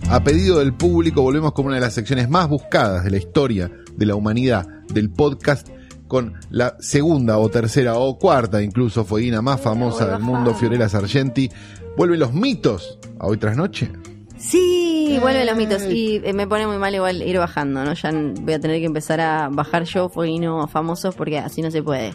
A 0.07 0.23
pedido 0.23 0.59
del 0.59 0.75
público 0.75 1.23
volvemos 1.23 1.53
con 1.53 1.65
una 1.65 1.75
de 1.75 1.81
las 1.81 1.95
secciones 1.95 2.29
más 2.29 2.47
buscadas 2.47 3.03
de 3.03 3.09
la 3.09 3.17
historia 3.17 3.71
de 3.95 4.05
la 4.05 4.13
humanidad 4.13 4.67
del 4.93 5.09
podcast 5.09 5.67
con 6.07 6.33
la 6.51 6.77
segunda 6.79 7.39
o 7.39 7.49
tercera 7.49 7.97
o 7.97 8.17
cuarta 8.19 8.61
incluso 8.61 9.03
fueguina 9.03 9.41
más 9.41 9.61
famosa 9.61 10.07
del 10.07 10.19
mundo, 10.19 10.53
Fiorella 10.53 10.89
Sargenti. 10.89 11.49
Vuelven 11.97 12.19
los 12.19 12.33
mitos 12.33 12.99
a 13.19 13.25
hoy 13.25 13.37
tras 13.37 13.57
noche. 13.57 13.91
Sí, 14.39 15.17
vuelven 15.21 15.45
los 15.45 15.55
mitos. 15.57 15.83
Y 15.83 16.21
eh, 16.23 16.33
me 16.33 16.47
pone 16.47 16.65
muy 16.65 16.77
mal 16.77 16.95
igual 16.95 17.21
ir 17.21 17.37
bajando, 17.37 17.83
¿no? 17.83 17.93
Ya 17.93 18.11
voy 18.11 18.53
a 18.53 18.59
tener 18.59 18.79
que 18.79 18.85
empezar 18.85 19.19
a 19.19 19.49
bajar 19.49 19.83
yo 19.83 20.09
no 20.15 20.67
famosos 20.67 21.13
porque 21.15 21.37
así 21.37 21.61
no 21.61 21.69
se 21.69 21.83
puede. 21.83 22.13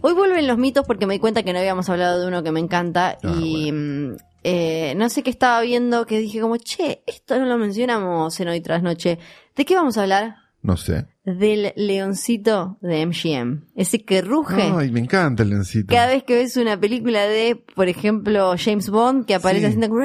Hoy 0.00 0.14
vuelven 0.14 0.46
los 0.46 0.56
mitos 0.56 0.86
porque 0.86 1.06
me 1.06 1.14
di 1.14 1.20
cuenta 1.20 1.42
que 1.42 1.52
no 1.52 1.58
habíamos 1.58 1.88
hablado 1.90 2.20
de 2.20 2.26
uno 2.28 2.42
que 2.42 2.52
me 2.52 2.60
encanta 2.60 3.18
Ah, 3.22 3.34
y 3.38 3.70
mm, 3.70 4.16
eh, 4.44 4.94
no 4.96 5.10
sé 5.10 5.22
qué 5.22 5.28
estaba 5.28 5.60
viendo 5.60 6.06
que 6.06 6.18
dije 6.18 6.40
como, 6.40 6.56
che, 6.56 7.02
esto 7.06 7.38
no 7.38 7.44
lo 7.44 7.58
mencionamos 7.58 8.40
en 8.40 8.48
hoy 8.48 8.62
tras 8.62 8.82
noche. 8.82 9.18
¿De 9.54 9.64
qué 9.66 9.74
vamos 9.74 9.98
a 9.98 10.02
hablar? 10.02 10.36
No 10.62 10.76
sé. 10.76 11.06
Del 11.24 11.72
leoncito 11.76 12.76
de 12.82 13.06
MGM. 13.06 13.64
Ese 13.76 14.04
que 14.04 14.20
ruge. 14.20 14.70
Ay, 14.76 14.90
me 14.90 15.00
encanta 15.00 15.42
el 15.42 15.50
leoncito. 15.50 15.94
Cada 15.94 16.08
vez 16.08 16.22
que 16.24 16.34
ves 16.34 16.56
una 16.58 16.78
película 16.78 17.22
de, 17.24 17.56
por 17.74 17.88
ejemplo, 17.88 18.54
James 18.58 18.90
Bond, 18.90 19.24
que 19.24 19.34
aparece 19.34 19.70
Sí. 19.70 19.78
haciendo... 19.78 19.96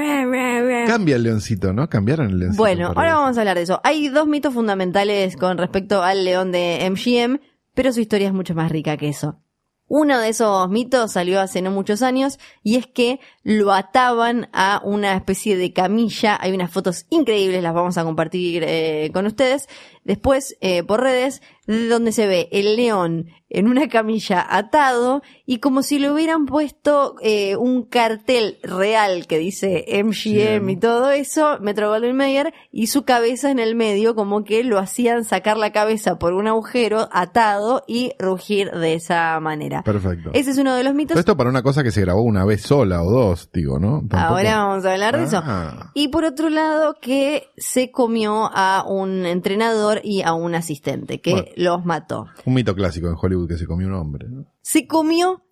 Cambia 0.88 1.16
el 1.18 1.24
leoncito, 1.24 1.74
¿no? 1.74 1.90
Cambiaron 1.90 2.30
el 2.30 2.40
leoncito. 2.40 2.62
Bueno, 2.62 2.88
ahora 2.96 3.10
eso. 3.10 3.18
vamos 3.20 3.38
a 3.38 3.42
hablar 3.42 3.58
de 3.58 3.64
eso. 3.64 3.82
Hay 3.84 4.08
dos 4.10 4.28
mitos 4.28 4.54
fundamentales 4.54 5.36
con 5.36 5.58
respecto 5.58 6.04
al 6.04 6.24
león 6.24 6.52
de 6.52 6.88
MGM, 6.90 7.40
pero 7.74 7.92
su 7.92 8.00
historia 8.00 8.28
es 8.28 8.34
mucho 8.34 8.56
más 8.56 8.72
rica 8.72 8.96
que 8.98 9.10
eso. 9.10 9.40
Uno 9.88 10.20
de 10.20 10.30
esos 10.30 10.68
mitos 10.70 11.12
salió 11.12 11.40
hace 11.40 11.62
no 11.62 11.70
muchos 11.70 12.02
años 12.02 12.40
y 12.64 12.78
es 12.78 12.88
que 12.88 13.20
lo 13.44 13.72
ataban 13.72 14.50
a 14.52 14.82
una 14.84 15.16
especie 15.16 15.58
de 15.58 15.74
camilla. 15.74 16.36
Hay 16.42 16.54
unas 16.54 16.72
fotos 16.72 17.06
increíbles, 17.12 17.62
las 17.62 17.76
vamos 17.76 17.96
a 18.00 18.04
compartir 18.04 18.64
eh, 18.66 19.12
con 19.14 19.28
ustedes 19.28 19.68
después 20.06 20.56
eh, 20.62 20.84
por 20.84 21.02
redes, 21.02 21.42
de 21.68 21.88
donde 21.90 22.12
se 22.12 22.28
ve 22.28 22.48
el 22.52 22.76
león 22.76 23.26
en 23.50 23.68
una 23.68 23.88
camilla 23.90 24.46
atado 24.48 25.22
y 25.48 25.58
como 25.60 25.82
si 25.82 25.98
le 25.98 26.12
hubieran 26.12 26.46
puesto 26.46 27.16
eh, 27.22 27.56
un 27.56 27.84
cartel 27.84 28.60
real 28.62 29.26
que 29.28 29.38
dice 29.40 29.86
MGM 30.04 30.70
y 30.70 30.78
todo 30.78 31.10
eso, 31.12 31.58
Metro 31.62 31.90
Goldwyn 31.90 32.16
Mayer, 32.16 32.54
y 32.72 32.88
su 32.88 33.04
cabeza 33.04 33.50
en 33.50 33.58
el 33.60 33.74
medio 33.76 34.14
como 34.14 34.44
que 34.44 34.64
lo 34.64 34.78
hacían 34.78 35.24
sacar 35.24 35.58
la 35.58 35.72
cabeza 35.72 36.20
por 36.20 36.34
un 36.34 36.48
agujero 36.48 37.08
atado 37.12 37.84
y 37.88 38.14
rugir 38.20 38.70
de 38.72 38.94
esa 38.96 39.40
manera. 39.40 39.82
Perfecto. 39.84 40.30
Ese 40.34 40.52
es 40.52 40.58
uno 40.60 40.76
de 40.76 40.84
los 40.84 40.94
mitos. 40.94 41.18
Esto 41.18 41.36
para 41.38 41.50
una 41.50 41.64
cosa 41.64 41.84
que 41.84 41.92
se 41.92 42.02
grabó 42.02 42.22
una 42.22 42.46
vez 42.46 42.62
sola 42.62 43.02
o 43.02 43.10
dos, 43.10 43.50
digo, 43.52 43.80
¿no? 43.80 44.02
Tampoco- 44.08 44.18
Ahora 44.36 44.58
vamos 44.68 44.86
a 44.86 44.94
hablar 44.94 45.18
de 45.18 45.24
eso. 45.24 45.42
Ah. 45.44 45.92
Y 45.96 46.10
por 46.10 46.26
otro 46.26 46.50
lado, 46.50 46.96
que 47.02 47.48
se 47.58 47.90
comió 47.92 48.52
a 48.54 48.84
un 48.88 49.26
entrenador 49.26 49.95
y 50.04 50.22
a 50.22 50.34
un 50.34 50.56
asistente 50.56 51.22
que 51.22 51.32
Bueno. 51.32 51.48
los 51.56 51.86
mató. 51.86 52.28
Un 52.46 52.54
mito 52.54 52.74
clásico 52.76 53.08
en 53.08 53.16
Hollywood 53.20 53.48
que 53.48 53.58
se 53.58 53.66
comió 53.66 53.88
un 53.88 53.94
hombre. 53.96 54.28
¿no? 54.30 54.46
¿Se 54.62 54.88
comió 54.88 55.44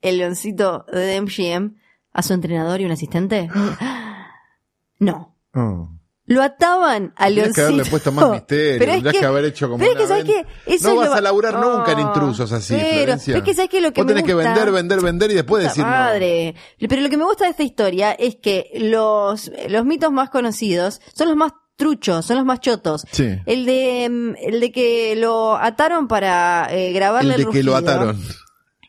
el 0.00 0.18
leoncito 0.18 0.84
de 0.92 1.20
MGM 1.20 1.76
a 2.12 2.22
su 2.22 2.32
entrenador 2.32 2.80
y 2.80 2.84
un 2.84 2.92
asistente? 2.92 3.48
No. 4.98 5.36
Oh. 5.54 5.88
Lo 6.26 6.42
ataban 6.42 7.12
al 7.16 7.34
Tendrías 7.34 7.54
que 7.56 7.60
leoncito. 7.62 7.62
haberle 7.62 7.90
puesto 7.90 8.12
más 8.12 8.30
misterio. 8.32 8.78
Pero 8.78 8.92
es 8.92 9.02
que, 9.14 9.18
que, 9.18 9.26
haber 9.26 9.44
hecho 9.46 9.66
como 9.68 9.78
pero 9.78 9.90
es 9.92 9.96
una 9.96 10.02
que, 10.02 10.08
¿sabes 10.08 10.24
ven- 10.26 10.46
qué? 10.66 10.74
Eso 10.74 10.90
no 10.90 10.96
vas 10.96 11.08
lo- 11.08 11.14
a 11.14 11.20
laburar 11.20 11.54
nunca 11.58 11.92
en 11.92 12.00
intrusos 12.00 12.52
así, 12.52 12.74
pero, 12.74 12.88
Florencia. 13.04 13.36
es 13.38 13.42
que 13.42 13.54
¿sabes 13.54 13.70
qué? 13.70 13.80
Lo 13.80 13.92
que 13.92 14.00
Vos 14.02 14.06
me 14.06 14.12
tenés 14.12 14.26
que 14.26 14.34
gusta- 14.34 14.50
vender, 14.54 14.72
vender, 14.72 15.00
vender 15.00 15.30
y 15.32 15.34
después 15.34 15.64
decir 15.64 15.82
no. 15.82 15.90
madre. 15.90 16.54
Pero 16.78 17.02
lo 17.02 17.08
que 17.08 17.16
me 17.16 17.24
gusta 17.24 17.44
de 17.46 17.50
esta 17.50 17.62
historia 17.64 18.12
es 18.12 18.36
que 18.36 18.70
los, 18.78 19.50
los 19.68 19.84
mitos 19.84 20.12
más 20.12 20.30
conocidos 20.30 21.00
son 21.14 21.28
los 21.28 21.36
más 21.36 21.52
truchos, 21.80 22.24
son 22.24 22.36
los 22.36 22.44
más 22.46 22.60
chotos. 22.60 23.04
Sí. 23.10 23.26
El 23.46 23.66
de, 23.66 24.08
mm, 24.08 24.34
el 24.40 24.60
de 24.60 24.70
que 24.70 25.16
lo 25.16 25.56
ataron 25.56 26.06
para 26.06 26.68
eh, 26.70 26.92
grabarle 26.92 27.34
El 27.34 27.44
de 27.46 27.50
que 27.50 27.62
lo 27.64 27.72
rugido. 27.72 27.76
ataron. 27.92 28.22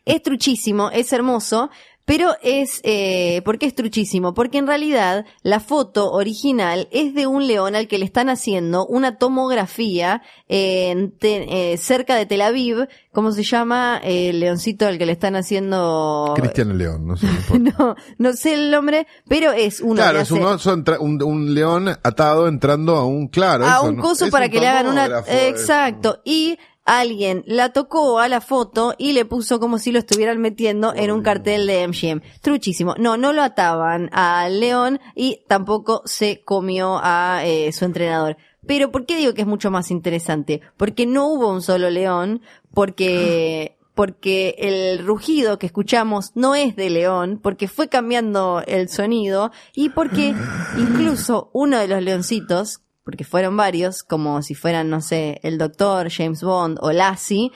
Es 0.04 0.22
truchísimo, 0.22 0.90
es 0.90 1.12
hermoso, 1.12 1.70
pero 2.14 2.36
es, 2.42 2.82
eh, 2.84 3.40
¿por 3.42 3.56
qué 3.58 3.64
es 3.64 3.74
truchísimo? 3.74 4.34
Porque 4.34 4.58
en 4.58 4.66
realidad 4.66 5.24
la 5.42 5.60
foto 5.60 6.12
original 6.12 6.86
es 6.90 7.14
de 7.14 7.26
un 7.26 7.46
león 7.46 7.74
al 7.74 7.88
que 7.88 7.96
le 7.96 8.04
están 8.04 8.28
haciendo 8.28 8.84
una 8.86 9.16
tomografía 9.16 10.20
en 10.46 11.12
te- 11.16 11.72
eh, 11.72 11.78
cerca 11.78 12.14
de 12.16 12.26
Tel 12.26 12.42
Aviv, 12.42 12.86
¿cómo 13.12 13.32
se 13.32 13.42
llama? 13.44 13.98
El 14.04 14.40
leoncito 14.40 14.86
al 14.86 14.98
que 14.98 15.06
le 15.06 15.12
están 15.12 15.36
haciendo... 15.36 16.34
Cristiano 16.36 16.74
León, 16.74 17.06
no 17.06 17.16
sé. 17.16 17.26
no. 17.58 17.96
No, 18.18 18.32
sé 18.34 18.52
el 18.52 18.70
nombre, 18.70 19.06
pero 19.26 19.52
es 19.52 19.80
uno 19.80 19.94
Claro, 19.94 20.20
es 20.20 20.30
un, 20.30 20.40
hace- 20.42 20.46
oso 20.68 20.72
entra- 20.76 20.98
un, 21.00 21.22
un 21.22 21.54
león 21.54 21.88
atado 21.88 22.46
entrando 22.46 22.96
a 22.96 23.06
un, 23.06 23.28
claro. 23.28 23.64
a 23.64 23.76
eso, 23.76 23.84
un 23.84 23.96
coso 23.96 24.28
para 24.28 24.50
que 24.50 24.60
le 24.60 24.66
hagan 24.68 24.86
una 24.88 25.06
exacto 25.30 26.20
y 26.26 26.58
alguien 26.84 27.44
la 27.46 27.72
tocó 27.72 28.18
a 28.18 28.28
la 28.28 28.40
foto 28.40 28.94
y 28.98 29.12
le 29.12 29.24
puso 29.24 29.60
como 29.60 29.78
si 29.78 29.92
lo 29.92 29.98
estuvieran 29.98 30.40
metiendo 30.40 30.94
en 30.94 31.10
un 31.10 31.22
cartel 31.22 31.66
de 31.66 31.86
MGM. 31.86 32.22
Truchísimo. 32.40 32.94
No, 32.98 33.16
no 33.16 33.32
lo 33.32 33.42
ataban 33.42 34.10
al 34.12 34.60
león 34.60 35.00
y 35.14 35.40
tampoco 35.48 36.02
se 36.04 36.42
comió 36.42 37.00
a 37.02 37.42
eh, 37.44 37.72
su 37.72 37.84
entrenador. 37.84 38.36
Pero 38.66 38.92
¿por 38.92 39.06
qué 39.06 39.16
digo 39.16 39.34
que 39.34 39.42
es 39.42 39.46
mucho 39.46 39.70
más 39.70 39.90
interesante? 39.90 40.60
Porque 40.76 41.06
no 41.06 41.26
hubo 41.28 41.48
un 41.48 41.62
solo 41.62 41.90
león, 41.90 42.42
porque 42.72 43.76
porque 43.94 44.54
el 44.58 45.04
rugido 45.04 45.58
que 45.58 45.66
escuchamos 45.66 46.32
no 46.34 46.54
es 46.54 46.76
de 46.76 46.88
león, 46.90 47.38
porque 47.42 47.68
fue 47.68 47.88
cambiando 47.88 48.62
el 48.66 48.88
sonido 48.88 49.52
y 49.74 49.90
porque 49.90 50.34
incluso 50.78 51.50
uno 51.52 51.78
de 51.78 51.88
los 51.88 52.02
leoncitos, 52.02 52.80
porque 53.04 53.24
fueron 53.24 53.56
varios, 53.56 54.02
como 54.02 54.42
si 54.42 54.54
fueran, 54.54 54.90
no 54.90 55.00
sé, 55.00 55.40
el 55.42 55.58
doctor, 55.58 56.10
James 56.10 56.42
Bond 56.42 56.78
o 56.80 56.92
Lassie, 56.92 57.50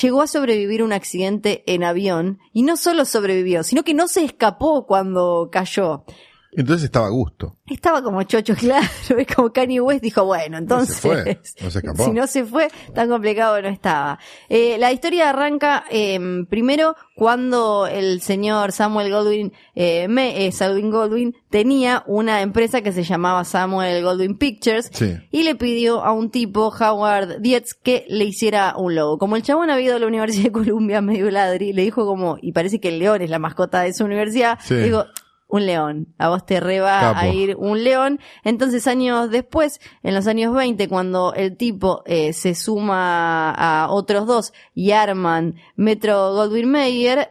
llegó 0.00 0.22
a 0.22 0.26
sobrevivir 0.26 0.82
un 0.82 0.92
accidente 0.92 1.62
en 1.66 1.84
avión 1.84 2.38
y 2.52 2.62
no 2.62 2.76
solo 2.76 3.04
sobrevivió, 3.04 3.62
sino 3.62 3.84
que 3.84 3.94
no 3.94 4.08
se 4.08 4.24
escapó 4.24 4.86
cuando 4.86 5.48
cayó. 5.52 6.04
Entonces 6.56 6.84
estaba 6.84 7.06
a 7.06 7.10
gusto. 7.10 7.56
Estaba 7.66 8.02
como 8.02 8.22
chocho, 8.24 8.54
claro, 8.58 8.86
es 9.16 9.26
como 9.34 9.52
Kanye 9.52 9.80
West 9.80 10.02
dijo, 10.02 10.24
bueno, 10.24 10.58
entonces, 10.58 11.00
fue, 11.00 11.40
no 11.62 11.70
se 11.70 11.78
escapó. 11.78 12.04
si 12.04 12.10
no 12.12 12.26
se 12.26 12.44
fue, 12.44 12.68
tan 12.94 13.08
complicado 13.08 13.60
no 13.62 13.68
estaba. 13.68 14.18
Eh, 14.48 14.76
la 14.78 14.92
historia 14.92 15.30
arranca 15.30 15.84
eh, 15.90 16.18
primero 16.48 16.94
cuando 17.16 17.86
el 17.86 18.20
señor 18.20 18.72
Samuel 18.72 19.10
Goldwyn, 19.10 19.52
eh, 19.74 20.08
me- 20.08 20.46
eh, 20.46 20.52
Samuel 20.52 20.90
Goldwyn 20.90 21.34
tenía 21.48 22.02
una 22.06 22.42
empresa 22.42 22.82
que 22.82 22.92
se 22.92 23.02
llamaba 23.04 23.44
Samuel 23.44 24.02
Goldwyn 24.04 24.36
Pictures 24.36 24.90
Sí. 24.92 25.16
y 25.30 25.42
le 25.44 25.54
pidió 25.54 26.04
a 26.04 26.12
un 26.12 26.30
tipo, 26.30 26.68
Howard 26.68 27.40
Dietz, 27.40 27.74
que 27.74 28.04
le 28.08 28.24
hiciera 28.24 28.74
un 28.76 28.94
logo. 28.94 29.18
Como 29.18 29.36
el 29.36 29.42
chabón 29.42 29.70
había 29.70 29.86
ido 29.86 29.96
a 29.96 29.98
la 30.00 30.06
Universidad 30.06 30.44
de 30.44 30.52
Columbia 30.52 31.00
medio 31.00 31.30
ladri, 31.30 31.72
le 31.72 31.82
dijo 31.82 32.04
como, 32.06 32.36
y 32.40 32.52
parece 32.52 32.80
que 32.80 32.88
el 32.88 32.98
león 32.98 33.22
es 33.22 33.30
la 33.30 33.38
mascota 33.38 33.80
de 33.82 33.92
su 33.94 34.04
universidad, 34.04 34.58
Sí. 34.62 34.74
digo, 34.74 35.04
un 35.54 35.66
león. 35.66 36.14
A 36.18 36.28
vos 36.28 36.44
te 36.44 36.58
reba 36.58 37.00
Capo. 37.00 37.20
a 37.20 37.28
ir 37.28 37.54
un 37.56 37.84
león. 37.84 38.18
Entonces, 38.42 38.86
años 38.88 39.30
después, 39.30 39.80
en 40.02 40.14
los 40.14 40.26
años 40.26 40.52
20, 40.52 40.88
cuando 40.88 41.32
el 41.34 41.56
tipo 41.56 42.02
eh, 42.06 42.32
se 42.32 42.54
suma 42.56 43.52
a 43.52 43.88
otros 43.90 44.26
dos 44.26 44.52
y 44.74 44.90
arman 44.90 45.54
Metro 45.76 46.32
Goldwyn 46.32 46.68
Mayer, 46.68 47.30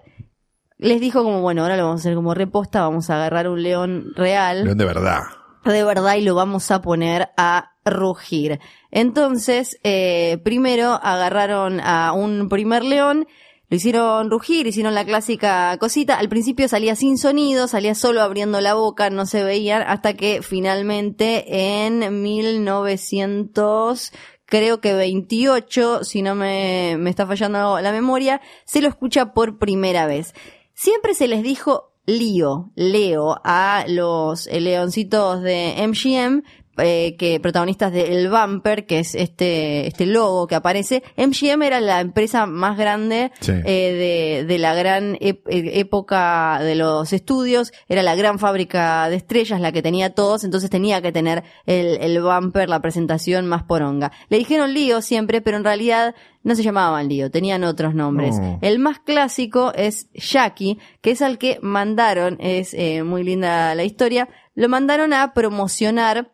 les 0.77 1.01
dijo 1.01 1.23
como, 1.23 1.41
bueno, 1.41 1.63
ahora 1.63 1.75
lo 1.75 1.83
vamos 1.83 1.99
a 1.99 2.03
hacer 2.03 2.15
como 2.15 2.33
reposta, 2.33 2.81
vamos 2.81 3.09
a 3.09 3.15
agarrar 3.15 3.49
un 3.49 3.61
león 3.61 4.13
real 4.15 4.63
León 4.63 4.77
de 4.77 4.85
verdad. 4.85 5.19
de 5.65 5.83
verdad 5.83 6.15
y 6.15 6.21
lo 6.21 6.35
vamos 6.35 6.71
a 6.71 6.81
poner 6.81 7.29
a 7.35 7.71
rugir. 7.83 8.59
Entonces, 8.89 9.79
eh, 9.83 10.39
primero 10.45 10.99
agarraron 11.03 11.81
a 11.81 12.13
un 12.13 12.47
primer 12.47 12.85
león, 12.85 13.27
lo 13.73 13.77
hicieron 13.77 14.29
rugir, 14.29 14.67
hicieron 14.67 14.93
la 14.93 15.03
clásica 15.03 15.75
cosita. 15.79 16.19
Al 16.19 16.29
principio 16.29 16.69
salía 16.69 16.95
sin 16.95 17.17
sonido, 17.17 17.67
salía 17.67 17.95
solo 17.95 18.21
abriendo 18.21 18.61
la 18.61 18.75
boca, 18.75 19.09
no 19.09 19.25
se 19.25 19.43
veían, 19.43 19.81
hasta 19.87 20.13
que 20.13 20.43
finalmente 20.43 21.83
en 21.83 22.21
1900 22.21 24.11
creo 24.45 24.79
que 24.79 24.93
28, 24.93 26.03
si 26.03 26.21
no 26.21 26.35
me, 26.35 26.97
me 26.99 27.09
está 27.09 27.25
fallando 27.25 27.81
la 27.81 27.91
memoria, 27.91 28.41
se 28.63 28.79
lo 28.79 28.87
escucha 28.89 29.33
por 29.33 29.57
primera 29.57 30.05
vez. 30.05 30.35
Siempre 30.75 31.15
se 31.15 31.27
les 31.27 31.41
dijo 31.41 31.95
lío, 32.05 32.71
Leo, 32.75 33.41
a 33.43 33.85
los 33.87 34.45
leoncitos 34.45 35.41
de 35.41 35.73
MGM, 35.87 36.43
eh, 36.77 37.15
que 37.17 37.39
protagonistas 37.39 37.91
del 37.91 38.29
Bumper, 38.29 38.85
que 38.85 38.99
es 38.99 39.15
este, 39.15 39.87
este 39.87 40.05
logo 40.05 40.47
que 40.47 40.55
aparece. 40.55 41.03
MGM 41.17 41.61
era 41.63 41.79
la 41.81 41.99
empresa 42.01 42.45
más 42.45 42.77
grande 42.77 43.31
Sí. 43.39 43.51
eh, 43.65 44.41
de, 44.41 44.45
de 44.45 44.57
la 44.59 44.73
gran 44.75 45.15
ep- 45.15 45.43
eh, 45.49 45.79
época 45.79 46.59
de 46.61 46.75
los 46.75 47.13
estudios, 47.13 47.71
era 47.87 48.01
la 48.03 48.15
gran 48.15 48.39
fábrica 48.39 49.09
de 49.09 49.15
estrellas, 49.17 49.61
la 49.61 49.71
que 49.71 49.81
tenía 49.81 50.11
todos, 50.15 50.43
entonces 50.43 50.69
tenía 50.69 51.01
que 51.01 51.11
tener 51.11 51.43
el, 51.65 51.97
el 52.01 52.21
bumper, 52.21 52.69
la 52.69 52.81
presentación 52.81 53.47
más 53.47 53.63
poronga. 53.63 54.11
Le 54.29 54.37
dijeron 54.37 54.73
lío 54.73 55.01
siempre, 55.01 55.41
pero 55.41 55.57
en 55.57 55.63
realidad 55.63 56.15
no 56.43 56.55
se 56.55 56.63
llamaban 56.63 57.07
lío, 57.07 57.31
tenían 57.31 57.63
otros 57.63 57.95
nombres. 57.95 58.37
No. 58.37 58.59
El 58.61 58.79
más 58.79 58.99
clásico 58.99 59.71
es 59.75 60.09
Jackie, 60.13 60.77
que 61.01 61.11
es 61.11 61.21
al 61.21 61.37
que 61.37 61.57
mandaron, 61.61 62.37
es 62.41 62.73
eh, 62.73 63.03
muy 63.03 63.23
linda 63.23 63.73
la 63.75 63.83
historia, 63.85 64.27
lo 64.55 64.67
mandaron 64.69 65.13
a 65.13 65.33
promocionar 65.33 66.31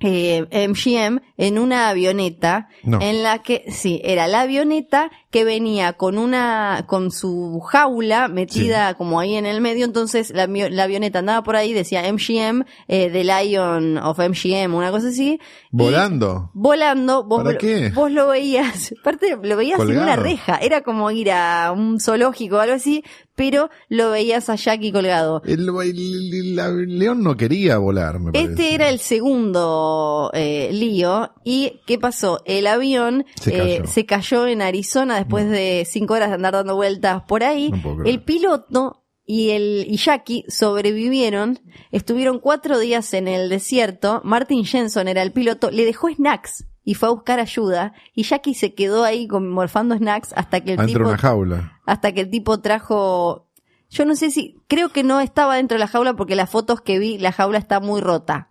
eh, 0.00 0.46
MGM 0.68 1.20
en 1.36 1.58
una 1.58 1.88
avioneta 1.88 2.68
No. 2.84 3.00
en 3.02 3.22
la 3.24 3.42
que 3.42 3.64
sí 3.70 4.00
era 4.04 4.28
la 4.28 4.42
avioneta 4.42 5.10
que 5.30 5.44
venía 5.44 5.92
con 5.94 6.16
una 6.18 6.84
con 6.86 7.10
su 7.10 7.60
jaula 7.60 8.28
metida 8.28 8.94
como 8.94 9.18
ahí 9.20 9.34
en 9.34 9.44
el 9.44 9.60
medio 9.60 9.84
entonces 9.84 10.30
la, 10.30 10.46
avio- 10.46 10.70
la 10.70 10.84
avioneta 10.84 11.18
andaba 11.18 11.42
por 11.42 11.56
ahí 11.56 11.72
decía 11.72 12.02
MGM 12.12 12.62
eh, 12.86 13.10
The 13.12 13.24
Lion 13.24 13.98
of 13.98 14.18
MGM 14.20 14.72
una 14.74 14.90
cosa 14.92 15.08
así 15.08 15.32
y 15.34 15.40
Volando. 15.72 16.50
volando 16.54 17.24
vos, 17.24 17.42
¿Para 17.44 17.58
qué? 17.58 17.90
vos 17.94 18.10
lo 18.10 18.28
veías 18.28 18.94
aparte 19.00 19.36
lo 19.42 19.56
veías 19.56 19.78
en 19.80 19.86
Colgado. 19.86 20.04
una 20.04 20.16
reja 20.16 20.56
era 20.62 20.82
como 20.82 21.10
ir 21.10 21.30
a 21.32 21.72
un 21.72 21.98
zoológico 22.00 22.56
o 22.56 22.60
algo 22.60 22.74
así 22.76 23.02
pero 23.34 23.70
lo 23.88 24.10
veías 24.10 24.48
a 24.48 24.54
Jackie 24.56 24.90
colgado 24.92 25.42
El, 25.44 25.68
el- 25.68 26.34
el- 26.34 26.56
la- 26.56 26.66
el 26.68 26.98
león 26.98 27.22
no 27.22 27.36
quería 27.36 27.78
volar, 27.78 28.18
me 28.18 28.32
parece. 28.32 28.50
este 28.52 28.74
era 28.74 28.88
el 28.88 28.98
segundo 28.98 29.87
eh, 30.34 30.70
lío. 30.72 31.32
¿Y 31.44 31.80
qué 31.86 31.98
pasó? 31.98 32.40
El 32.44 32.66
avión 32.66 33.26
Se 33.40 33.56
eh, 33.56 33.78
cayó. 33.78 33.86
se 33.90 34.06
cayó 34.06 34.46
en 34.46 34.62
Arizona 34.62 35.16
después 35.16 35.48
de 35.48 35.86
cinco 35.88 36.14
horas 36.14 36.28
de 36.28 36.34
andar 36.34 36.54
dando 36.54 36.76
vueltas 36.76 37.22
por 37.22 37.44
ahí. 37.44 37.70
No 37.70 38.04
el 38.04 38.22
piloto 38.22 39.04
y 39.24 39.50
el 39.50 39.86
y 39.88 39.96
Jackie 39.96 40.44
sobrevivieron. 40.48 41.60
Estuvieron 41.92 42.38
cuatro 42.38 42.78
días 42.78 43.12
en 43.14 43.28
el 43.28 43.48
desierto. 43.48 44.20
Martin 44.24 44.64
Jensen 44.64 45.08
era 45.08 45.22
el 45.22 45.32
piloto. 45.32 45.70
Le 45.70 45.84
dejó 45.84 46.08
snacks 46.08 46.64
y 46.88 46.94
fue 46.94 47.10
a 47.10 47.12
buscar 47.12 47.38
ayuda. 47.38 47.92
Y 48.14 48.22
Jackie 48.22 48.54
se 48.54 48.72
quedó 48.72 49.04
ahí 49.04 49.28
morfando 49.28 49.94
snacks 49.94 50.32
hasta 50.34 50.62
que 50.62 50.72
el 50.72 50.86
tipo 50.86 51.00
una 51.00 51.18
jaula. 51.18 51.78
hasta 51.84 52.12
que 52.12 52.22
el 52.22 52.30
tipo 52.30 52.60
trajo, 52.60 53.50
yo 53.90 54.06
no 54.06 54.16
sé 54.16 54.30
si, 54.30 54.56
creo 54.68 54.88
que 54.88 55.02
no 55.02 55.20
estaba 55.20 55.56
dentro 55.56 55.74
de 55.74 55.80
la 55.80 55.88
jaula 55.88 56.16
porque 56.16 56.34
las 56.34 56.48
fotos 56.48 56.80
que 56.80 56.98
vi, 56.98 57.18
la 57.18 57.30
jaula 57.30 57.58
está 57.58 57.80
muy 57.80 58.00
rota. 58.00 58.48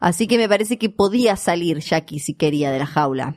Así 0.00 0.26
que 0.26 0.38
me 0.38 0.48
parece 0.48 0.78
que 0.78 0.88
podía 0.90 1.36
salir 1.36 1.78
Jackie 1.78 2.18
si 2.18 2.34
quería 2.34 2.70
de 2.72 2.78
la 2.80 2.86
jaula. 2.86 3.36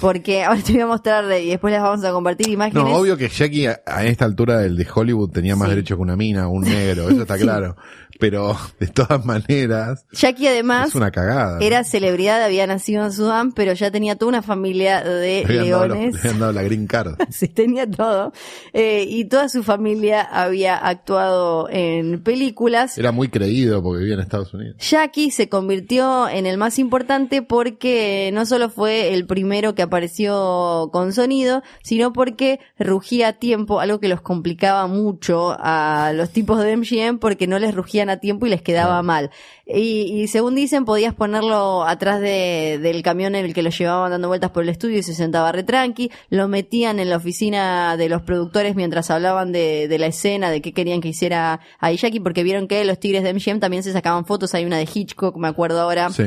Porque 0.00 0.44
ahora 0.44 0.60
te 0.62 0.72
voy 0.72 0.82
a 0.82 0.86
mostrar 0.86 1.24
y 1.40 1.48
después 1.48 1.72
les 1.72 1.82
vamos 1.82 2.04
a 2.04 2.12
compartir 2.12 2.48
imágenes. 2.48 2.84
No, 2.84 2.94
obvio 2.96 3.16
que 3.16 3.28
Jackie 3.28 3.66
a, 3.66 3.80
a 3.86 4.04
esta 4.04 4.24
altura 4.24 4.58
del 4.58 4.76
de 4.76 4.86
Hollywood 4.94 5.30
tenía 5.30 5.56
más 5.56 5.68
Sí. 5.68 5.74
derecho 5.74 5.96
que 5.96 6.02
una 6.02 6.16
mina, 6.16 6.48
un 6.48 6.62
negro, 6.64 7.08
eso 7.08 7.22
está 7.22 7.36
claro. 7.38 7.76
Pero 8.18 8.56
de 8.80 8.86
todas 8.88 9.24
maneras, 9.24 10.06
Jackie 10.12 10.48
además 10.48 10.88
es 10.88 10.94
una 10.94 11.10
cagada. 11.10 11.58
¿no? 11.58 11.64
era 11.64 11.84
celebridad, 11.84 12.42
había 12.42 12.66
nacido 12.66 13.04
en 13.04 13.12
Sudán, 13.12 13.52
pero 13.52 13.72
ya 13.72 13.90
tenía 13.90 14.16
toda 14.16 14.28
una 14.30 14.42
familia 14.42 15.02
de 15.02 15.44
Le 15.46 15.68
dado 15.68 15.86
leones. 15.88 16.14
le 16.14 16.20
habían 16.20 16.40
dado 16.40 16.52
la 16.52 16.62
green 16.62 16.86
card. 16.86 17.14
Sí, 17.30 17.48
tenía 17.48 17.90
todo. 17.90 18.32
Eh, 18.72 19.06
y 19.08 19.24
toda 19.24 19.48
su 19.48 19.62
familia 19.62 20.22
había 20.22 20.76
actuado 20.76 21.68
en 21.70 22.22
películas. 22.22 22.96
Era 22.96 23.12
muy 23.12 23.28
creído 23.28 23.82
porque 23.82 24.00
vivía 24.00 24.14
en 24.14 24.20
Estados 24.20 24.54
Unidos. 24.54 24.76
Jackie 24.78 25.30
se 25.30 25.48
convirtió 25.48 26.28
en 26.28 26.46
el 26.46 26.58
más 26.58 26.78
importante 26.78 27.42
porque 27.42 28.30
no 28.32 28.46
solo 28.46 28.70
fue 28.70 29.14
el 29.14 29.26
primero 29.26 29.74
que 29.74 29.82
apareció 29.82 30.90
con 30.92 31.12
sonido, 31.12 31.62
sino 31.82 32.12
porque 32.12 32.60
rugía 32.78 33.28
a 33.28 33.32
tiempo, 33.34 33.80
algo 33.80 33.98
que 34.00 34.08
los 34.08 34.20
complicaba 34.20 34.86
mucho 34.86 35.56
a 35.58 36.12
los 36.14 36.30
tipos 36.30 36.62
de 36.62 36.76
MGM 36.76 37.18
porque 37.18 37.46
no 37.46 37.58
les 37.58 37.74
a 38.10 38.18
tiempo 38.18 38.46
y 38.46 38.50
les 38.50 38.62
quedaba 38.62 39.02
mal. 39.02 39.30
Y, 39.66 40.22
y 40.22 40.28
según 40.28 40.54
dicen, 40.54 40.84
podías 40.84 41.14
ponerlo 41.14 41.84
atrás 41.84 42.20
de- 42.20 42.78
del 42.82 43.02
camión 43.02 43.34
en 43.34 43.44
el 43.44 43.54
que 43.54 43.62
lo 43.62 43.70
llevaban 43.70 44.10
dando 44.10 44.28
vueltas 44.28 44.50
por 44.50 44.62
el 44.62 44.68
estudio 44.68 44.98
y 44.98 45.02
se 45.02 45.14
sentaba 45.14 45.52
re 45.52 45.62
tranqui, 45.62 46.10
lo 46.30 46.48
metían 46.48 46.98
en 47.00 47.10
la 47.10 47.16
oficina 47.16 47.96
de 47.96 48.08
los 48.08 48.22
productores 48.22 48.74
mientras 48.76 49.10
hablaban 49.10 49.52
de, 49.52 49.88
de 49.88 49.98
la 49.98 50.06
escena, 50.06 50.50
de 50.50 50.60
qué 50.62 50.72
querían 50.72 51.00
que 51.00 51.08
hiciera 51.08 51.60
ahí 51.80 51.96
Jackie, 51.96 52.20
porque 52.20 52.42
vieron 52.42 52.68
que 52.68 52.84
los 52.84 52.98
tigres 53.00 53.22
de 53.22 53.32
MGM 53.34 53.60
también 53.60 53.82
se 53.82 53.92
sacaban 53.92 54.26
fotos, 54.26 54.54
hay 54.54 54.64
una 54.64 54.78
de 54.78 54.88
Hitchcock, 54.92 55.36
me 55.36 55.48
acuerdo 55.48 55.80
ahora 55.80 56.10
Sí. 56.10 56.24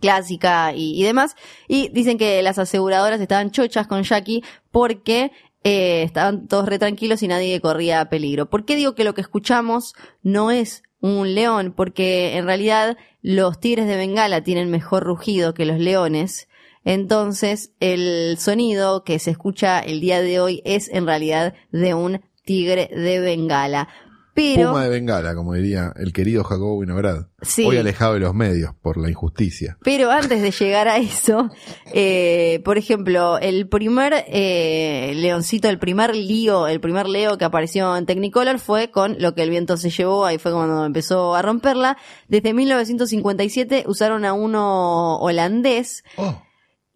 clásica 0.00 0.72
y, 0.74 1.00
y 1.00 1.04
demás. 1.04 1.34
Y 1.68 1.88
dicen 1.88 2.18
que 2.18 2.42
las 2.42 2.58
aseguradoras 2.58 3.20
estaban 3.20 3.50
chochas 3.50 3.86
con 3.86 4.02
Jackie 4.02 4.42
porque 4.70 5.32
eh, 5.62 6.02
estaban 6.02 6.46
todos 6.46 6.66
re 6.66 6.78
tranquilos 6.78 7.22
y 7.22 7.28
nadie 7.28 7.58
corría 7.60 8.04
peligro. 8.10 8.50
¿Por 8.50 8.64
qué 8.66 8.76
digo 8.76 8.94
que 8.94 9.04
lo 9.04 9.14
que 9.14 9.22
escuchamos 9.22 9.94
no 10.22 10.50
es 10.50 10.82
un 11.04 11.34
león? 11.34 11.74
Porque 11.76 12.36
en 12.36 12.46
realidad 12.46 12.96
los 13.20 13.60
tigres 13.60 13.86
de 13.86 13.96
Bengala 13.96 14.42
tienen 14.42 14.70
mejor 14.70 15.04
rugido 15.04 15.52
que 15.52 15.66
los 15.66 15.78
leones. 15.78 16.48
Entonces 16.84 17.72
el 17.80 18.36
sonido 18.38 19.04
que 19.04 19.18
se 19.18 19.30
escucha 19.30 19.80
el 19.80 20.00
día 20.00 20.22
de 20.22 20.40
hoy 20.40 20.62
es 20.64 20.88
en 20.88 21.06
realidad 21.06 21.54
de 21.72 21.94
un 21.94 22.22
tigre 22.44 22.88
de 22.88 23.20
Bengala. 23.20 23.88
Pero... 24.34 24.70
Puma 24.70 24.84
de 24.84 24.90
Bengala, 24.90 25.34
como 25.34 25.54
diría 25.54 25.92
el 25.96 26.12
querido 26.12 26.42
Jacobo 26.42 26.78
Winograd. 26.78 27.28
Sí. 27.42 27.64
Hoy 27.64 27.76
alejado 27.76 28.14
de 28.14 28.20
los 28.20 28.34
medios 28.34 28.74
por 28.82 28.96
la 28.96 29.08
injusticia. 29.08 29.78
Pero 29.82 30.10
antes 30.10 30.42
de 30.42 30.50
llegar 30.50 30.88
a 30.88 30.96
eso, 30.98 31.50
eh, 31.92 32.60
por 32.64 32.76
ejemplo, 32.76 33.38
el 33.38 33.68
primer 33.68 34.24
eh, 34.26 35.12
leoncito, 35.16 35.68
el 35.68 35.78
primer 35.78 36.16
lío, 36.16 36.66
el 36.66 36.80
primer 36.80 37.08
leo 37.08 37.38
que 37.38 37.44
apareció 37.44 37.96
en 37.96 38.06
Technicolor 38.06 38.58
fue 38.58 38.90
con 38.90 39.16
Lo 39.20 39.34
que 39.34 39.42
el 39.42 39.50
viento 39.50 39.76
se 39.76 39.90
llevó, 39.90 40.24
ahí 40.24 40.38
fue 40.38 40.52
cuando 40.52 40.84
empezó 40.84 41.34
a 41.34 41.42
romperla. 41.42 41.96
Desde 42.28 42.52
1957 42.54 43.84
usaron 43.86 44.24
a 44.24 44.32
uno 44.32 45.18
holandés 45.18 46.02
Oh, 46.16 46.42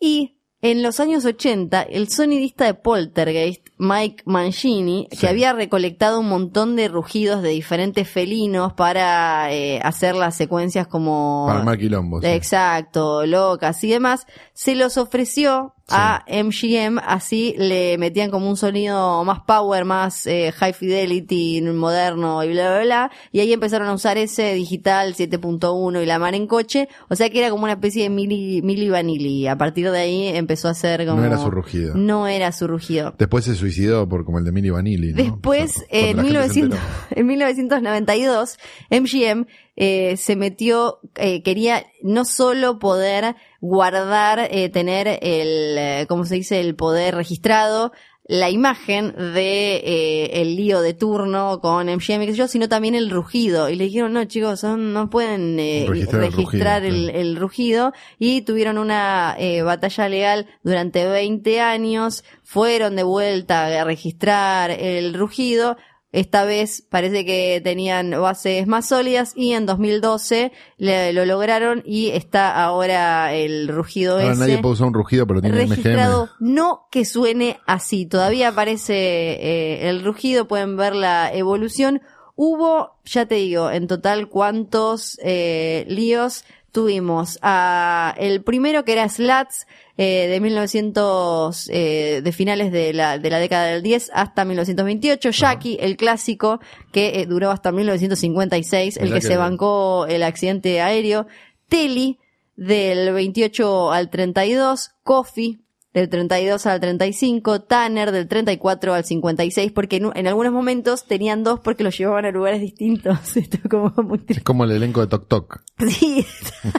y 0.00 0.37
en 0.60 0.82
los 0.82 0.98
años 0.98 1.24
80, 1.24 1.82
el 1.82 2.08
sonidista 2.08 2.64
de 2.64 2.74
Poltergeist, 2.74 3.66
Mike 3.78 4.24
Mancini, 4.26 5.06
Sí. 5.12 5.18
que 5.18 5.28
había 5.28 5.52
recolectado 5.52 6.18
un 6.20 6.28
montón 6.28 6.74
de 6.74 6.88
rugidos 6.88 7.42
de 7.42 7.50
diferentes 7.50 8.08
felinos 8.10 8.72
para 8.72 9.52
eh, 9.52 9.80
hacer 9.82 10.16
las 10.16 10.34
secuencias 10.34 10.86
como... 10.88 11.44
para 11.46 11.60
armar 11.60 11.78
quilombo. 11.78 12.20
sí. 12.20 12.26
Exacto, 12.28 13.24
locas 13.24 13.82
y 13.84 13.90
demás, 13.90 14.26
se 14.52 14.74
los 14.74 14.96
ofreció 14.98 15.74
Sí. 15.88 15.94
a 15.96 16.22
MGM, 16.28 16.98
así 16.98 17.54
le 17.56 17.96
metían 17.98 18.30
como 18.30 18.48
un 18.48 18.56
sonido 18.56 19.24
más 19.24 19.40
power, 19.40 19.84
más 19.84 20.26
eh, 20.26 20.52
high 20.52 20.74
fidelity, 20.74 21.62
moderno 21.62 22.44
y 22.44 22.52
bla, 22.52 22.70
bla, 22.70 22.82
bla, 22.82 23.10
y 23.32 23.40
ahí 23.40 23.52
empezaron 23.52 23.88
a 23.88 23.94
usar 23.94 24.18
ese 24.18 24.52
digital 24.54 25.14
7.1 25.14 26.02
y 26.02 26.06
la 26.06 26.18
mar 26.18 26.34
en 26.34 26.46
coche, 26.46 26.88
o 27.08 27.16
sea 27.16 27.30
que 27.30 27.38
era 27.38 27.50
como 27.50 27.64
una 27.64 27.72
especie 27.72 28.02
de 28.02 28.10
mili, 28.10 28.60
mili 28.62 28.88
vanilli, 28.90 29.46
a 29.46 29.56
partir 29.56 29.90
de 29.90 29.98
ahí 29.98 30.26
empezó 30.28 30.68
a 30.68 30.74
ser 30.74 31.06
como... 31.06 31.20
No 31.20 31.26
era 31.26 31.38
su 31.38 31.50
rugido. 31.50 31.94
No 31.94 32.28
era 32.28 32.52
su 32.52 32.66
rugido. 32.66 33.14
Después 33.18 33.44
se 33.44 33.54
suicidó 33.54 34.08
por 34.08 34.24
como 34.24 34.38
el 34.38 34.44
de 34.44 34.52
Milli 34.52 34.70
Vanilli. 34.70 35.12
¿no? 35.12 35.22
Después, 35.22 35.84
en, 35.90 36.16
la 36.16 36.22
gente 36.22 36.48
se 36.52 36.60
1900 36.60 36.78
enteró. 36.78 37.20
en 37.20 37.26
1992, 37.26 38.58
MGM 38.90 39.46
eh, 39.80 40.16
se 40.16 40.34
metió, 40.34 40.98
eh, 41.14 41.42
quería 41.44 41.86
no 42.02 42.24
solo 42.24 42.80
poder 42.80 43.36
guardar, 43.60 44.48
eh, 44.50 44.68
tener 44.70 45.06
el, 45.22 45.78
eh, 45.78 46.06
¿cómo 46.08 46.24
se 46.24 46.34
dice?, 46.34 46.58
el 46.58 46.74
poder 46.74 47.14
registrado, 47.14 47.92
la 48.30 48.50
imagen 48.50 49.14
de 49.16 49.76
eh, 49.76 50.42
el 50.42 50.54
lío 50.56 50.82
de 50.82 50.92
turno 50.92 51.60
con 51.62 51.88
MGM, 51.88 52.26
qué 52.26 52.32
sé 52.32 52.34
yo, 52.36 52.46
sino 52.48 52.68
también 52.68 52.94
el 52.94 53.08
rugido. 53.08 53.70
Y 53.70 53.76
le 53.76 53.84
dijeron, 53.84 54.12
no 54.12 54.22
chicos, 54.26 54.60
son- 54.60 54.92
no 54.92 55.08
pueden 55.08 55.58
eh, 55.58 55.86
Registrar 55.88 56.24
el 56.24 56.32
registrar 56.32 56.82
rugido, 56.82 57.08
el, 57.08 57.16
el 57.16 57.36
rugido 57.36 57.92
y 58.18 58.42
tuvieron 58.42 58.76
una 58.76 59.34
eh, 59.38 59.62
batalla 59.62 60.08
legal 60.10 60.46
durante 60.62 61.06
20 61.08 61.60
años, 61.62 62.22
fueron 62.42 62.96
de 62.96 63.02
vuelta 63.04 63.64
a 63.80 63.84
registrar 63.84 64.72
el 64.72 65.14
rugido, 65.14 65.78
esta 66.10 66.44
vez 66.44 66.82
parece 66.88 67.24
que 67.26 67.60
tenían 67.62 68.10
bases 68.12 68.66
más 68.66 68.88
sólidas 68.88 69.32
y 69.36 69.52
en 69.52 69.66
2012 69.66 70.52
le- 70.78 71.12
lo 71.12 71.26
lograron 71.26 71.82
y 71.84 72.10
está 72.10 72.62
ahora 72.62 73.34
el 73.34 73.68
rugido 73.68 74.14
Ahora 74.18 74.30
ese 74.32 74.40
nadie 74.40 74.58
puede 74.58 74.72
usar 74.74 74.86
un 74.86 74.94
rugido, 74.94 75.26
pero 75.26 75.42
tiene 75.42 75.58
registrado, 75.66 76.30
MGM. 76.40 76.54
no 76.54 76.86
que 76.90 77.04
suene 77.04 77.58
así. 77.66 78.06
Todavía 78.06 78.48
aparece 78.48 78.94
eh, 78.94 79.88
el 79.90 80.02
rugido, 80.04 80.48
pueden 80.48 80.76
ver 80.76 80.94
la 80.94 81.30
evolución. 81.32 82.00
Hubo, 82.36 82.98
ya 83.04 83.26
te 83.26 83.34
digo, 83.34 83.70
en 83.70 83.86
total 83.86 84.28
cuántos 84.28 85.18
eh, 85.22 85.84
líos 85.88 86.44
tuvimos. 86.72 87.38
a 87.42 88.14
el 88.18 88.42
primero 88.44 88.84
que 88.84 88.92
era 88.92 89.08
Slats, 89.08 89.66
eh, 90.00 90.28
de 90.28 90.40
1900, 90.40 91.70
eh, 91.70 92.20
de 92.22 92.32
finales 92.32 92.70
de 92.70 92.92
la, 92.92 93.18
de 93.18 93.30
la 93.30 93.40
década 93.40 93.66
del 93.66 93.82
10 93.82 94.12
hasta 94.14 94.44
1928. 94.44 95.30
Jackie, 95.30 95.76
el 95.80 95.96
clásico, 95.96 96.60
que 96.92 97.20
eh, 97.20 97.26
duró 97.26 97.50
hasta 97.50 97.72
1956, 97.72 98.96
el 98.96 99.08
que 99.08 99.14
que 99.14 99.20
se 99.20 99.28
bien. 99.30 99.40
bancó 99.40 100.06
el 100.06 100.22
accidente 100.22 100.80
aéreo. 100.80 101.26
Telly, 101.68 102.20
del 102.54 103.12
28 103.12 103.90
al 103.90 104.08
32, 104.08 104.92
Coffee 105.02 105.58
del 105.94 106.08
32 106.08 106.66
al 106.66 106.80
35, 106.80 107.62
Tanner 107.62 108.12
del 108.12 108.28
34 108.28 108.94
al 108.94 109.04
56, 109.04 109.72
porque 109.72 109.96
en, 109.96 110.10
en 110.14 110.26
algunos 110.26 110.52
momentos 110.52 111.04
tenían 111.04 111.42
dos 111.44 111.60
porque 111.60 111.82
los 111.82 111.96
llevaban 111.96 112.26
a 112.26 112.30
lugares 112.30 112.60
distintos. 112.60 113.18
Esto 113.36 113.58
es 113.62 113.70
como 113.70 113.92
muy 114.02 114.20
Es 114.28 114.42
como 114.42 114.64
el 114.64 114.72
elenco 114.72 115.00
de 115.00 115.06
Tok 115.06 115.28
Tok. 115.28 115.60
Sí, 115.88 116.26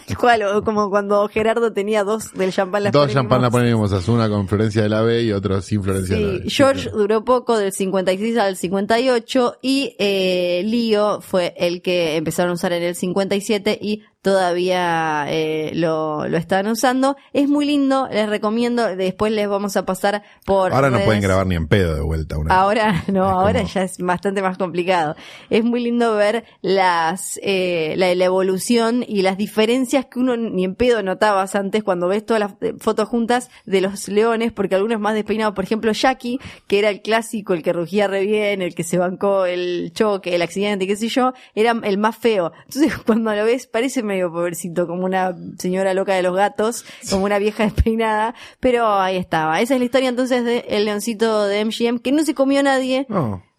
tal 0.07 0.17
cual, 0.17 0.43
o 0.43 0.63
como 0.63 0.89
cuando 0.89 1.27
Gerardo 1.29 1.71
tenía 1.73 2.03
dos 2.03 2.33
del 2.33 2.51
champán 2.51 2.83
la 2.83 2.91
Dos 2.91 3.11
champán 3.11 3.41
la 3.41 3.49
ponemos, 3.49 3.91
una 4.07 4.29
con 4.29 4.47
Florencia 4.47 4.83
de 4.83 4.89
la 4.89 5.01
B 5.01 5.23
y 5.23 5.31
otro 5.31 5.61
sin 5.61 5.83
Florencia 5.83 6.15
de 6.15 6.21
la 6.21 6.31
B. 6.39 6.49
George 6.49 6.83
claro. 6.83 6.97
duró 6.97 7.25
poco, 7.25 7.57
del 7.57 7.71
56 7.71 8.37
al 8.37 8.55
58, 8.55 9.57
y 9.61 9.95
eh, 9.99 10.63
Leo 10.65 11.21
fue 11.21 11.53
el 11.57 11.81
que 11.81 12.17
empezaron 12.17 12.51
a 12.51 12.53
usar 12.55 12.73
en 12.73 12.83
el 12.83 12.95
57 12.95 13.79
y 13.81 14.03
todavía 14.21 15.25
eh, 15.29 15.71
lo, 15.75 16.27
lo 16.27 16.37
están 16.37 16.67
usando. 16.67 17.15
Es 17.33 17.47
muy 17.47 17.65
lindo, 17.65 18.07
les 18.11 18.29
recomiendo, 18.29 18.95
después 18.95 19.31
les 19.31 19.47
vamos 19.47 19.75
a 19.77 19.85
pasar 19.85 20.23
por... 20.45 20.73
Ahora 20.73 20.89
no 20.89 20.99
pueden 20.99 21.21
grabar 21.21 21.45
ni 21.47 21.55
en 21.55 21.67
pedo 21.67 21.95
de 21.95 22.01
vuelta. 22.01 22.37
Una. 22.37 22.53
Ahora 22.59 23.03
no, 23.07 23.25
Es 23.27 23.33
ahora 23.33 23.59
como- 23.61 23.73
ya 23.73 23.83
es 23.83 23.97
bastante 23.99 24.41
más 24.41 24.57
complicado. 24.57 25.15
Es 25.49 25.63
muy 25.63 25.81
lindo 25.81 26.15
ver 26.15 26.45
las 26.61 27.39
eh, 27.43 27.93
la, 27.97 28.13
la 28.15 28.25
evolución 28.25 29.03
y 29.07 29.21
las 29.21 29.37
diferencias 29.37 30.05
que 30.05 30.19
uno 30.19 30.37
ni 30.37 30.63
en 30.63 30.75
pedo 30.75 31.01
notabas 31.03 31.55
antes 31.55 31.83
cuando 31.83 32.07
ves 32.07 32.25
todas 32.25 32.39
las 32.39 32.51
eh, 32.61 32.73
fotos 32.79 33.07
juntas 33.09 33.49
de 33.65 33.81
los 33.81 34.07
leones, 34.07 34.51
porque 34.51 34.75
algunos 34.75 34.99
más 34.99 35.13
despeinados, 35.13 35.55
por 35.55 35.63
ejemplo 35.63 35.91
Jackie, 35.91 36.39
que 36.67 36.79
era 36.79 36.89
el 36.89 37.01
clásico, 37.01 37.53
el 37.53 37.63
que 37.63 37.73
rugía 37.73 38.07
re 38.07 38.25
bien, 38.25 38.61
el 38.61 38.75
que 38.75 38.83
se 38.83 38.97
bancó 38.97 39.45
el 39.45 39.91
choque, 39.93 40.35
el 40.35 40.41
accidente, 40.41 40.87
qué 40.87 40.95
sé 40.95 41.07
yo, 41.09 41.33
era 41.55 41.71
el 41.83 41.97
más 41.97 42.15
feo. 42.17 42.51
Entonces 42.65 42.97
cuando 43.05 43.33
lo 43.33 43.43
ves 43.45 43.67
parece 43.67 44.03
medio 44.09 44.31
pobrecito, 44.31 44.87
como 44.87 45.05
una 45.05 45.35
señora 45.57 45.93
loca 45.93 46.13
de 46.13 46.23
los 46.23 46.35
gatos, 46.35 46.83
como 47.09 47.23
una 47.23 47.39
vieja 47.39 47.63
despeinada, 47.71 48.35
pero 48.59 48.91
ahí 48.99 49.15
estaba. 49.15 49.61
Esa 49.61 49.75
es 49.75 49.79
la 49.79 49.85
historia 49.85 50.09
entonces 50.09 50.43
de 50.43 50.65
El 50.67 50.85
Leoncito 50.85 51.45
de 51.45 51.63
MGM, 51.63 51.99
que 51.99 52.11
no 52.11 52.25
se 52.25 52.33
comió 52.33 52.61
nadie, 52.61 53.07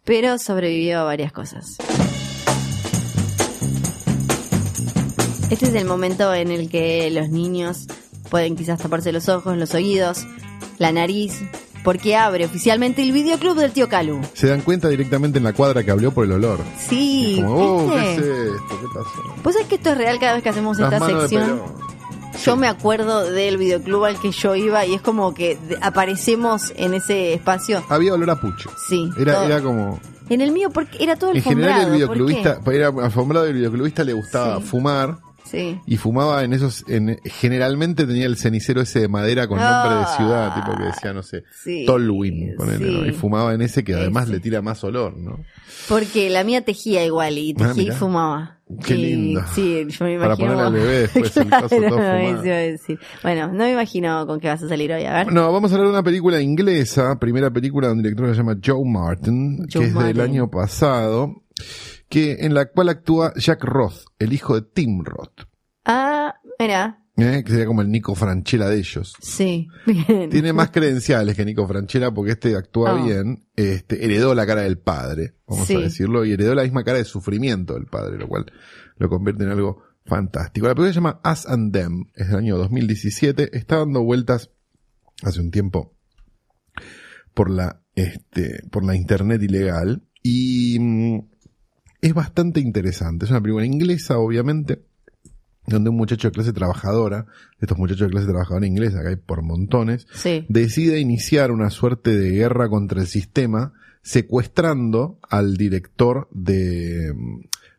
pero 0.04 0.38
sobrevivió 0.38 1.00
a 1.00 1.04
varias 1.04 1.32
cosas. 1.32 1.78
Este 5.50 5.66
es 5.66 5.74
el 5.74 5.84
momento 5.84 6.32
en 6.32 6.50
el 6.50 6.68
que 6.68 7.10
los 7.10 7.30
niños 7.30 7.86
pueden 8.30 8.56
quizás 8.56 8.80
taparse 8.80 9.12
los 9.12 9.28
ojos, 9.28 9.56
los 9.56 9.74
oídos, 9.74 10.24
la 10.78 10.92
nariz, 10.92 11.40
porque 11.84 12.16
abre 12.16 12.44
oficialmente 12.44 13.02
el 13.02 13.12
videoclub 13.12 13.56
del 13.56 13.72
tío 13.72 13.88
Calu. 13.88 14.20
Se 14.34 14.46
dan 14.48 14.60
cuenta 14.60 14.88
directamente 14.88 15.38
en 15.38 15.44
la 15.44 15.52
cuadra 15.52 15.82
que 15.84 15.90
abrió 15.90 16.12
por 16.12 16.24
el 16.24 16.32
olor. 16.32 16.58
Sí, 16.78 17.40
Como, 17.42 17.54
oh, 17.86 17.90
¿qué 17.92 18.12
es 18.14 18.18
esto? 18.18 18.78
¿Qué 18.80 18.86
pasó? 18.94 19.34
¿Vos 19.42 19.52
sabés 19.54 19.68
que 19.68 19.74
esto 19.76 19.90
es 19.90 19.98
real 19.98 20.18
cada 20.18 20.34
vez 20.34 20.42
que 20.42 20.48
hacemos 20.50 20.78
Las 20.78 20.92
esta 20.92 21.06
sección? 21.20 21.62
Yo 22.44 22.56
me 22.56 22.68
acuerdo 22.68 23.24
del 23.30 23.58
videoclub 23.58 24.04
al 24.04 24.18
que 24.20 24.30
yo 24.30 24.54
iba 24.54 24.86
y 24.86 24.94
es 24.94 25.02
como 25.02 25.34
que 25.34 25.58
aparecemos 25.82 26.72
en 26.76 26.94
ese 26.94 27.34
espacio. 27.34 27.82
Había 27.88 28.14
olor 28.14 28.30
a 28.30 28.40
pucho. 28.40 28.70
Sí. 28.88 29.10
Era, 29.18 29.34
todo- 29.34 29.44
era 29.46 29.60
como 29.60 30.00
En 30.30 30.40
el 30.40 30.52
mío, 30.52 30.70
porque 30.70 31.02
era 31.02 31.16
todo 31.16 31.32
En 31.34 31.42
general 31.42 31.70
el 31.70 31.74
alfombrado, 31.92 32.14
videoclubista, 32.14 32.60
era 32.72 32.88
alfombrado 33.04 33.46
y 33.46 33.50
el 33.50 33.56
videoclubista 33.56 34.04
le 34.04 34.12
gustaba 34.12 34.58
Sí. 34.58 34.62
fumar 34.62 35.18
Sí. 35.50 35.80
y 35.86 35.96
fumaba 35.96 36.44
en 36.44 36.52
esos, 36.52 36.84
en, 36.88 37.18
generalmente 37.24 38.06
tenía 38.06 38.26
el 38.26 38.36
cenicero 38.36 38.80
ese 38.80 39.00
de 39.00 39.08
madera 39.08 39.48
con 39.48 39.58
nombre 39.58 39.96
de 39.96 40.06
ciudad, 40.16 40.54
tipo 40.54 40.76
que 40.76 40.84
decía, 40.84 41.12
no 41.12 41.22
sé, 41.22 41.42
Sí, 41.62 41.84
Tolwyn, 41.86 42.54
ponele, 42.56 43.08
y 43.08 43.12
fumaba 43.12 43.52
en 43.54 43.62
ese 43.62 43.82
que 43.82 43.94
además 43.94 44.24
Ese. 44.24 44.32
le 44.34 44.40
tira 44.40 44.62
más 44.62 44.84
olor, 44.84 45.16
¿no? 45.16 45.40
Porque 45.88 46.30
la 46.30 46.44
mía 46.44 46.64
tejía 46.64 47.04
igual 47.04 47.36
y 47.38 47.54
Ah, 47.58 47.72
tejía 47.74 47.92
y 47.92 47.96
fumaba. 47.96 48.56
Qué 48.84 48.94
Y- 48.94 49.02
lindo. 49.16 49.42
Sí, 49.52 49.84
yo 49.88 50.04
me 50.04 50.16
Para 50.18 50.34
imagino. 50.36 50.36
ponerle 50.54 50.62
al 50.62 50.72
bebé 50.72 50.98
después 51.12 51.36
el 51.38 51.50
coso 51.50 51.76
todo 51.88 52.42
decir. 52.42 52.98
Bueno, 53.24 53.48
no 53.48 53.64
me 53.64 53.72
imagino 53.72 54.26
con 54.28 54.38
qué 54.38 54.46
vas 54.46 54.62
a 54.62 54.68
salir 54.68 54.92
hoy. 54.92 55.04
A 55.06 55.12
ver. 55.24 55.32
No, 55.32 55.52
vamos 55.52 55.72
a 55.72 55.74
hablar 55.74 55.88
de 55.88 55.92
una 55.94 56.02
película 56.04 56.40
inglesa, 56.40 57.18
primera 57.18 57.50
película 57.50 57.88
de 57.88 57.94
un 57.94 58.02
director 58.02 58.26
que 58.28 58.32
se 58.34 58.38
llama 58.38 58.56
Joe 58.64 58.84
Martin, 58.88 59.66
Joe 59.72 59.82
que 59.82 59.88
es 59.88 59.94
del 59.94 60.20
año 60.20 60.48
pasado, 60.48 61.42
que 62.10 62.32
en 62.40 62.52
la 62.52 62.66
cual 62.66 62.90
actúa 62.90 63.32
Jack 63.36 63.64
Roth, 63.64 64.02
el 64.18 64.34
hijo 64.34 64.54
de 64.60 64.68
Tim 64.74 65.02
Roth, 65.04 65.44
Ah, 65.86 66.34
mira. 66.58 66.98
¿eh? 67.16 67.42
que 67.44 67.50
sería 67.50 67.66
como 67.66 67.80
el 67.82 67.90
Nico 67.90 68.14
Franchella 68.14 68.68
de 68.68 68.78
ellos. 68.78 69.14
Sí. 69.22 69.68
Bien. 69.86 70.28
Tiene 70.28 70.52
más 70.52 70.70
credenciales 70.70 71.34
que 71.36 71.44
Nico 71.44 71.66
Franchella 71.66 72.10
porque 72.12 72.32
este 72.32 72.54
actúa 72.56 72.90
Ah. 72.90 73.02
bien, 73.04 73.46
este, 73.56 74.04
heredó 74.04 74.34
la 74.34 74.44
cara 74.46 74.62
del 74.62 74.78
padre, 74.78 75.36
vamos 75.46 75.66
Sí. 75.66 75.76
a 75.76 75.80
decirlo, 75.80 76.24
y 76.26 76.32
heredó 76.32 76.54
la 76.54 76.62
misma 76.64 76.84
cara 76.84 76.98
de 76.98 77.04
sufrimiento 77.04 77.74
del 77.74 77.86
padre, 77.86 78.18
lo 78.18 78.28
cual 78.28 78.46
lo 78.96 79.08
convierte 79.08 79.44
en 79.44 79.50
algo 79.50 79.82
fantástico. 80.04 80.66
La 80.66 80.74
película 80.74 80.90
se 80.92 80.96
llama 80.96 81.20
Us 81.24 81.46
and 81.46 81.72
Them, 81.72 82.04
es 82.14 82.28
del 82.28 82.36
año 82.38 82.56
2017, 82.58 83.56
está 83.56 83.76
dando 83.78 84.02
vueltas 84.02 84.50
hace 85.22 85.40
un 85.40 85.50
tiempo 85.50 85.94
por 87.34 87.50
la, 87.50 87.82
este, 87.94 88.62
por 88.70 88.84
la 88.84 88.96
internet 88.96 89.42
ilegal 89.42 90.02
y 90.22 90.78
mm, 90.80 91.30
es 92.00 92.14
bastante 92.14 92.60
interesante. 92.60 93.24
Es 93.24 93.30
una 93.30 93.40
película 93.40 93.66
inglesa, 93.66 94.18
obviamente, 94.18 94.82
donde 95.66 95.90
un 95.90 95.96
muchacho 95.96 96.28
de 96.28 96.32
clase 96.32 96.52
trabajadora, 96.52 97.26
estos 97.60 97.78
muchachos 97.78 98.08
de 98.08 98.12
clase 98.12 98.26
trabajadora 98.26 98.66
inglesa, 98.66 99.02
que 99.02 99.08
hay 99.10 99.16
por 99.16 99.42
montones, 99.42 100.06
Sí. 100.14 100.46
decide 100.48 100.98
iniciar 101.00 101.50
una 101.50 101.70
suerte 101.70 102.16
de 102.16 102.30
guerra 102.30 102.68
contra 102.68 103.00
el 103.00 103.06
sistema, 103.06 103.72
secuestrando 104.02 105.18
al 105.28 105.56
director 105.56 106.28
de, 106.32 107.12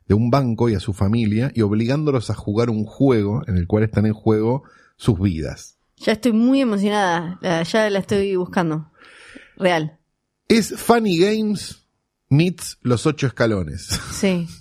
de 0.08 0.14
un 0.14 0.30
banco 0.30 0.70
y 0.70 0.76
a 0.76 0.80
su 0.80 0.94
familia 0.94 1.52
y 1.56 1.62
obligándolos 1.62 2.30
a 2.30 2.36
jugar 2.36 2.70
un 2.70 2.86
juego 2.86 3.42
en 3.48 3.58
el 3.58 3.66
cual 3.68 3.84
están 3.84 4.06
en 4.06 4.14
juego 4.14 4.64
sus 4.98 5.20
vidas. 5.20 5.78
Ya 5.98 6.14
estoy 6.14 6.34
muy 6.34 6.62
emocionada. 6.62 7.40
Ya 7.64 7.90
la 7.90 8.00
estoy 8.00 8.36
buscando. 8.36 8.92
Real. 9.58 9.98
Es 10.48 10.74
Funny 10.76 11.18
Games 11.18 11.81
meets 12.32 12.80
los 12.82 13.06
ocho 13.06 13.28
escalones. 13.28 13.88
Sí. 14.14 14.48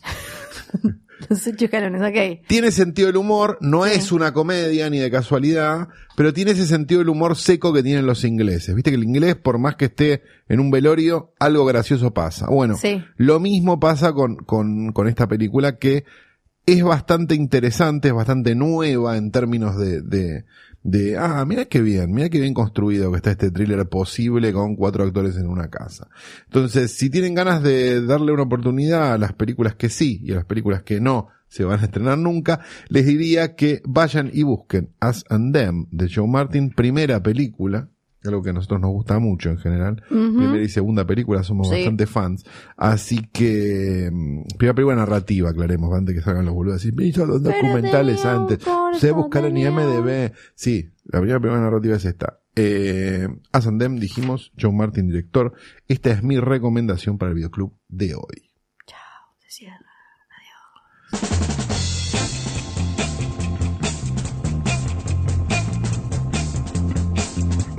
Los 1.28 1.46
ocho 1.46 1.66
escalones, 1.66 2.00
ok. 2.00 2.46
Tiene 2.48 2.70
sentido 2.72 3.08
del 3.08 3.18
humor, 3.18 3.58
no 3.60 3.84
Sí. 3.84 3.90
es 3.94 4.10
una 4.10 4.32
comedia 4.32 4.88
ni 4.88 4.98
de 4.98 5.10
casualidad, 5.10 5.88
pero 6.16 6.32
tiene 6.32 6.52
ese 6.52 6.66
sentido 6.66 7.00
del 7.00 7.10
humor 7.10 7.36
seco 7.36 7.74
que 7.74 7.82
tienen 7.82 8.06
los 8.06 8.24
ingleses. 8.24 8.74
Viste 8.74 8.90
que 8.90 8.96
el 8.96 9.04
inglés, 9.04 9.36
por 9.36 9.58
más 9.58 9.76
que 9.76 9.84
esté 9.84 10.22
en 10.48 10.60
un 10.60 10.70
velorio, 10.70 11.34
algo 11.38 11.66
gracioso 11.66 12.14
pasa. 12.14 12.46
Bueno, 12.48 12.74
Sí. 12.76 13.04
lo 13.16 13.38
mismo 13.38 13.78
pasa 13.78 14.12
con, 14.14 14.36
con, 14.36 14.92
con 14.92 15.08
esta 15.08 15.28
película 15.28 15.76
que 15.76 16.04
es 16.66 16.82
bastante 16.82 17.34
interesante, 17.34 18.08
es 18.08 18.14
bastante 18.14 18.54
nueva 18.54 19.16
en 19.16 19.30
términos 19.30 19.76
de, 19.78 20.02
de, 20.02 20.44
de 20.82 21.16
ah, 21.18 21.44
mira 21.46 21.64
qué 21.66 21.80
bien, 21.80 22.12
mira 22.12 22.28
qué 22.28 22.40
bien 22.40 22.54
construido 22.54 23.10
que 23.10 23.16
está 23.16 23.30
este 23.32 23.50
thriller 23.50 23.88
posible 23.88 24.52
con 24.52 24.76
cuatro 24.76 25.04
actores 25.04 25.36
en 25.36 25.48
una 25.48 25.68
casa. 25.68 26.08
Entonces, 26.46 26.92
si 26.92 27.10
tienen 27.10 27.34
ganas 27.34 27.62
de 27.62 28.04
darle 28.04 28.32
una 28.32 28.42
oportunidad 28.42 29.12
a 29.12 29.18
las 29.18 29.32
películas 29.32 29.74
que 29.74 29.88
sí 29.88 30.20
y 30.22 30.32
a 30.32 30.36
las 30.36 30.44
películas 30.44 30.82
que 30.82 31.00
no 31.00 31.28
se 31.48 31.64
van 31.64 31.80
a 31.80 31.84
estrenar 31.84 32.16
nunca, 32.16 32.60
les 32.88 33.06
diría 33.06 33.56
que 33.56 33.82
vayan 33.84 34.30
y 34.32 34.44
busquen 34.44 34.94
Us 35.06 35.24
and 35.28 35.52
Them 35.52 35.86
de 35.90 36.08
Joe 36.08 36.28
Martin, 36.28 36.70
primera 36.70 37.20
película, 37.22 37.88
algo 38.24 38.42
que 38.42 38.50
a 38.50 38.52
nosotros 38.52 38.80
nos 38.80 38.90
gusta 38.90 39.18
mucho 39.18 39.50
en 39.50 39.58
general. 39.58 40.02
Primera 40.08 40.62
y 40.62 40.68
segunda 40.68 41.06
película, 41.06 41.42
somos 41.42 41.68
Sí. 41.68 41.76
bastante 41.76 42.06
fans. 42.06 42.44
Así 42.76 43.26
que, 43.32 44.10
mm, 44.12 44.42
primera 44.58 44.74
película 44.74 44.96
narrativa, 44.96 45.50
aclaremos, 45.50 45.92
antes 45.96 46.14
que 46.14 46.20
salgan 46.22 46.44
los 46.44 46.54
boludos. 46.54 46.76
Así, 46.76 46.90
hizo 47.00 47.24
los 47.26 47.42
documentales 47.42 48.24
antes. 48.24 48.58
Se 48.98 49.10
buscar 49.12 49.44
en 49.46 49.56
IMDB. 49.56 50.32
Sí, 50.54 50.90
la 51.04 51.20
primera 51.20 51.40
película 51.40 51.62
narrativa 51.62 51.96
es 51.96 52.04
esta. 52.04 52.38
Eh, 52.56 53.28
Us 53.56 53.66
and 53.66 53.80
Them, 53.80 53.96
dijimos, 53.98 54.52
John 54.60 54.76
Martin, 54.76 55.06
director. 55.08 55.54
Esta 55.88 56.10
es 56.10 56.22
mi 56.22 56.38
recomendación 56.38 57.16
para 57.16 57.30
el 57.30 57.36
videoclub 57.36 57.72
de 57.88 58.14
hoy. 58.16 58.50
Se 59.38 59.50
cierra. 59.50 59.78
Adiós. 61.12 61.59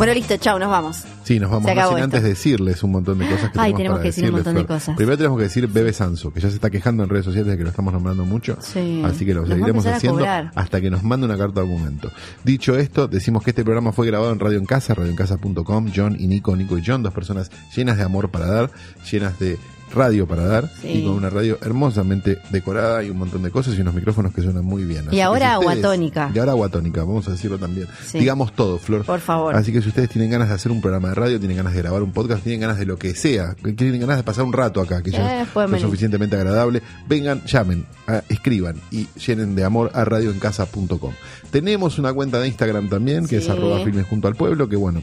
Bueno, 0.02 0.16
listo, 0.16 0.36
chao, 0.38 0.58
nos 0.58 0.72
vamos. 0.72 1.04
Sí, 1.24 1.39
nos 1.39 1.52
vamos 1.52 1.68
no 1.68 1.70
sin 1.70 1.80
esto. 1.80 2.04
antes 2.04 2.24
decirles 2.24 2.82
un 2.82 2.91
montón 2.91 3.20
de 3.20 3.30
cosas 3.30 3.52
que 3.52 3.60
Ay, 3.60 3.72
tenemos, 3.72 3.78
tenemos 3.78 3.97
para 3.99 4.02
que 4.02 4.08
decir 4.08 4.26
un 4.26 4.32
montón 4.32 4.56
de 4.56 4.66
cosas. 4.66 4.95
Primero 4.97 5.16
tenemos 5.16 5.38
que 5.38 5.43
decir 5.43 5.68
Bebe 5.68 5.93
Sanso, 5.93 6.34
que 6.34 6.39
ya 6.39 6.49
se 6.49 6.56
está 6.56 6.72
quejando 6.72 7.04
en 7.04 7.10
redes 7.10 7.26
sociales 7.26 7.52
de 7.52 7.58
que 7.60 7.64
lo 7.64 7.70
estamos 7.70 7.93
nombrando 7.93 8.26
mucho. 8.26 8.58
Sí. 8.62 9.04
Así 9.06 9.28
que 9.28 9.36
lo 9.36 9.41
Nos 9.41 9.49
seguiremos 9.52 9.86
haciendo 9.86 10.26
hasta 10.56 10.82
que 10.82 10.89
nos 10.89 11.04
mande 11.04 11.28
una 11.28 11.38
carta 11.38 11.62
de 11.62 11.68
documento. 11.68 12.10
Dicho 12.43 12.76
esto, 12.78 13.08
decimos 13.08 13.43
que 13.43 13.52
este 13.52 13.64
programa 13.64 13.91
fue 13.91 14.08
grabado 14.08 14.34
en 14.34 14.39
Radio 14.39 14.58
en 14.58 14.66
Casa, 14.66 14.95
radioencasa.com, 14.95 15.91
John 15.95 16.16
y 16.18 16.26
Nico, 16.26 16.56
Nico 16.56 16.80
y 16.80 16.84
John, 16.84 17.04
dos 17.04 17.14
personas 17.14 17.52
llenas 17.76 17.97
de 17.97 18.04
amor 18.04 18.32
para 18.32 18.47
dar, 18.47 18.72
llenas 19.12 19.38
de 19.38 19.60
radio 19.94 20.28
para 20.28 20.46
dar, 20.46 20.70
Sí. 20.82 20.88
y 20.89 21.06
con 21.06 21.14
una 21.14 21.30
radio 21.30 21.58
hermosamente 21.62 22.39
decorada 22.50 23.04
y 23.04 23.10
un 23.10 23.18
montón 23.18 23.44
de 23.44 23.52
cosas 23.52 23.76
y 23.78 23.82
unos 23.82 23.94
micrófonos 23.94 24.34
que 24.34 24.42
suenan 24.42 24.66
muy 24.66 24.84
bien. 24.84 25.08
Así 25.08 25.18
que 25.18 25.24
ahora 25.24 25.52
si 25.52 25.58
ustedes- 25.66 25.72
aguatónica. 25.84 26.32
Y 26.34 26.39
ahora 26.39 26.52
aguatónica, 26.54 27.02
vamos 27.04 27.28
a 27.28 27.32
decirlo 27.32 27.58
también. 27.58 27.88
Sí. 28.06 28.20
Digamos 28.20 28.54
todo, 28.54 28.78
Flor. 28.78 29.06
Por 29.06 29.20
favor. 29.20 29.56
Así 29.56 29.72
que 29.72 29.82
si 29.82 29.89
ustedes 29.89 30.10
tienen 30.10 30.32
ganas 30.32 30.50
de 30.50 30.56
hacer 30.56 30.72
un 30.72 30.82
programa 30.82 31.10
de 31.10 31.16
radio, 31.16 31.39
tienen 31.39 31.58
ganas 31.58 31.74
de 31.74 31.82
grabar 31.82 32.02
un 32.04 32.12
podcast, 32.12 32.44
tienen 32.44 32.62
ganas 32.62 32.78
de 32.80 32.86
lo 32.86 32.98
que 32.98 33.14
sea, 33.16 33.56
tienen 33.76 34.00
ganas 34.02 34.18
de 34.18 34.24
pasar 34.24 34.44
un 34.46 34.54
rato 34.54 34.82
acá, 34.82 35.02
que 35.02 35.12
ya 35.12 35.39
Eh, 35.39 35.42
es 35.44 35.54
venir. 35.54 35.82
suficientemente 35.82 36.36
agradable, 36.36 36.82
vengan, 37.08 37.44
llamen, 37.46 37.86
escriban 38.30 38.76
y 38.92 39.08
llenen 39.26 39.56
de 39.56 39.64
amor 39.64 39.92
a 39.94 40.04
radioencasa.com. 40.06 41.14
Tenemos 41.52 42.00
una 42.00 42.14
cuenta 42.14 42.39
de 42.39 42.48
Instagram 42.48 42.89
también, 42.89 43.28
que 43.28 43.38
es 43.38 43.50
arroba 43.50 43.84
filmes 43.84 44.06
junto 44.08 44.28
al 44.28 44.36
pueblo, 44.36 44.68
que 44.70 44.76
bueno, 44.76 45.02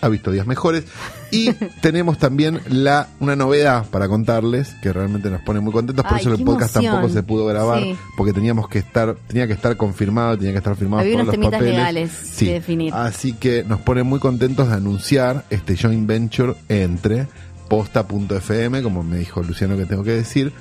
ha 0.00 0.08
visto 0.08 0.30
días 0.30 0.46
mejores. 0.46 0.84
Y 1.30 1.52
tenemos 1.80 2.18
también 2.18 2.60
la 2.68 3.08
una 3.20 3.36
novedad 3.36 3.86
para 3.90 4.08
contarles, 4.08 4.74
que 4.82 4.92
realmente 4.92 5.28
nos 5.30 5.40
pone 5.42 5.60
muy 5.60 5.72
contentos, 5.72 6.04
por 6.04 6.14
Ay, 6.14 6.20
eso 6.20 6.32
el 6.34 6.44
podcast 6.44 6.76
emoción. 6.76 6.92
tampoco 6.94 7.12
se 7.14 7.22
pudo 7.22 7.46
grabar, 7.46 7.82
Sí. 7.82 7.96
porque 8.16 8.32
teníamos 8.32 8.68
que 8.68 8.78
estar, 8.78 9.14
tenía 9.26 9.46
que 9.46 9.52
estar 9.52 9.76
confirmado, 9.76 10.36
tenía 10.36 10.52
que 10.52 10.58
estar 10.58 10.76
firmado 10.76 11.02
Había 11.02 11.14
unos 11.16 11.26
los 11.26 11.32
temitas 11.34 11.52
papeles. 11.52 11.74
legales 11.74 12.10
Sí. 12.12 12.46
definir. 12.46 12.94
Así 12.94 13.32
que 13.34 13.64
nos 13.64 13.80
pone 13.80 14.02
muy 14.02 14.18
contentos 14.20 14.68
de 14.68 14.74
anunciar 14.74 15.44
este 15.50 15.76
joint 15.76 16.06
venture 16.06 16.54
entre 16.68 17.26
posta.fm, 17.68 18.82
como 18.82 19.02
me 19.02 19.18
dijo 19.18 19.42
Luciano 19.42 19.76
que 19.76 19.84
tengo 19.86 20.02
que 20.04 20.12
decir, 20.12 20.52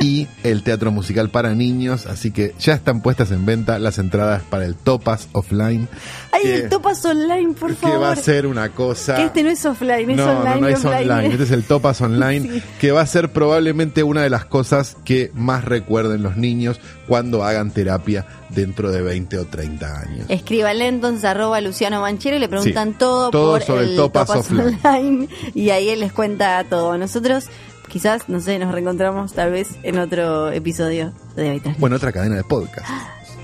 y 0.00 0.26
el 0.42 0.62
teatro 0.62 0.90
musical 0.90 1.30
para 1.30 1.54
niños. 1.54 2.06
Así 2.06 2.30
que 2.30 2.54
ya 2.58 2.74
están 2.74 3.00
puestas 3.02 3.30
en 3.30 3.46
venta 3.46 3.78
las 3.78 3.98
entradas 3.98 4.42
para 4.48 4.64
el 4.64 4.74
Topas 4.74 5.28
Offline. 5.32 5.88
Ay, 6.32 6.42
que- 6.42 6.54
el 6.56 6.68
Topas 6.68 7.04
Online, 7.04 7.54
por 7.54 7.70
que 7.70 7.76
favor. 7.76 8.02
va 8.02 8.12
a 8.12 8.16
ser 8.16 8.46
una 8.46 8.70
cosa. 8.70 9.16
Que 9.16 9.24
este 9.24 9.42
no 9.42 9.50
es 9.50 9.64
offline, 9.64 10.10
es 10.10 10.16
no, 10.16 10.24
online. 10.38 10.54
no, 10.56 10.60
no 10.60 10.68
es 10.68 10.84
online. 10.84 11.26
Este 11.28 11.42
es 11.44 11.50
el 11.50 11.64
Topas 11.64 12.00
Online, 12.00 12.48
Sí. 12.52 12.62
que 12.80 12.92
va 12.92 13.00
a 13.00 13.06
ser 13.06 13.30
probablemente 13.32 14.02
una 14.02 14.22
de 14.22 14.30
las 14.30 14.44
cosas 14.44 14.96
que 15.04 15.30
más 15.34 15.64
recuerden 15.64 16.22
los 16.22 16.36
niños 16.36 16.78
cuando 17.08 17.44
hagan 17.44 17.70
terapia 17.70 18.26
dentro 18.50 18.90
de 18.90 19.00
20 19.02 19.38
o 19.38 19.44
30 19.46 20.00
años. 20.00 20.26
Escríbanle 20.28 20.88
entonces 20.88 21.24
arroba 21.24 21.60
Luciano 21.60 22.00
Manchero 22.00 22.36
y 22.36 22.40
le 22.40 22.48
preguntan 22.48 22.90
Sí. 22.90 22.96
todo, 22.98 23.30
Todo 23.30 23.52
por 23.52 23.62
sobre 23.62 23.84
el 23.84 23.90
el 23.90 23.96
Topas 23.96 24.26
Topas 24.26 24.40
Offline. 24.40 24.78
Online 24.84 25.28
y 25.54 25.70
ahí 25.70 25.88
él 25.88 26.00
les 26.00 26.12
cuenta 26.12 26.62
todo. 26.68 26.96
Nosotros 26.98 27.46
quizás, 27.88 28.28
no 28.28 28.40
sé, 28.40 28.58
nos 28.58 28.72
reencontramos 28.72 29.32
tal 29.32 29.50
vez 29.52 29.68
en 29.82 29.98
otro 29.98 30.50
episodio 30.50 31.12
de 31.34 31.50
Habitat. 31.50 31.78
Bueno, 31.78 31.96
otra 31.96 32.12
cadena 32.12 32.36
de 32.36 32.44
podcast. 32.44 32.88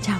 Chao. 0.01 0.19